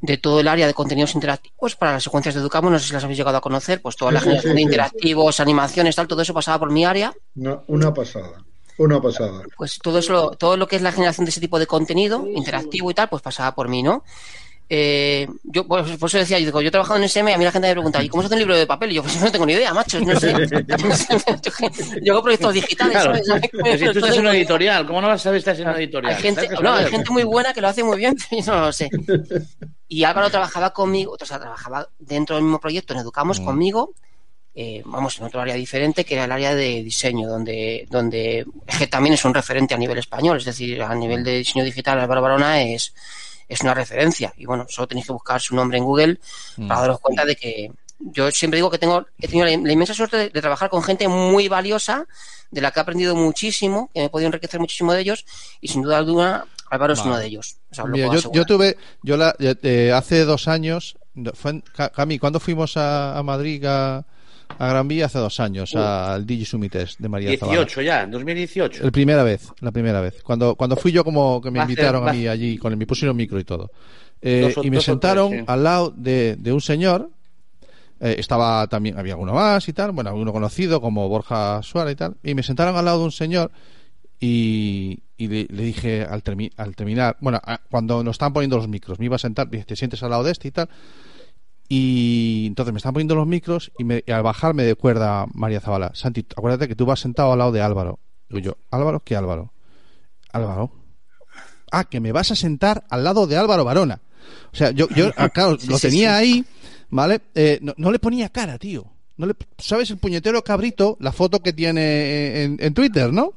[0.00, 2.92] de todo el área de contenidos interactivos para las secuencias de Educamos, no sé si
[2.94, 4.64] las habéis llegado a conocer, pues toda la Sí, generación sí, de sí.
[4.64, 8.42] interactivos, animaciones, tal, todo eso pasaba por mi área, Una, una pasada.
[8.78, 9.42] Una pasada.
[9.56, 12.90] pues todo eso, todo lo que es la generación de ese tipo de contenido interactivo
[12.90, 14.02] y tal, pues pasaba por mí, ¿no?
[14.70, 17.44] Eh, yo pues, por eso decía, yo digo, yo he trabajado en SM, a mí
[17.44, 18.92] la gente me pregunta, ¿y cómo se hace un libro de papel?
[18.92, 20.32] Y yo, pues no tengo ni idea, macho, no sé.
[22.02, 23.14] yo hago proyectos digitales, Claro.
[23.24, 23.42] ¿sabes?
[23.52, 25.68] Pero si tú estás en una editorial, ¿cómo no vas a saber si estás en
[25.68, 26.14] una editorial?
[26.14, 28.60] Hay gente, no, hay gente muy buena que lo hace muy bien, pero yo no
[28.62, 28.88] lo sé.
[29.88, 33.44] Y Álvaro trabajaba conmigo, o sea, trabajaba dentro del mismo proyecto en Educamos Mm.
[33.44, 33.92] conmigo,
[34.54, 38.78] eh, vamos, en otro área diferente, que era el área de diseño, donde, donde es
[38.78, 41.98] que también es un referente a nivel español, es decir, a nivel de diseño digital,
[41.98, 42.94] Álvaro Barona es,
[43.48, 44.32] es una referencia.
[44.36, 46.18] Y bueno, solo tenéis que buscar su nombre en Google
[46.56, 46.68] Mm.
[46.68, 49.94] para daros cuenta de que yo siempre digo que tengo, he tenido la, la inmensa
[49.94, 52.06] suerte de, de trabajar con gente muy valiosa,
[52.50, 55.24] de la que he aprendido muchísimo, que me he podido enriquecer muchísimo de ellos,
[55.60, 57.56] y sin duda alguna, Álvaro es uno de ellos.
[57.70, 60.96] O sea, Mira, yo, yo tuve, yo la, eh, hace dos años,
[61.34, 61.64] fue en-
[61.94, 64.04] Cami, ¿cuándo fuimos a, a Madrid a,
[64.58, 65.06] a Gran Vía?
[65.06, 67.58] Hace dos años, al Digi Sumites de María Zavala.
[67.60, 68.84] 18 ya, en 2018.
[68.84, 70.22] La primera vez, la primera vez.
[70.22, 72.72] Cuando, cuando fui yo como que me Va a ser- invitaron a mí allí, con
[72.72, 73.70] el, me pusieron micro y todo.
[74.22, 75.46] Eh, Dos y me sentaron tres, sí.
[75.48, 77.10] al lado de, de un señor,
[78.00, 81.96] eh, estaba también, había alguno más y tal, bueno, alguno conocido como Borja Suárez y
[81.96, 83.50] tal, y me sentaron al lado de un señor
[84.20, 88.56] y, y le, le dije al, termi- al terminar, bueno, a- cuando nos estaban poniendo
[88.56, 90.68] los micros, me iba a sentar, dije, te sientes al lado de este y tal,
[91.68, 95.60] y entonces me estaban poniendo los micros y, me- y al bajar me recuerda María
[95.60, 97.98] Zavala, Santi, acuérdate que tú vas sentado al lado de Álvaro.
[98.28, 99.00] Digo yo, ¿Álvaro?
[99.00, 99.52] ¿Qué Álvaro?
[100.32, 100.72] Álvaro.
[101.70, 104.00] Ah, que me vas a sentar al lado de Álvaro Varona.
[104.52, 106.14] O sea, yo, yo ah, claro, Sí, lo sí, tenía sí.
[106.22, 106.44] ahí,
[106.90, 107.20] ¿vale?
[107.34, 108.86] Eh, no, no le ponía cara, tío.
[109.16, 110.96] No le, ¿Sabes el puñetero cabrito?
[111.00, 113.32] La foto que tiene en, en Twitter, ¿no?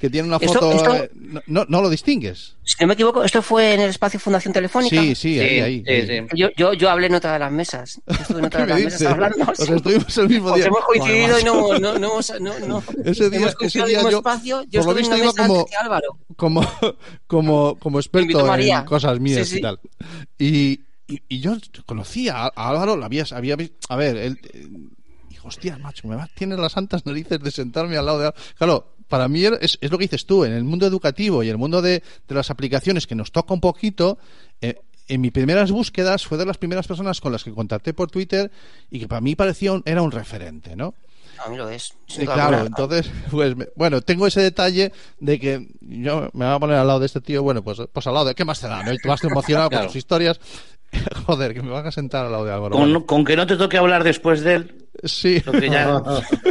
[0.00, 0.72] Que tiene una Esto- foto...
[0.72, 1.10] esto- eh,
[1.46, 2.56] no, no, lo distingues.
[2.64, 5.00] Si no me equivoco, esto fue en el espacio Fundación Telefónica.
[5.00, 5.84] Sí, sí, ahí, ahí.
[5.86, 6.06] sí, ahí.
[6.28, 6.36] sí.
[6.36, 8.00] Yo, yo, yo hablé en otra de las mesas.
[8.06, 9.12] Yo Estuve en otra ¿Qué de las mesas dices?
[9.14, 9.44] hablando.
[9.50, 10.66] O sea, estuvimos el mismo día.
[10.66, 12.82] hemos coincidido y no, no, no, hemos- no, no.
[13.04, 14.62] Ese día- hemos ese día el mismo yo, espacio.
[14.68, 16.18] Yo por lo estuve en visto, una iba mesa como- antes Álvaro.
[16.36, 16.60] como,
[17.28, 19.58] como, como experto en cosas mías Sí, sí.
[19.58, 19.80] y tal.
[20.38, 21.56] Y, Y, y yo
[21.86, 23.56] conocía a, Álvaro, lo había, había
[23.88, 24.40] a ver, él,
[25.42, 28.32] dijo, hostia, macho, me va, tienes las santas narices de sentarme al lado de.
[28.56, 31.48] Claro, para mí era- es, es lo que dices tú, en el mundo educativo y
[31.48, 34.18] en el mundo de, de las aplicaciones que nos toca un poquito,
[34.60, 38.10] eh, en mis primeras búsquedas fue de las primeras personas con las que contacté por
[38.10, 38.50] Twitter
[38.90, 40.94] y que para mí parecía un- era un referente, ¿no?
[41.44, 41.92] A mí lo es.
[42.06, 42.66] Sí, claro, alguna.
[42.66, 46.86] entonces, pues, me- bueno, tengo ese detalle de que yo me voy a poner al
[46.86, 48.82] lado de este tío, bueno, pues, pues al lado de, ¿qué más te da?
[48.84, 48.92] ¿no?
[48.92, 49.84] Y tú vas emocionado Claro.
[49.84, 50.38] con tus historias.
[51.26, 52.76] Joder, que me van a sentar al lado de Álvaro.
[52.76, 53.06] Con, Vale.
[53.06, 54.74] con que no te toque hablar después de él,
[55.04, 55.42] Sí.
[55.70, 56.02] ya...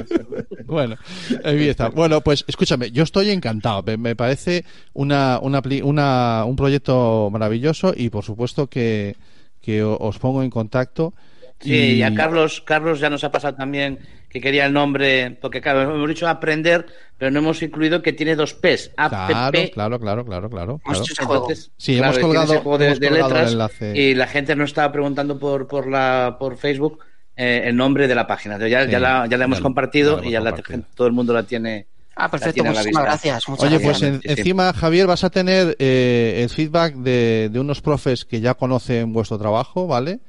[0.66, 0.96] bueno,
[1.44, 1.90] ahí está.
[1.90, 3.84] Bueno, pues escúchame, yo estoy encantado.
[3.84, 9.16] Me, me parece una, una, una- un proyecto maravilloso y por supuesto que,
[9.62, 11.14] que os pongo en contacto.
[11.60, 14.00] Sí, y a Carlos, Carlos ya nos ha pasado también
[14.32, 16.86] que quería el nombre, porque claro, hemos dicho aprender,
[17.18, 19.18] pero no hemos incluido que tiene dos P's, Claro,
[19.48, 19.72] APP.
[19.74, 20.80] claro, claro, claro, claro.
[20.80, 20.80] Claro.
[20.80, 21.34] juego.
[21.50, 23.98] Entonces, Sí, claro, hemos colgado, ese juego de, hemos de colgado letras el enlace.
[24.00, 27.00] y la gente nos estaba preguntando por por la por Facebook
[27.36, 28.58] eh, el nombre de la página.
[28.68, 30.32] Ya, Sí, ya, la, ya la hemos ya- compartido ya la hemos y
[30.72, 31.88] ya la- todo el mundo la tiene.
[32.16, 33.50] Ah, perfecto, muchísimas gracias.
[33.50, 34.00] Muchas Oye, gracias.
[34.00, 34.34] pues en- Sí, sí.
[34.40, 39.12] encima, Javier, vas a tener eh, el feedback de, de unos profes que ya conocen
[39.14, 40.20] vuestro trabajo, ¿vale?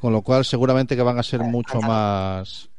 [0.00, 2.70] Con lo cual, seguramente que van a ser mucho más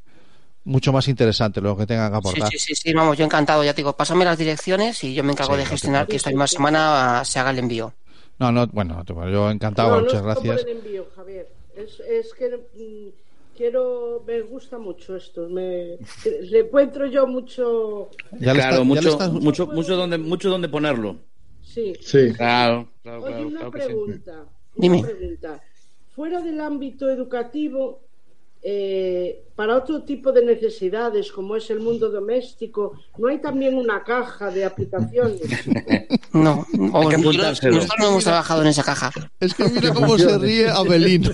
[0.70, 2.52] mucho más interesantes lo que tengan que Sí, aportar.
[2.52, 5.32] sí, sí, sí, vamos, yo encantado, ya te digo, pásame las direcciones y yo me
[5.34, 7.94] encargo Sí, de gestionar que esta misma semana se haga el envío.
[8.38, 10.62] No, no, bueno, yo encantado, no, no muchas gracias.
[10.62, 11.48] el envío, Javier.
[11.76, 15.50] Es, es que mm, quiero, me gusta mucho esto.
[15.50, 15.98] Me,
[16.44, 18.10] le encuentro yo mucho.
[18.40, 21.18] Ya le claro, está- ya le mucho, mucho, mucho donde, mucho donde ponerlo.
[21.62, 21.94] Sí.
[22.02, 22.32] Sí.
[22.34, 23.86] Claro, claro, Oye, claro, una claro que sí.
[23.88, 24.46] pregunta.
[24.76, 25.00] Dime.
[25.00, 25.62] Una pregunta.
[26.16, 28.02] Fuera del ámbito educativo,
[28.62, 34.04] eh, para otro tipo de necesidades, como es el mundo doméstico, ¿no hay también una
[34.04, 35.42] caja de aplicaciones?
[36.34, 37.76] No, o- que nosotros, apuntárselo.
[37.76, 39.12] nosotros no hemos trabajado en esa caja.
[39.40, 41.32] Es que mira cómo se ríe Abelino.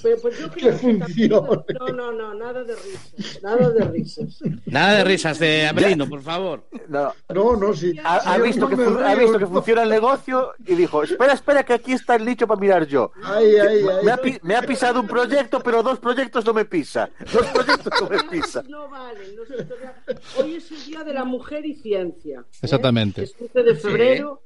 [0.00, 1.64] Pues, pues yo creo que también- funcione.
[1.78, 3.42] No, no, no, nada de risas.
[3.42, 4.38] Nada de risas.
[4.66, 6.64] Nada de risas de Abelino, por favor.
[6.88, 7.94] No, No, no, sí.
[8.04, 9.50] ha, ha visto no que, me fu- ha río, visto que no.
[9.50, 13.12] funciona el negocio y dijo, espera, espera, que aquí está el nicho para mirar yo.
[13.22, 14.04] Ay, ay, ay.
[14.04, 17.08] Me ha, pi- me ha pisado un proyecto, pero dos proyectos no me pisa.
[17.32, 18.62] Dos proyectos no me pisa.
[18.68, 19.22] No valen.
[19.22, 20.36] editoriales.
[20.38, 22.40] Hoy es el Día de la Mujer y Ciencia.
[22.40, 22.58] ¿eh?
[22.62, 23.22] Exactamente.
[23.24, 24.42] Es 15 de febrero.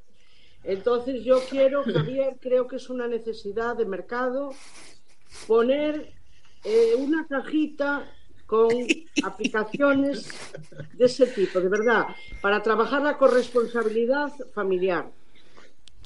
[0.65, 4.51] Entonces yo quiero, Javier, creo que es una necesidad de mercado
[5.47, 6.13] poner
[6.65, 8.05] eh, una cajita
[8.47, 8.69] con
[9.25, 10.29] aplicaciones
[10.95, 12.07] de ese tipo, de verdad,
[12.41, 15.11] para trabajar la corresponsabilidad familiar.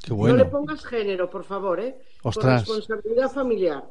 [0.03, 0.37] Qué No bueno.
[0.37, 1.97] le pongas género, por favor, ¿eh?
[2.23, 2.65] Ostras.
[2.65, 3.85] Corresponsabilidad familiar.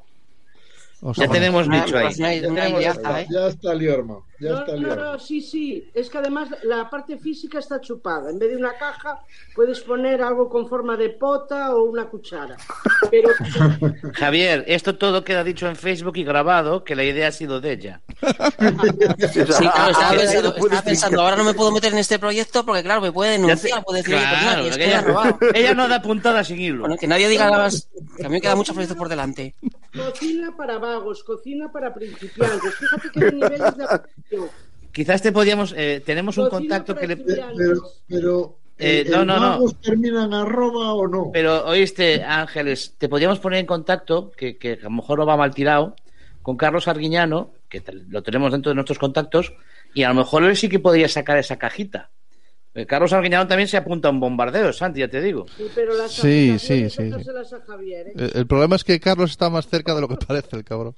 [1.02, 1.28] Ostras.
[1.28, 2.06] Ya tenemos dicho ahí.
[2.06, 3.28] pues Ya ¿eh?
[3.30, 4.20] Ya está Liorma.
[4.40, 5.90] Ya No, está no, no, sí, sí.
[5.94, 8.30] Es que además la parte física está chupada.
[8.30, 9.20] En vez de una caja,
[9.56, 12.56] puedes poner algo con forma de pota o una cuchara.
[13.12, 13.30] Pero
[14.14, 17.74] Javier, esto todo queda dicho en Facebook y grabado, que la idea ha sido de
[17.74, 18.02] ella.
[19.32, 22.84] Sí, claro, estaba pensando, estaba pensando, ahora no me puedo meter en este proyecto porque,
[22.84, 25.38] claro, me puede denunciar, puede decir, pues Claro, nadie, es que ella, robado.
[25.54, 26.82] ella no da puntada sin hilo.
[26.82, 29.56] Bueno, que nadie diga nada más, que a mí me queda mucho proyecto por delante.
[29.94, 32.76] cocina para vagos, cocina para principiantes.
[32.76, 33.86] Fíjate que hay niveles de.
[34.92, 37.18] Quizás te podíamos, eh, tenemos un contacto que le...
[37.18, 39.72] Pero, pero Eh, ¿el- no, no, no.
[39.82, 41.30] terminan arroba o no?
[41.34, 45.38] Pero oíste, Ángeles, te podíamos poner en contacto, que, que a lo mejor no va
[45.38, 45.96] mal tirado,
[46.42, 49.54] con Carlos Arguiñano, que lo tenemos dentro de nuestros contactos,
[49.94, 52.10] y a lo mejor él sí que podría sacar esa cajita.
[52.74, 55.46] Eh, Carlos Arguiñano también se apunta a un bombardeo, Santi, ya te digo.
[55.58, 58.14] Sí, pero las Sí, sí, sí, déjaselas a Javier, ¿eh?
[58.16, 60.96] El, el problema es que Carlos está más cerca de lo que parece, el cabrón.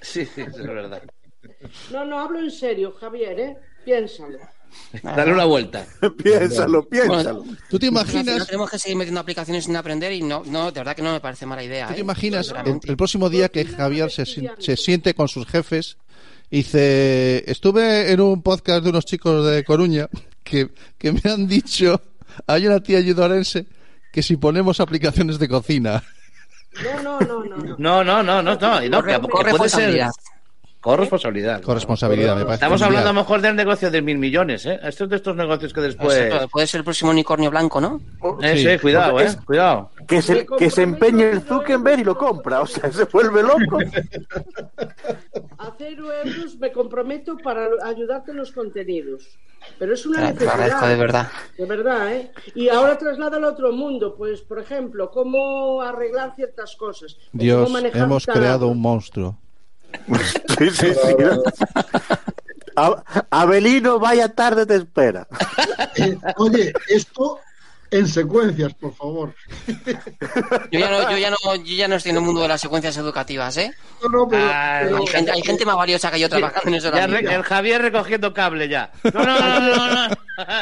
[0.00, 1.02] Sí, sí, es verdad.
[1.90, 3.56] No, no, hablo en serio, Javier, ¿eh?
[3.84, 4.38] Piénsalo.
[5.02, 5.86] Dale una vuelta.
[6.22, 7.44] piénsalo, piénsalo.
[7.70, 10.94] ¿Tú te imaginas, tenemos que seguir metiendo aplicaciones sin aprender y no, no, de verdad
[10.94, 11.86] que no me parece mala idea.
[11.88, 12.02] tú te ¿eh?
[12.02, 12.52] imaginas
[12.84, 15.96] el, próximo día que Javier se, se siente con sus jefes
[16.50, 20.08] y dice, estuve en un podcast de unos chicos de Coruña
[20.42, 22.00] que, que me han dicho,
[22.46, 23.66] hay una tía yudorense
[24.12, 26.02] que si ponemos aplicaciones de cocina,
[26.82, 27.56] No, no, no, no.
[27.56, 27.76] no.
[27.78, 30.10] No, no, no, no, no, no, Corre- que- que corre puede ser responsabilidad.
[30.96, 31.62] Corresponsabilidad.
[31.62, 32.54] corresponsabilidad, me parece.
[32.54, 34.78] Estamos hablando a lo mejor del negocio de mil millones, ¿eh?
[34.82, 36.16] Esto es de estos negocios que después...
[36.16, 38.00] Eso, puede ser el próximo unicornio blanco, ¿no?
[38.42, 38.66] Eh, Sí.
[38.68, 39.28] sí, cuidado, ¿eh?
[39.44, 39.90] Cuidado.
[40.06, 42.60] Que se, que se empeñe el Zuckerberg y lo compra.
[42.60, 43.78] O sea, se vuelve loco.
[45.58, 49.38] A cero euros me comprometo para ayudarte en los contenidos.
[49.78, 50.54] Pero es una necesidad.
[50.54, 51.28] agradezco de verdad.
[51.56, 52.32] De verdad, ¿eh?
[52.54, 54.14] Y ahora trasládalo a otro mundo.
[54.16, 57.16] Pues, por ejemplo, cómo arreglar ciertas cosas.
[57.32, 59.36] Dios, manejar hemos creado un monstruo.
[60.58, 61.14] Sí, sí, sí.
[62.76, 65.26] A- Abelino, vaya tarde te espera.
[65.96, 67.40] Eh, oye, esto,
[67.90, 69.34] en secuencias, por favor.
[70.70, 72.60] Yo ya, no, yo, ya no, yo ya no estoy en el mundo de las
[72.60, 73.74] secuencias educativas, ¿eh?
[74.02, 76.74] No, no, pero, Ah, pero- Hay gente, hay gente más valiosa que yo trabajando en
[76.74, 76.92] eso.
[76.94, 78.92] Ya re- el Javier recogiendo cable ya.
[79.12, 80.08] No, no, no, no, no.
[80.08, 80.16] no.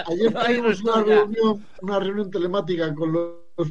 [0.08, 3.70] ayer tuvimos una reunión, una reunión telemática con los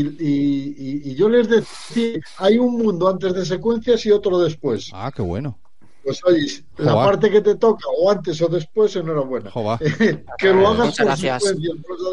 [0.00, 4.90] y, y- y- yo les decía, hay un mundo antes de secuencias y otro después.
[4.92, 5.58] Ah, qué bueno.
[6.04, 6.46] Pues oye,
[6.78, 9.52] la parte que te toca o antes o después, enhorabuena.
[10.38, 11.42] Que lo hagas Muchas por gracias.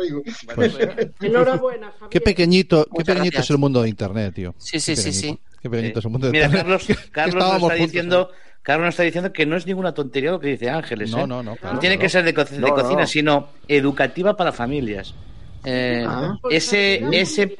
[0.03, 0.21] digo.
[1.21, 2.09] Enhorabuena, Javier.
[2.09, 3.45] Qué pequeñito, qué pequeñito gracias.
[3.45, 4.53] es el mundo de Internet, tío.
[4.57, 5.39] Sí, sí, sí, sí.
[5.61, 6.65] Qué pequeñito es el mundo de Mira, Internet.
[6.67, 8.29] Carlos, Que- que Carlos nos está juntos, diciendo,
[8.61, 11.11] Carlos nos está diciendo que no es ninguna tontería lo que dice Ángeles.
[11.11, 11.27] No, ¿eh?
[11.27, 12.05] no, no, claro, No tiene claro.
[12.05, 13.07] que ser de, co- de No, cocina, no.
[13.07, 15.15] sino educativa para familias.
[15.65, 16.37] Eh, Ah.
[16.49, 17.57] ese, ese,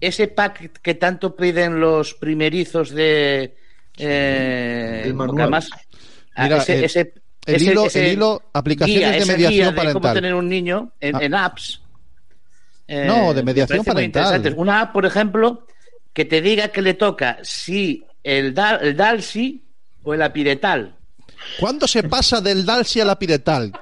[0.00, 3.56] ese pack que tanto piden los primerizos de.
[3.98, 5.54] Eh, El manual.
[6.34, 7.14] ah, Mira, ese, el- ese-
[7.46, 10.02] el ese- hilo- ese el hilo, aplicaciones guía, de mediación guía de parental.
[10.02, 11.18] cómo tener un niño en, Ah.
[11.22, 11.80] en apps.
[12.88, 14.54] eh, No, de me mediación parental.
[14.56, 15.66] Una app, por ejemplo,
[16.12, 19.62] que te diga que le toca si el, da, el Dalsi
[20.02, 20.94] o el Apiretal.
[21.58, 23.72] ¿Cuándo se pasa del Dalsi a la Piretal?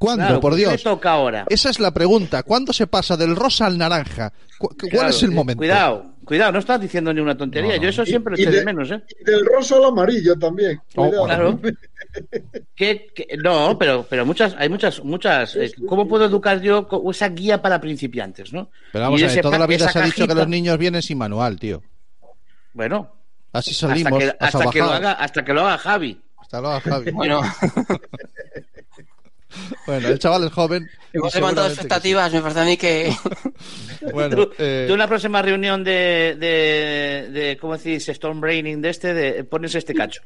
[0.00, 0.82] ¿Cuándo, Claro, por ¿qué le Dios?
[0.82, 1.44] toca ahora?
[1.50, 2.42] Esa es la pregunta.
[2.42, 4.32] ¿Cuándo se pasa del rosa al naranja?
[4.58, 5.58] ¿Cu- ¿Cuál Claro, es el eh, momento?
[5.58, 7.72] Cuidado, cuidado, no estás diciendo ni una tontería.
[7.72, 7.82] No, no.
[7.82, 9.02] Yo eso siempre lo Y eché de- de menos, ¿eh?
[9.20, 10.80] Y del rosa al amarillo también.
[10.96, 11.10] Oh.
[11.26, 11.60] Claro.
[12.74, 15.54] ¿Qué- qué- no, pero, pero muchas, hay muchas, muchas.
[15.56, 18.70] eh, ¿Cómo puedo educar yo con esa guía para principiantes, no?
[18.92, 21.02] Pero vamos Y a ver, toda la vida se ha dicho que los niños vienen
[21.02, 21.82] sin manual, tío.
[22.72, 23.12] Bueno,
[23.52, 24.18] Así hasta salimos.
[24.18, 26.20] que, a hasta, que lo haga, hasta que lo haga Javi.
[26.40, 27.10] Hasta luego, Javi.
[27.12, 27.42] Bueno,
[29.90, 30.88] Bueno, el chaval es joven.
[31.12, 33.12] hemos levantado expectativas, me parece a mí que...
[34.12, 38.08] Bueno, Tú, eh, tú en la próxima reunión de, de, de ¿cómo decís?
[38.08, 40.22] Storm Braining de este, de, pones este cacho.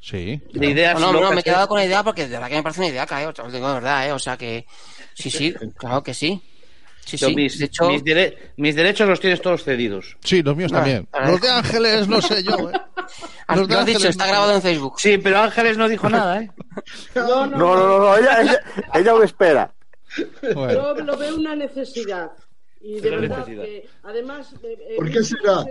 [0.00, 0.40] sí.
[0.52, 1.42] De ideas No, no, no, me he ¿eh?
[1.42, 3.50] quedado con la idea porque de verdad que me parece una idea, cae, os lo
[3.50, 4.12] digo de verdad, ¿eh?
[4.12, 4.66] O sea que...
[5.14, 6.40] Sí, sí, claro que sí.
[7.08, 7.34] Sí, Yo sí.
[7.34, 10.16] mis, De hecho, mis, dere- mis derechos los tienes todos cedidos.
[10.22, 11.08] Sí, los míos Ah, también.
[11.12, 11.30] a ver.
[11.30, 12.70] Los de Ángeles, no sé yo.
[12.70, 12.72] ¿eh?
[13.46, 15.00] ah, Los de lo has dicho, Ángeles está grabado en Facebook.
[15.00, 16.50] Sí, pero Ángeles no dijo nada, ¿eh?
[17.14, 18.60] No, no, No, no, no, ella, ella,
[18.94, 19.72] ella lo espera.
[20.54, 22.30] Bueno, Yo lo veo una necesidad.
[22.80, 23.64] Y de verdad necesidad.
[23.64, 25.64] que, además, eh, eh, ¿Por qué será?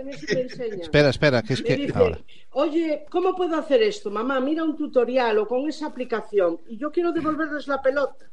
[0.82, 2.18] espera, espera, que es Me que dice, ahora.
[2.50, 4.40] oye, ¿cómo puedo hacer esto, mamá?
[4.40, 6.60] Mira un tutorial o con esa aplicación.
[6.68, 8.26] Y yo quiero devolverles la pelota.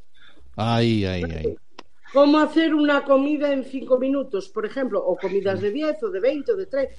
[0.57, 1.55] Ahí, ahí, ahí.
[2.13, 5.03] ¿Cómo hacer una comida en cinco minutos, por ejemplo?
[5.05, 6.93] O comidas de 10 o de 20 o de 30.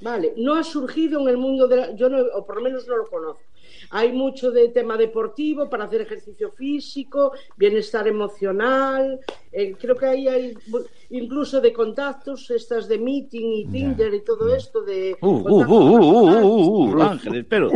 [0.00, 1.94] Vale, no ha surgido en el mundo de la...
[1.94, 3.42] Yo no, o por lo menos no lo conozco.
[3.90, 9.20] Hay mucho de tema deportivo para hacer ejercicio físico, bienestar emocional.
[9.50, 10.54] eh, creo que ahí hay
[11.10, 15.16] incluso de contactos, estas de meeting y Tinder y todo esto de...
[15.20, 17.70] Uh, uh, uh, uh, uh, uh, uh, Ángeles, pero,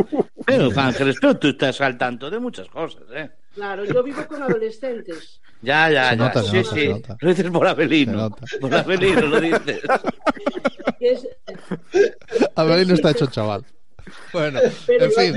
[0.45, 3.29] pero, Ángeles, pero tú estás al tanto de muchas cosas, ¿eh?
[3.53, 5.41] Claro, yo vivo con adolescentes.
[5.61, 6.15] Ya, ya, Se ya.
[6.15, 6.79] nota, se sí, nota, sí.
[6.81, 7.17] se nota.
[7.19, 8.29] Lo dices por Abelino.
[8.61, 9.81] Por Abelino lo dices.
[12.55, 13.65] Abelino está hecho chaval.
[14.31, 15.35] Bueno, en fin,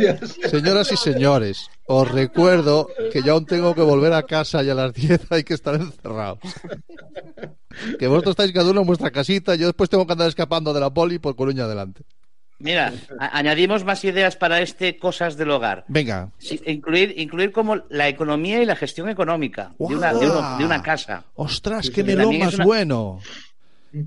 [0.48, 4.74] señoras y señores, os recuerdo que yo aún tengo que volver a casa y a
[4.74, 6.38] las 10 hay que estar encerrados.
[7.98, 10.80] Que vosotros estáis cada uno en vuestra casita, yo después tengo que andar escapando de
[10.80, 12.04] la poli por Coruña adelante.
[12.60, 15.84] Mira, añadimos más ideas para este Cosas del Hogar.
[15.88, 20.58] Venga, Sí, incluir, incluir como la economía y la gestión económica de una, de uno-
[20.58, 21.24] de una casa.
[21.34, 23.20] ostras, Sí, qué sí, melón más una- bueno.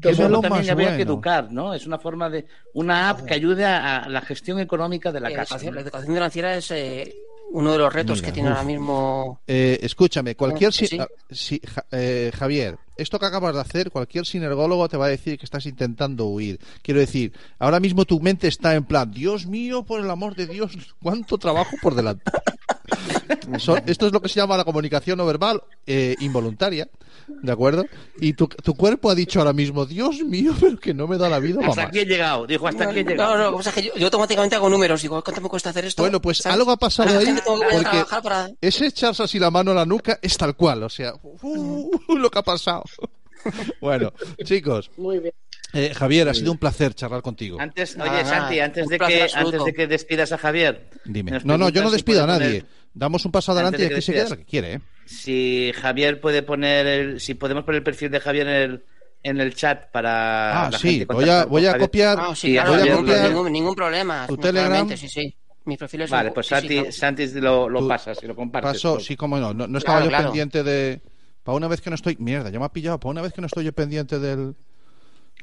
[0.02, 1.12] Que eso melón también más habría que bueno.
[1.14, 1.74] educar, ¿no?
[1.74, 5.30] Es una forma de una app que ayude a, a la gestión económica de la
[5.32, 5.58] Eh, casa.
[5.72, 7.14] la educación financiera es eh,
[7.52, 8.56] uno de los retos Mira, que tiene uf.
[8.56, 9.42] ahora mismo.
[9.46, 10.88] Eh, escúchame, cualquier Sí.
[10.88, 15.06] si- ah, si- Ja- eh, Javier, esto que acabas de hacer, cualquier sinergólogo te va
[15.08, 16.60] a decir que estás intentando huir.
[16.82, 20.48] Quiero decir, ahora mismo tu mente está en plan, Dios mío, por el amor de
[20.48, 20.72] Dios,
[21.02, 22.24] cuánto trabajo por delante.
[23.54, 26.88] Eso- esto es lo que se llama la comunicación no verbal eh, involuntaria,
[27.28, 27.86] ¿de acuerdo?
[28.20, 31.30] Y tu, tu cuerpo ha dicho ahora mismo, Dios mío, pero que no me da
[31.30, 33.38] la vida Hasta aquí he llegado, dijo, hasta aquí he No, llegado.
[33.38, 35.02] no, que pasa es que yo, yo automáticamente hago números.
[35.02, 36.02] Digo, ¿cuánto me cuesta hacer esto?
[36.04, 36.58] Bueno, pues ¿Sabes?
[36.60, 40.38] algo ha pasado ahí, porque para- ese echarse así la mano a la nuca es
[40.38, 42.83] tal cual, o sea, uh, lo que ha pasado.
[43.82, 44.14] Bueno,
[44.46, 45.34] chicos, Muy bien.
[45.74, 47.60] eh, Javier, ha sido un placer charlar contigo.
[47.60, 51.40] Antes, Nada, oye, Santi, antes un de que antes de que despidas a Javier, Dime.
[51.44, 52.62] No, no, yo no si despido a nadie.
[52.62, 54.74] poner- Damos un paso adelante y Antes de aquí que se queda lo que quiere,
[54.76, 54.82] ¿eh?
[55.06, 58.84] si Javier puede poner el, si podemos poner el perfil de Javier en el
[59.24, 62.18] en el chat para Ah, la sí, gente voy a, voy a copiar.
[62.22, 64.28] Ah, sí, claro, voy a ningún, copiar ningún, ningún problema.
[64.28, 64.88] tu Telegram.
[64.96, 65.36] Sí, sí.
[65.66, 66.92] Mis perfiles son- Vale, pues sí, sí, Santi.
[66.92, 68.74] Santi lo, lo pasas y lo compartes.
[68.74, 69.54] Paso, sí, como no.
[69.54, 70.26] No, no estaba Claro, yo claro.
[70.26, 71.02] pendiente de.
[71.44, 72.16] Para una vez que no estoy.
[72.20, 73.00] Mierda, ya me ha pillado.
[73.00, 74.56] Para una vez que no estoy yo pendiente del.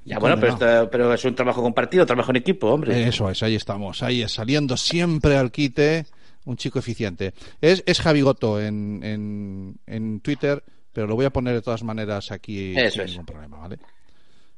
[0.04, 0.36] Ya, bueno,
[0.90, 3.06] pero, es un trabajo compartido, trabajo en equipo, hombre.
[3.06, 4.02] Eso es, ahí estamos.
[4.02, 6.06] Ahí es, saliendo siempre al quite.
[6.46, 7.34] Un chico eficiente.
[7.60, 10.64] Es, es Javi Goto en, en, en Twitter.
[10.90, 13.10] pero lo voy a poner de todas maneras aquí Eso sin es.
[13.10, 13.78] ningún problema, ¿vale?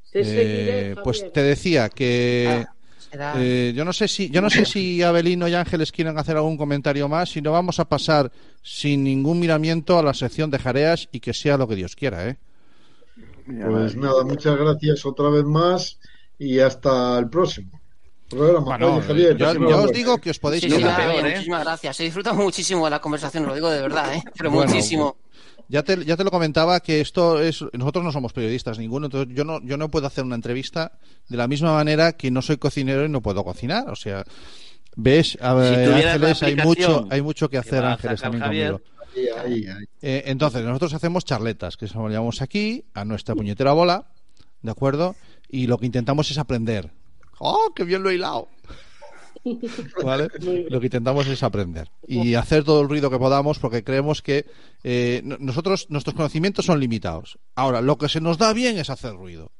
[0.09, 2.75] Te seguiré, Eh, pues te decía que Será-
[3.35, 6.57] eh, yo no sé si yo no sé si Abelino y Ángeles quieren hacer algún
[6.57, 8.31] comentario más, si no vamos a pasar
[8.61, 12.27] sin ningún miramiento a la sección de jareas y que sea lo que Dios quiera,
[12.27, 12.37] ¿eh?
[13.45, 15.99] Pues nada, muchas gracias otra vez más
[16.39, 17.79] y hasta el próximo
[18.29, 18.65] programa.
[18.65, 21.31] Bueno, Oye, Javier, yo, os digo que os podéis Sí, sí, peor, ¿eh?
[21.31, 21.99] muchísimas gracias.
[21.99, 24.23] He disfrutado muchísimo de la conversación, lo digo de verdad, ¿eh?
[24.35, 25.17] Pero Bueno, muchísimo.
[25.69, 27.63] Ya te, ya te lo comentaba que esto es.
[27.73, 30.99] Nosotros no somos periodistas ninguno, entonces yo no, yo no puedo hacer una entrevista
[31.29, 33.89] de la misma manera que no soy cocinero y no puedo cocinar.
[33.89, 34.23] O sea,
[34.95, 39.37] ves, a ver, Ángeles, hay mucho, hay mucho que hacer, Ángeles, también Javier, conmigo.
[39.43, 39.85] Ahí, ahí, ahí.
[40.01, 44.07] Eh, entonces, nosotros hacemos charletas, que se lo llamamos aquí, a nuestra puñetera bola,
[44.61, 45.15] ¿de acuerdo?
[45.49, 46.91] Y lo que intentamos es aprender.
[47.39, 48.49] ¡Oh, qué bien lo he hilado!
[50.03, 50.29] ¿Vale?
[50.69, 54.45] Lo que intentamos es aprender y hacer todo el ruido que podamos porque creemos que
[54.83, 57.37] eh, no- nosotros, nuestros conocimientos son limitados.
[57.55, 59.51] Ahora, lo que se nos da bien es hacer ruido.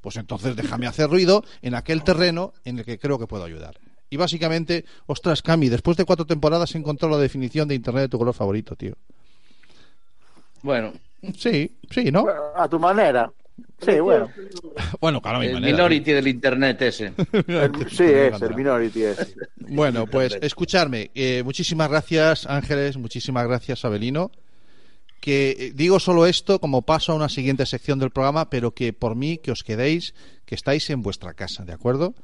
[0.00, 3.78] Pues entonces déjame hacer ruido en aquel terreno en el que creo que puedo ayudar.
[4.10, 8.08] Y básicamente, ostras, Cami, después de cuatro temporadas he encontrado la definición de Internet de
[8.08, 8.94] tu color favorito, tío.
[10.62, 10.92] Bueno,
[11.36, 12.26] Sí, sí, ¿no?
[12.56, 13.30] A tu manera.
[13.80, 14.28] Sí, bueno.
[15.00, 15.72] Bueno, claro, mi el manera.
[15.72, 17.12] minority del internet ese.
[17.48, 19.02] El- sí, es el minority.
[19.02, 19.34] Es.
[19.56, 21.10] Bueno, pues escucharme.
[21.14, 22.96] eh, muchísimas gracias, Ángeles.
[22.96, 24.30] Muchísimas gracias, Abelino.
[25.20, 28.92] Que eh, digo solo esto como paso a una siguiente sección del programa, pero que
[28.92, 30.14] por mí que os quedéis,
[30.44, 32.14] que estáis en vuestra casa, ¿de acuerdo?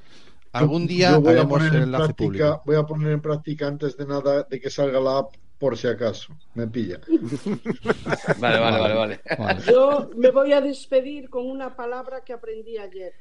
[0.53, 2.63] Algún día voy a haremos poner el en enlace práctica, público.
[2.67, 5.89] voy a poner en práctica antes de nada de que salga la app por si
[5.89, 6.37] acaso.
[6.55, 7.01] Me pilla.
[8.39, 9.21] Vale, vale, vale, vale.
[9.39, 9.63] Vale.
[9.67, 13.13] Yo me voy a despedir con una palabra que aprendí ayer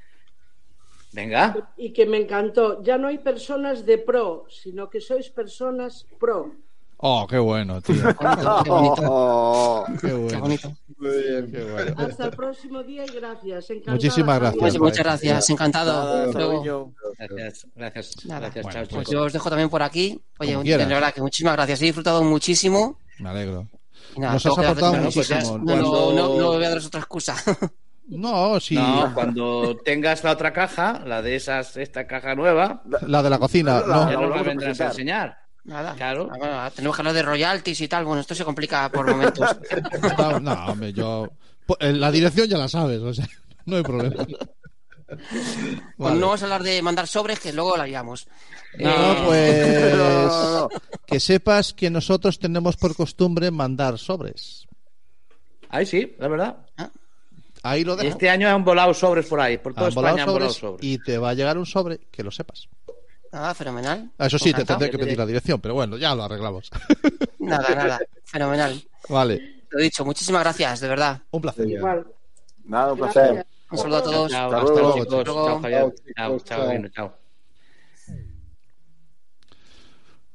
[1.11, 1.73] Venga.
[1.77, 2.83] y que me encantó.
[2.83, 6.53] Ya no hay personas de pro, sino que sois personas pro.
[6.99, 7.95] Oh, qué bueno, tío.
[8.63, 9.01] Qué bonito.
[9.09, 10.39] Oh, Qué Qué bueno.
[10.41, 10.73] bonito.
[10.97, 11.51] Muy bien.
[11.51, 11.93] Qué bueno.
[11.97, 13.69] Hasta el próximo día y gracias.
[13.69, 14.59] Encantada, Muchísimas gracias.
[14.59, 16.31] Pues muchas gracias, encantado.
[16.33, 16.93] luego.
[17.19, 18.25] Gracias, gracias.
[18.25, 18.39] Nada.
[18.41, 20.19] gracias, Bueno, chao, pues yo os dejo también por aquí.
[20.39, 21.81] Oye, de verdad que muchísimas gracias.
[21.81, 22.97] He disfrutado muchísimo.
[23.19, 23.67] Me alegro.
[24.15, 25.57] Y nada, Nos has aportado pues ya- muchísimo.
[25.59, 27.35] No, no, Cuando- no, no voy a daros otra excusa.
[28.09, 28.73] No, sí.
[28.75, 33.37] No, cuando tengas la otra caja, la de esas, esta caja nueva, La de la
[33.37, 34.09] cocina, La- no.
[34.11, 35.37] ya la nos la vendrás a enseñar.
[35.67, 35.93] Nada.
[35.95, 36.29] Claro.
[36.31, 38.05] Ah, bueno, tenemos que hablar de royalties y tal.
[38.05, 39.49] Bueno, esto se complica por momentos.
[40.17, 41.29] No, no, hombre, yo.
[41.65, 43.27] po- eh, La dirección ya la sabes, o sea,
[43.65, 44.25] no hay problema.
[45.97, 48.27] Bueno, no vamos a hablar de mandar sobres, que luego la liamos.
[48.79, 49.93] No, Eh, pues.
[49.97, 50.69] No, no, no.
[51.05, 54.65] Que sepas que nosotros tenemos por costumbre mandar sobres.
[55.69, 56.57] Ahí sí, la verdad.
[57.63, 58.07] Ahí lo dejo.
[58.09, 60.85] Este año han volado sobres por ahí, por toda Han volado España han volado sobres.
[60.85, 62.69] y te va a llegar un sobre, que lo sepas.
[63.31, 64.09] Nada, fenomenal.
[64.17, 66.69] Ah, Eso sí, te tendré que pedir la dirección, pero bueno, ya lo arreglamos.
[67.39, 67.99] Nada, nada.
[68.25, 68.81] Fenomenal.
[69.09, 71.21] Vale, Lo dicho, muchísimas gracias, de verdad.
[71.31, 71.67] un placer.
[71.69, 72.05] Igual.
[72.65, 73.27] Nada, un Gracias.
[73.27, 73.45] placer.
[73.71, 74.31] Un saludo a todos.
[74.31, 75.23] Chao, Hasta hasta luego, chicos.
[75.25, 75.79] Chao, Javier.
[75.81, 76.71] Chao, Chao, chao, chao.
[76.71, 77.17] Gino, chao.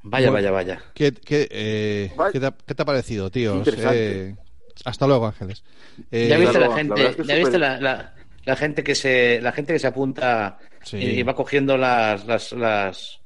[0.05, 0.33] Vaya, Bueno.
[0.33, 0.83] vaya, vaya.
[0.95, 2.13] ¿Qué, qué, eh.
[2.33, 3.63] ¿qué te, ha- qué te ha parecido, tío?
[3.67, 4.35] Eh,
[4.85, 5.63] hasta luego, Ángeles.
[6.11, 8.15] Eh, ¿Ya viste claro, la la gente, que ya viste la, la,
[8.45, 10.97] la gente que se la gente que se apunta Sí.
[10.97, 13.21] y va cogiendo las las las,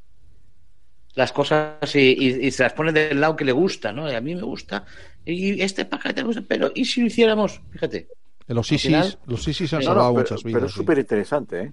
[1.15, 4.11] las cosas y, y- y se las pone del lado que le gusta, ¿no?
[4.11, 4.85] Y a mí me gusta
[5.25, 7.61] y este paquete me gusta, pero ¿y si lo hiciéramos?
[7.73, 8.09] Fíjate.
[8.49, 10.65] los ISIS, final- los ISIS han No, salvado no, pero, muchas pero vidas.
[10.69, 10.79] es sí.
[10.81, 11.73] súper interesante, ¿eh?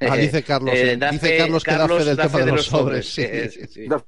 [0.00, 2.44] Ah, dice Carlos, eh, da dice fe- Carlos que da fe del da tema de
[2.44, 3.48] de los sobres, Sí, sí.
[3.50, 3.88] sí, sí.
[3.88, 4.04] Da-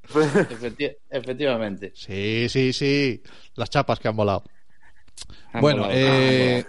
[0.48, 1.90] Efecti- efectivamente.
[1.96, 3.20] Sí, sí, sí.
[3.56, 4.44] Las chapas que han volado.
[5.52, 5.98] Han bueno, volado.
[6.00, 6.64] eh,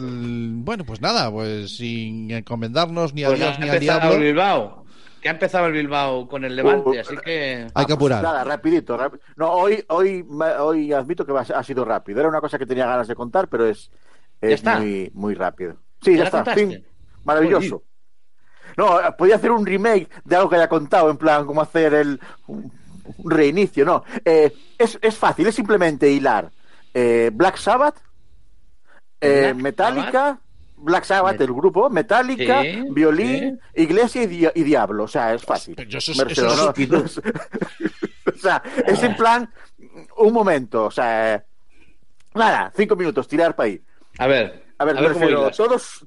[0.00, 4.16] bueno, pues nada, pues sin encomendarnos ni a Pues Dios ha ni al empezado diablo.
[4.18, 4.84] el Bilbao.
[5.20, 8.22] Que ha empezado el Bilbao con el Levante, así que Hay que apurar.
[8.22, 8.96] Nada, rapidito.
[8.96, 10.24] rap- No, hoy, hoy,
[10.58, 12.20] hoy admito que ha sido rápido.
[12.20, 13.90] Era una cosa que tenía ganas de contar, pero es,
[14.40, 14.78] es está?
[14.78, 15.76] muy, muy rápido.
[16.00, 16.42] Sí, ¿Ya está.
[16.54, 16.82] fin.
[17.24, 17.82] Maravilloso.
[18.78, 22.18] No, podía hacer un remake de algo que haya contado, en plan, como hacer el
[22.46, 22.72] un,
[23.18, 24.04] un reinicio, no.
[24.24, 26.50] Eh, es, es fácil, es simplemente hilar
[26.94, 27.96] eh, Black Sabbath,
[29.20, 30.38] eh, Black Metallica,
[30.76, 35.04] Black Sabbath, Met- el grupo, Metallica, Sí, violín, iglesia y, di- y diablo.
[35.04, 35.74] O sea, es fácil.
[35.76, 37.22] Pero eso es- Me refiero, eso es
[38.34, 39.50] o sea, es en plan,
[40.16, 41.44] un momento, o sea,
[42.34, 43.80] nada, cinco minutos, tirar para ahí.
[44.18, 45.56] a ver, A ver, me cómo refiero, hilas.
[45.56, 46.06] todos.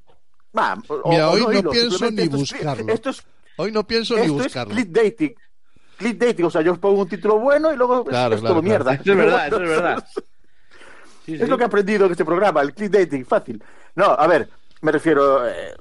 [0.58, 2.94] va, o- Mira, o hoy no hilo, pienso ni esto es- buscarlo.
[2.94, 3.24] Esto es,
[3.58, 4.74] Hoy no pienso ni esto es buscarlo.
[4.74, 5.36] clickbaiting.
[5.98, 8.56] Clickbaiting, o sea, yo os pongo un título bueno y luego es- Claro, es, claro,
[8.56, 8.84] todo claro.
[8.84, 8.94] mierda.
[8.96, 10.08] Eso es verdad, eso es verdad.
[11.26, 11.48] Sí, Es sí.
[11.48, 13.64] lo que he aprendido en este programa, el clickbaiting, fácil.
[13.96, 14.50] No, a ver,
[14.82, 15.48] me refiero.
[15.48, 15.74] eh,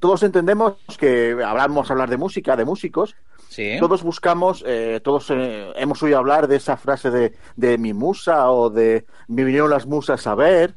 [0.00, 3.14] todos entendemos que hablamos hablar de música, de músicos,
[3.48, 3.76] Sí.
[3.78, 8.50] todos buscamos, eh, todos eh, hemos oído hablar de esa frase de, de mi musa
[8.50, 10.74] o de me vinieron las musas a ver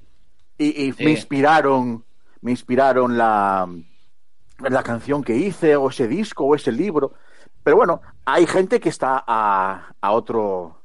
[0.57, 1.05] y, y Sí.
[1.05, 2.03] me inspiraron,
[2.41, 3.67] me inspiraron la,
[4.59, 7.13] la canción que hice o ese disco o ese libro.
[7.63, 10.81] Pero bueno, hay gente que está a, a otro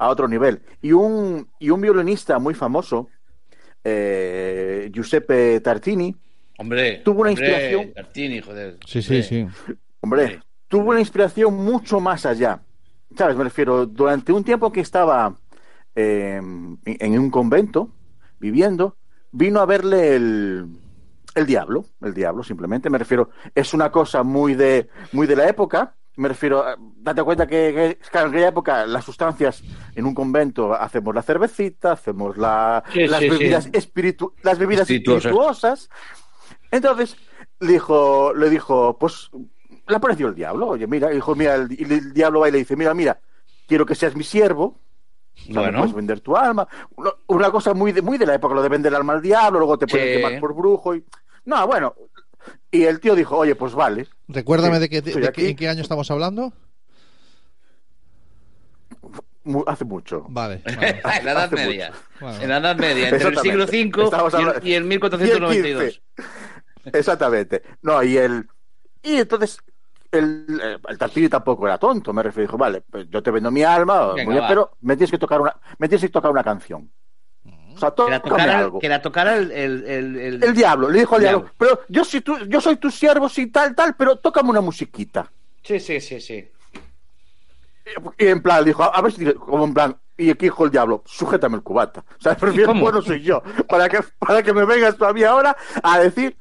[0.00, 0.62] a otro nivel.
[0.80, 3.08] Y un, y un violinista muy famoso,
[3.84, 6.16] eh, Giuseppe Tartini,
[6.58, 6.98] Hombre.
[7.04, 7.92] Tuvo una hombre, inspiración.
[7.94, 8.76] Tartini, joder.
[8.86, 9.46] Sí, sí, sí.
[10.02, 10.38] Hombre, Sí.
[10.68, 12.60] tuvo una inspiración mucho más allá.
[13.16, 13.34] ¿Sabes?
[13.36, 15.34] Me refiero, durante un tiempo que estaba
[15.94, 17.90] eh, en un convento,
[18.38, 18.96] viviendo,
[19.32, 20.66] vino a verle el,
[21.34, 22.90] el diablo, el diablo, simplemente.
[22.90, 25.94] Me refiero, es una cosa muy de, muy de la época.
[26.16, 27.68] Me refiero, eh, date cuenta que,
[28.12, 29.62] en aquella época las sustancias
[29.94, 33.70] en un convento hacemos la cervecita, hacemos la, Sí, las, sí, bebidas sí.
[33.72, 35.24] espiritu- las bebidas Espirituosas.
[35.24, 35.90] espirituosas.
[36.70, 37.16] Entonces
[37.60, 39.30] le dijo, le dijo, pues
[39.86, 40.68] le apareció el diablo.
[40.68, 43.20] Oye, mira, dijo, mira, el, y el diablo va y le dice, mira, mira,
[43.66, 44.78] quiero que seas mi siervo.
[45.36, 45.78] O sea, me Bueno.
[45.78, 46.68] puedes vender tu alma.
[47.28, 49.58] Una, cosa muy de, muy de la época, lo de vender el alma al diablo,
[49.58, 50.94] luego te pueden quemar por brujo.
[50.94, 51.04] Y...
[51.46, 51.94] No, bueno.
[52.70, 54.08] Y el tío dijo, oye, pues vale.
[54.28, 56.52] Recuérdame Sí, de, qué, estoy de qué- en qué año estamos hablando.
[59.66, 60.26] Hace mucho.
[60.28, 60.62] Vale.
[60.64, 61.00] vale.
[61.18, 61.92] En la Edad Media.
[62.20, 62.42] Bueno.
[62.42, 63.64] En la Edad Media, entre el siglo.
[63.64, 65.54] V y el, y el 1492.
[65.54, 65.76] Y el
[66.82, 66.98] 15.
[66.98, 67.62] Exactamente.
[67.82, 68.46] No, y el.
[69.02, 69.58] Y entonces.
[70.12, 72.48] El, el Tartini tampoco era tonto, me refiero.
[72.48, 75.18] Dijo, vale, pues yo te vendo mi alma, Venga, muy bien, pero me tienes que
[75.18, 76.90] tocar una, me tienes que tocar una canción.
[77.80, 78.78] Sea, Que la tocara, algo.
[78.78, 81.54] que la tocara el, el, el, el- El diablo, le dijo al diablo, diablo.
[81.58, 85.30] pero yo soy tu, yo soy tu siervo, sí, tal, tal, pero tócame una musiquita.
[85.62, 86.48] Sí, sí, sí, sí.
[88.18, 91.02] Y en plan, dijo, a ver si, como en plan, y aquí dijo el diablo,
[91.06, 92.00] sujétame el cubata.
[92.18, 95.98] O sea, prefiero bueno soy yo, para que, para que me vengas todavía ahora a
[95.98, 96.36] decir,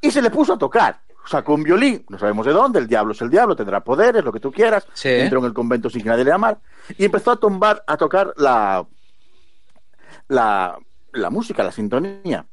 [0.00, 1.00] y se le puso a tocar.
[1.26, 4.30] Sacó un violín, no sabemos de dónde, el diablo es el diablo, tendrá poderes, lo
[4.32, 4.86] que tú quieras.
[4.92, 5.08] Sí.
[5.08, 6.58] Entró en el convento sin que nadie le amara.
[6.98, 8.84] Y empezó a tombar, a tocar la,
[10.28, 10.78] la,
[11.12, 12.46] la música, la sintonía.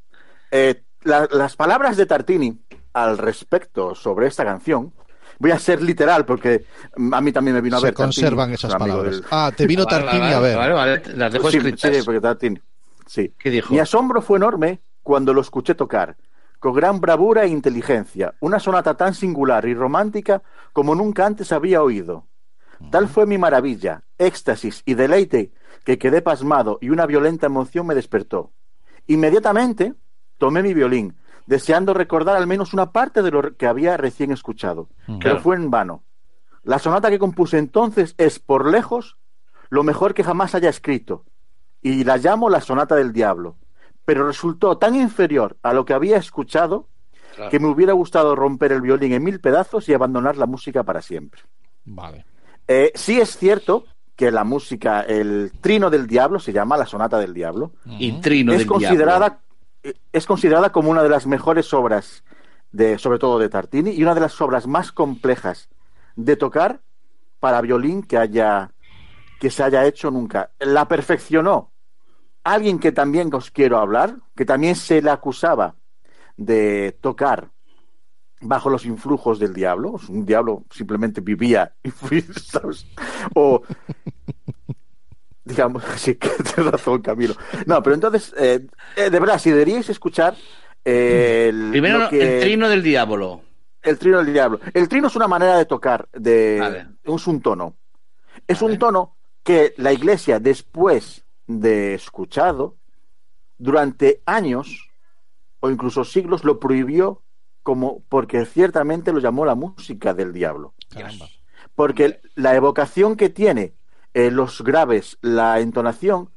[0.52, 2.60] Eh, la- las palabras de Tartini
[2.94, 4.94] al respecto sobre esta canción,
[5.40, 6.66] voy a ser literal porque
[7.14, 7.96] a mí también me vino a Se ver.
[7.96, 9.16] Tartini, conservan es esas palabras.
[9.16, 10.58] del- Ah, te vino Vale, Tartini vale, a ver.
[10.58, 11.96] Vale, vale, las dejo Sí, escritas.
[11.98, 12.60] sí, porque Tartini.
[13.08, 13.34] Sí.
[13.38, 13.74] ¿Qué dijo?
[13.74, 16.16] Mi asombro fue enorme cuando lo escuché tocar,
[16.60, 20.44] con gran bravura e inteligencia, una sonata tan singular y romántica
[20.74, 22.28] como nunca antes había oído.
[22.92, 25.52] Tal fue mi maravilla, éxtasis y deleite
[25.84, 28.52] que quedé pasmado y una violenta emoción me despertó.
[29.08, 29.94] Inmediatamente
[30.38, 34.90] tomé mi violín, deseando recordar al menos una parte de lo que había recién escuchado,
[35.06, 35.40] pero Claro.
[35.42, 36.04] fue en vano.
[36.64, 39.18] La sonata que compuse entonces es, por lejos,
[39.70, 41.26] lo mejor que jamás haya escrito,
[41.82, 43.58] y la llamo la sonata del diablo,
[44.06, 46.88] pero resultó tan inferior a lo que había escuchado
[47.36, 47.50] Claro.
[47.50, 51.02] que me hubiera gustado romper el violín en mil pedazos y abandonar la música para
[51.02, 51.42] siempre.
[51.86, 52.26] Vale.
[52.68, 53.86] Eh, sí es cierto
[54.22, 58.52] que la música, el trino del diablo, se llama la sonata del diablo, Y trino
[58.52, 59.40] es del considerada
[59.82, 62.24] eh, es considerada como una de las mejores obras
[62.72, 65.70] de sobre todo de Tartini y una de las obras más complejas
[66.16, 66.82] de tocar
[67.40, 68.70] para violín que haya
[69.40, 70.52] que se haya hecho nunca.
[70.60, 71.72] La perfeccionó.
[72.44, 75.74] Alguien que también os quiero hablar, que también se le acusaba
[76.38, 77.50] de tocar
[78.42, 82.86] bajo los influjos del diablo, un diablo simplemente vivía y fui, ¿sabes?
[83.36, 83.62] o
[85.44, 87.36] digamos, sí que tienes razón, Camilo.
[87.66, 88.66] No, pero entonces, eh,
[88.96, 90.36] eh, de verdad, si deberíais escuchar
[90.86, 91.70] eh, el.
[91.72, 93.42] Primero que- el trino del diablo.
[93.82, 94.60] el trino del diablo.
[94.74, 97.76] El trino es una manera de tocar, de es un tono.
[98.48, 102.78] Es un tono que la iglesia, después de escuchado,
[103.58, 104.90] durante años
[105.60, 107.22] o incluso siglos, lo prohibió
[107.64, 110.74] como porque ciertamente lo llamó la música del diablo.
[110.90, 111.28] Caramba.
[111.76, 113.74] Porque la evocación que tiene
[114.14, 116.30] eh, los graves, la entonación,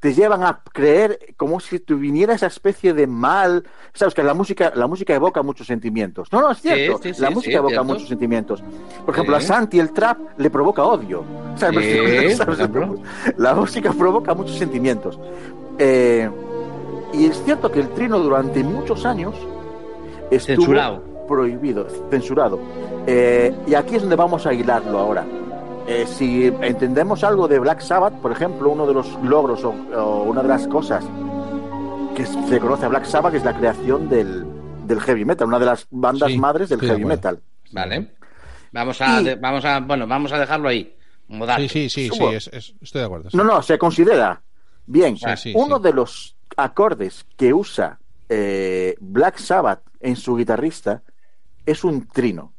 [0.00, 3.64] te llevan a creer como si te viniera esa especie de mal.
[3.94, 6.32] Sabes que la música, la música evoca muchos sentimientos.
[6.32, 7.00] No, no, es cierto.
[7.02, 7.84] sí, sí, la sí, música evoca cierto.
[7.84, 8.62] muchos sentimientos.
[9.04, 9.40] Por ejemplo, a.
[9.40, 11.24] Santi el trap le provoca odio.
[11.56, 12.36] ¿Sabes?
[12.36, 12.58] ¿Sabes?
[13.36, 15.18] La música provoca muchos sentimientos.
[15.78, 16.30] Eh,
[17.12, 19.34] y es cierto que el trino durante muchos años
[20.30, 21.02] estuvo Censurado.
[21.26, 22.58] prohibido, censurado.
[23.06, 25.26] Eh, y aquí es donde vamos a hilarlo ahora.
[25.86, 30.22] Eh, si entendemos algo de Black Sabbath, por ejemplo, uno de los logros o, o
[30.24, 31.02] una de las cosas
[32.14, 34.44] que se conoce a Black Sabbath es la creación del,
[34.86, 37.40] del heavy metal, una de las bandas Sí, madres del heavy metal.
[37.72, 38.12] Vale.
[38.72, 40.94] Vamos a, Y- de- vamos a, bueno, vamos a dejarlo ahí.
[41.28, 42.30] Sí, sí, sí, sí, Subo.
[42.32, 43.30] es- es- estoy de acuerdo.
[43.30, 43.36] sí.
[43.36, 44.40] No, no, se considera.
[44.86, 45.82] Bien, Sí, sí, uno sí.
[45.82, 47.98] de los acordes que usa
[48.28, 51.02] eh, Black Sabbath en su guitarrista
[51.66, 52.52] es un trino.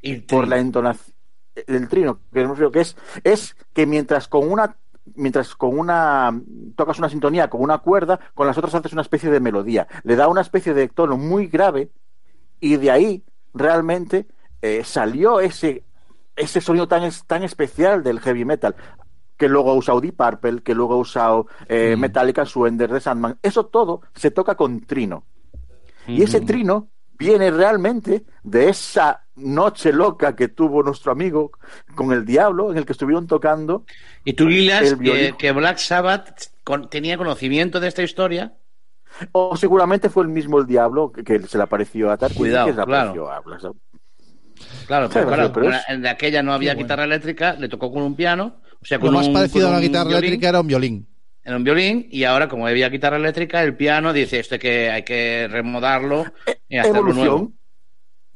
[0.00, 1.18] Y por la entonación
[1.66, 4.76] el trino, que es, es que mientras con una
[5.14, 6.38] mientras con una
[6.76, 9.88] tocas una sintonía con una cuerda, con las otras haces una especie de melodía.
[10.04, 11.90] Le da una especie de tono muy grave
[12.60, 13.24] y de ahí
[13.54, 14.26] realmente
[14.62, 15.84] eh, salió ese
[16.36, 18.76] ese sonido tan, tan especial del heavy metal
[19.38, 22.00] que luego ha usado Deep Purple, que luego ha usado eh, Mm.
[22.00, 23.38] Metallica, Suender, de Sandman.
[23.42, 25.24] Eso todo se toca con trino.
[26.06, 26.88] Y ese trino
[27.18, 31.52] viene realmente de esa noche loca que tuvo nuestro amigo
[31.94, 33.84] con el diablo, en el que estuvieron tocando.
[34.24, 35.36] ¿Y tú hilas El que, violín.
[35.36, 38.54] que Black Sabbath con- tenía conocimiento de esta historia?
[39.32, 42.66] O seguramente fue el mismo el diablo que, que se le apareció a Tarkin Cuidado,
[42.66, 43.10] que se le claro.
[43.10, 43.76] apareció a Black Sabbath.
[44.86, 46.84] Claro, Sí, pero, claro, pero es- de aquella no había bueno.
[46.84, 49.76] guitarra eléctrica, le tocó con un piano, o sea, Lo más un, parecido con a
[49.78, 51.08] una un guitarra violín, eléctrica era un violín.
[51.44, 54.90] Era un violín, y ahora, como había guitarra eléctrica, el piano dice esto hay que,
[54.90, 56.24] hay que remodarlo
[56.68, 57.20] y hacerlo nuevo.
[57.22, 57.54] Evolución.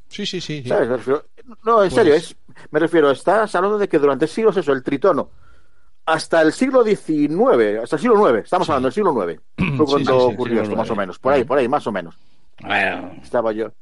[0.08, 0.62] Sí, sí, sí.
[0.62, 0.68] sí.
[0.68, 0.88] ¿sabes?
[0.88, 1.24] Me refiero-
[1.64, 2.34] no, en Pues- serio, es,
[2.70, 5.30] me refiero, estás hablando de que durante siglos eso, el tritono,
[6.06, 9.40] hasta el siglo XIX, hasta el siglo IX, estamos hablando del siglo IX,
[9.76, 11.92] fue cuando sí, sí, ocurrió esto, más o menos, por ahí, por ahí, más o
[11.92, 12.16] menos,
[12.60, 13.72] Bueno, estaba yo.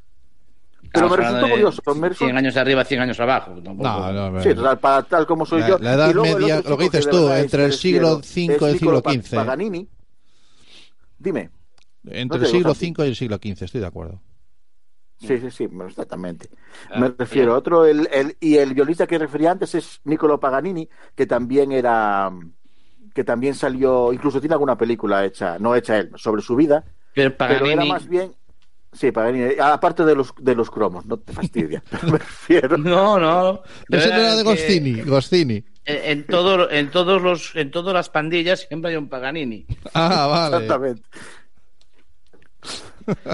[0.92, 3.52] Pero me de curioso, me 100 resultó- años arriba, 100 años abajo.
[3.62, 3.88] tampoco.
[3.88, 4.42] No, no, no.
[4.42, 5.78] Sí, total, para tal como soy La- yo.
[5.78, 8.62] la edad Y media, lo que dices tú, entre el que siglo V y es
[8.62, 9.36] el siglo XV.
[9.36, 9.88] Paganini.
[11.18, 11.50] Dime.
[12.06, 12.72] Entre No el siglo.
[12.72, 14.20] V y el siglo XV, estoy de acuerdo.
[15.18, 16.48] Sí, sí, sí, exactamente.
[16.90, 20.40] Ah, Me refiero a otro, el, el- y el violista que refería antes es Niccolo
[20.40, 22.32] Paganini, que también era,
[23.14, 26.84] que también salió, incluso tiene alguna película hecha, no hecha él, sobre su vida,
[27.14, 28.34] Pero pero era Paganini- más bien,
[28.92, 32.76] sí, Paganini, aparte de los, de los cromos, no te fastidia, me refiero.
[32.78, 33.62] No, no.
[33.88, 35.64] Ese no era de que Goscini, Goscini.
[35.84, 39.66] En, en todo, en todos los, en todas las pandillas siempre hay un Paganini.
[39.94, 40.56] Ah, vale.
[40.56, 41.02] Exactamente.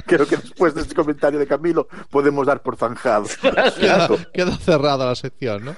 [0.06, 3.26] Creo que después de este comentario de Camilo podemos dar por zanjado.
[3.80, 5.76] Queda, queda cerrada la sección, ¿no?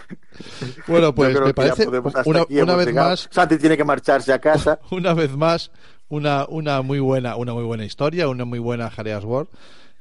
[0.86, 3.10] Bueno, pues me parece una, una vez llegado.
[3.10, 4.78] más, Santi tiene que marcharse a casa.
[4.90, 5.70] una vez más,
[6.08, 9.48] una, una muy buena, una muy buena historia, una muy buena Jareas World,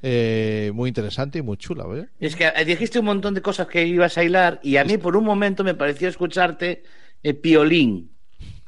[0.02, 2.08] eh, muy interesante y muy chula, ¿eh?
[2.20, 4.98] Es que eh, dijiste un montón de cosas que ibas a hilar y a mí
[4.98, 6.84] por un momento me pareció escucharte
[7.24, 8.12] eh, piolín.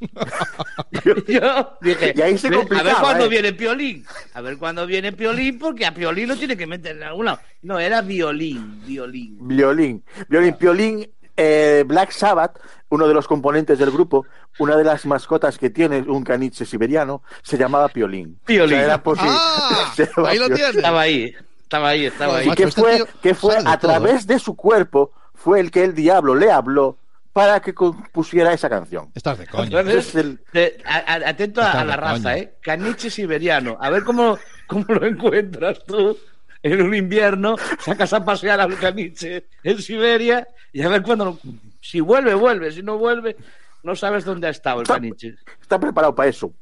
[1.28, 3.28] Yo dije, Y ahí se "Ve, a ver cuándo ¿eh?
[3.28, 4.04] viene piolín.
[4.34, 7.40] A ver cuándo viene piolín, porque a piolín lo tiene que meter en algún lado.
[7.62, 9.36] No, era violín, violín.
[9.40, 10.02] Violín.
[10.28, 10.54] Violín.
[10.54, 12.58] Piolín, eh, Black Sabbath,
[12.88, 14.26] uno de los componentes del grupo,
[14.58, 18.38] una de las mascotas que tiene, un caniche siberiano, se llamaba Piolín.
[18.44, 18.74] Piolín.
[18.74, 19.30] O sea, era posible.
[19.34, 19.92] ¡Ah!
[19.96, 20.74] Se Ahí lo tienes.
[20.76, 22.44] Estaba ahí, estaba ahí, estaba ahí.
[22.46, 25.84] Y Macho, que este fue, que fue a través de su cuerpo, fue el que
[25.84, 26.98] el diablo le habló
[27.32, 29.12] para que compusiera esa canción.
[29.14, 29.64] Estás de coña.
[29.66, 32.36] Entonces, Es el- eh, a- a- atento a, Estás a la raza, coña.
[32.38, 32.54] ¿eh?
[32.60, 33.78] Caniche siberiano.
[33.80, 34.36] A ver cómo,
[34.66, 36.18] cómo lo encuentras tú
[36.62, 37.56] en un invierno.
[37.84, 41.38] Sacas a pasear al caniche en Siberia y a ver cuándo.
[41.80, 42.70] Si vuelve, vuelve.
[42.72, 43.36] Si no vuelve,
[43.82, 45.34] no sabes dónde ha estado el Está- caniche.
[45.60, 46.52] Está preparado para eso.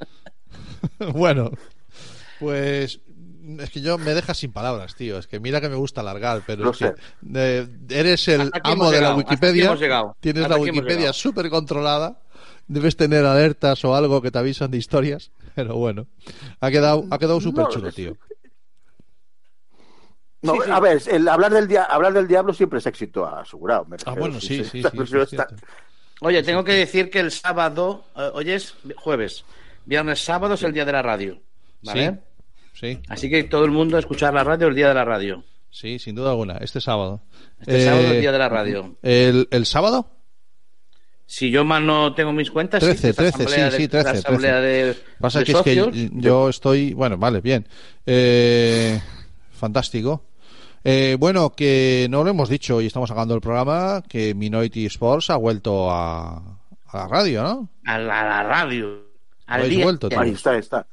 [1.14, 1.50] Bueno,
[2.38, 3.00] pues
[3.58, 5.18] es que yo me dejas sin palabras, tío.
[5.18, 6.94] Es que mira que me gusta alargar, pero Lo es que sé.
[7.34, 9.76] eh, eres el amo de la llegado, Wikipedia.
[10.20, 12.20] Tienes hasta la Wikipedia súper controlada.
[12.68, 15.30] Debes tener alertas o algo que te avisan de historias.
[15.54, 16.06] Pero bueno,
[16.60, 18.16] ha quedado, ha quedado súper No, chulo, tío.
[20.42, 20.70] No, Sí, sí.
[20.70, 23.84] a ver, el hablar del, dia- hablar del diablo siempre es éxito asegurado.
[23.86, 25.48] me Ah, refiero, bueno, sí, sí, está-.
[26.20, 28.04] Oye, tengo que decir que el sábado.
[28.16, 29.44] eh, hoy es jueves.
[29.84, 31.40] Viernes, sábado es el día de la radio.
[31.82, 32.20] ¿Vale?
[32.72, 35.44] Sí, Así que todo el mundo a escuchar la radio el día de la radio.
[35.70, 36.58] sí, sin duda alguna.
[36.58, 37.22] Este sábado.
[37.60, 38.96] Este Eh, sábado es el día de la radio.
[39.02, 40.10] ¿El, el sábado?
[41.26, 43.88] Si yo mal no tengo mis cuentas, 13, sí, esta 13, asamblea sí, de- sí,
[43.88, 46.10] 13, la asamblea de, Pasa de que es que socios.
[46.12, 47.66] yo estoy, bueno, vale, bien.
[48.04, 49.00] Eh,
[49.56, 50.24] fantástico.
[50.84, 55.30] Eh, bueno, que no lo hemos dicho y estamos acabando el programa, que Minority Sports
[55.30, 57.68] ha vuelto a, a la radio, ¿no?
[57.84, 59.04] a la, a la radio.
[59.46, 59.84] Al Habéis día.
[59.84, 60.20] vuelto, tío.
[60.20, 60.86] Ahí está, está.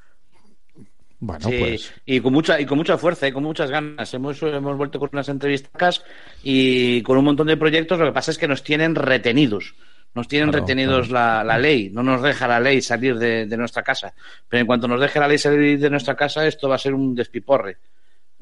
[1.19, 1.94] Bueno, Sí, pues.
[2.06, 4.14] y con mucha y con mucha fuerza y con muchas ganas.
[4.14, 6.03] Hemos, hemos vuelto con unas entrevistas
[6.44, 7.98] y con un montón de proyectos.
[7.99, 9.73] Lo que pasa es que nos tienen retenidos.
[10.15, 11.90] Nos tienen Claro, retenidos La, la ley.
[11.91, 14.14] No nos deja la ley salir de, de nuestra casa.
[14.49, 16.94] Pero en cuanto nos deje la ley salir de nuestra casa, esto va a ser
[16.94, 17.77] un despiporre.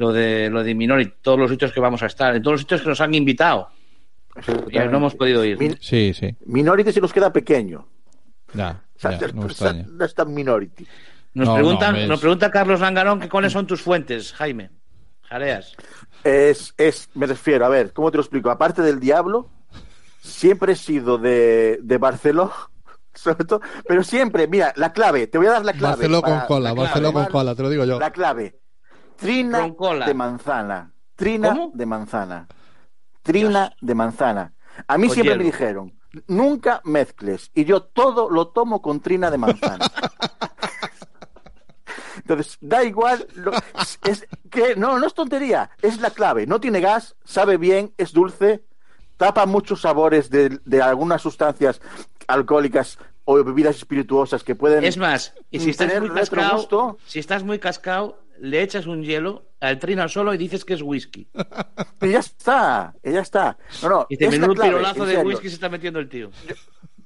[0.01, 2.61] Lo de lo de Minority, todos los sitios que vamos a estar, en todos los
[2.61, 3.69] sitios que nos han invitado.
[4.71, 5.59] Y no hemos podido ir.
[5.59, 6.35] Min- Sí, sí.
[6.47, 7.87] Minority se nos queda pequeño.
[8.55, 9.45] Ya, O sea, ya, no
[10.05, 10.87] es tan Minority.
[11.35, 14.71] Nos, No, preguntan, no, es- nos pregunta Carlos Langarón que cuáles son tus fuentes, Jaime.
[15.21, 15.75] Jareas.
[16.23, 18.49] Es, es, me refiero, a ver, ¿cómo te lo explico?
[18.49, 19.49] Aparte del diablo,
[20.19, 22.51] siempre he sido de, de Barcelona,
[23.13, 25.95] sobre todo, pero siempre, mira, la clave, te voy a dar la clave.
[25.97, 27.99] Barceló con para- cola, la clave, Barceló con cola, te lo digo yo.
[27.99, 28.57] La clave.
[29.21, 29.71] Trina
[30.05, 30.91] de manzana.
[31.15, 31.71] Trina ¿Cómo?
[31.73, 32.47] de manzana.
[33.21, 34.53] Trina de manzana.
[34.87, 35.93] A mí siempre me dijeron,
[36.27, 37.51] nunca mezcles.
[37.53, 39.85] Y yo todo lo tomo con trina de manzana.
[42.17, 43.27] Entonces, da igual.
[43.35, 43.51] lo-
[44.05, 45.69] es, que no, no es tontería.
[45.81, 46.45] Es la clave.
[46.47, 48.63] No tiene gas, sabe bien, es dulce,
[49.17, 51.81] tapa muchos sabores de, de algunas sustancias
[52.27, 54.83] alcohólicas o bebidas espirituosas que pueden.
[54.83, 59.45] Es más, y si estás muy cascado, si estás muy cascado, le echas un hielo
[59.59, 61.27] al trino solo y dices que es whisky.
[62.01, 63.57] Y ya está, y ya está.
[63.83, 66.31] No, no, Y te menudo clave, pirolazo de whisky se está metiendo el tío.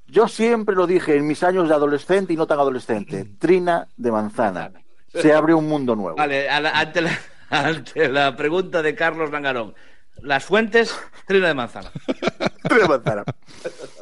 [0.06, 3.24] Yo siempre lo dije en mis años de adolescente y no tan adolescente.
[3.38, 4.72] Trina de manzana.
[5.12, 6.16] Se abre un mundo nuevo.
[6.16, 7.18] Vale, a la- ante, la,
[7.50, 9.74] ante la pregunta de Carlos Langarón.
[10.22, 11.90] Las fuentes, trino de manzana.
[12.62, 13.24] Trina de manzana.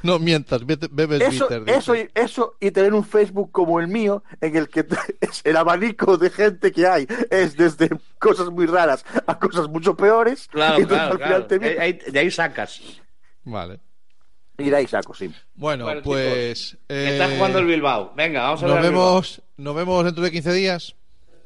[0.02, 1.68] No mientas, vete- bebes Eso, bitter.
[1.74, 4.86] eso, y- eso y tener un Facebook como el mío, en el que
[5.20, 9.94] es el abanico de gente que hay es desde cosas muy raras a cosas mucho
[9.96, 10.48] peores.
[10.48, 11.46] Claro, y claro, al final claro.
[11.46, 12.80] te De ahí, de ahí sacas.
[13.44, 13.80] Vale.
[14.58, 15.32] Y de ahí saco, sí.
[15.54, 16.76] Bueno, Bueno, pues.
[16.88, 18.12] Eh, jugando el Bilbao.
[18.14, 18.84] Venga, vamos a nos ver.
[18.84, 20.96] vemos, nos vemos dentro de 15 días.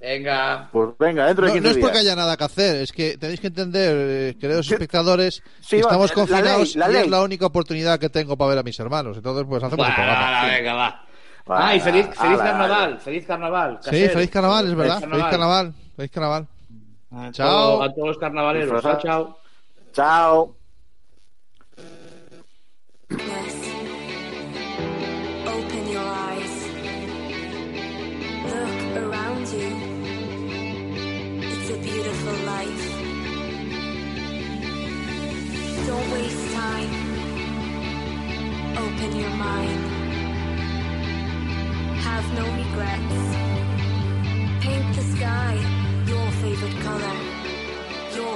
[0.05, 0.69] Venga.
[0.71, 2.05] Pues venga, dentro de No, 15 no es porque días.
[2.13, 4.75] haya nada que hacer, es que tenéis que entender, eh, queridos Sí.
[4.75, 8.37] espectadores, Sí, que estamos la confinados ley, la y es la única oportunidad que tengo
[8.37, 9.17] para ver a mis hermanos.
[9.17, 10.31] Entonces, pues hacemos el programa.
[10.31, 11.01] va, venga, va.
[11.51, 12.97] Va, Ay, feliz, feliz ala, carnaval, ala.
[12.99, 13.79] feliz carnaval.
[13.83, 15.01] Sí, feliz carnaval, es verdad.
[15.01, 15.75] Feliz carnaval.
[15.97, 16.47] Feliz carnaval.
[17.11, 17.83] A Chao.
[17.83, 18.83] A todos los carnavaleros.
[18.83, 19.39] Chao, chao.
[19.93, 20.57] Chao.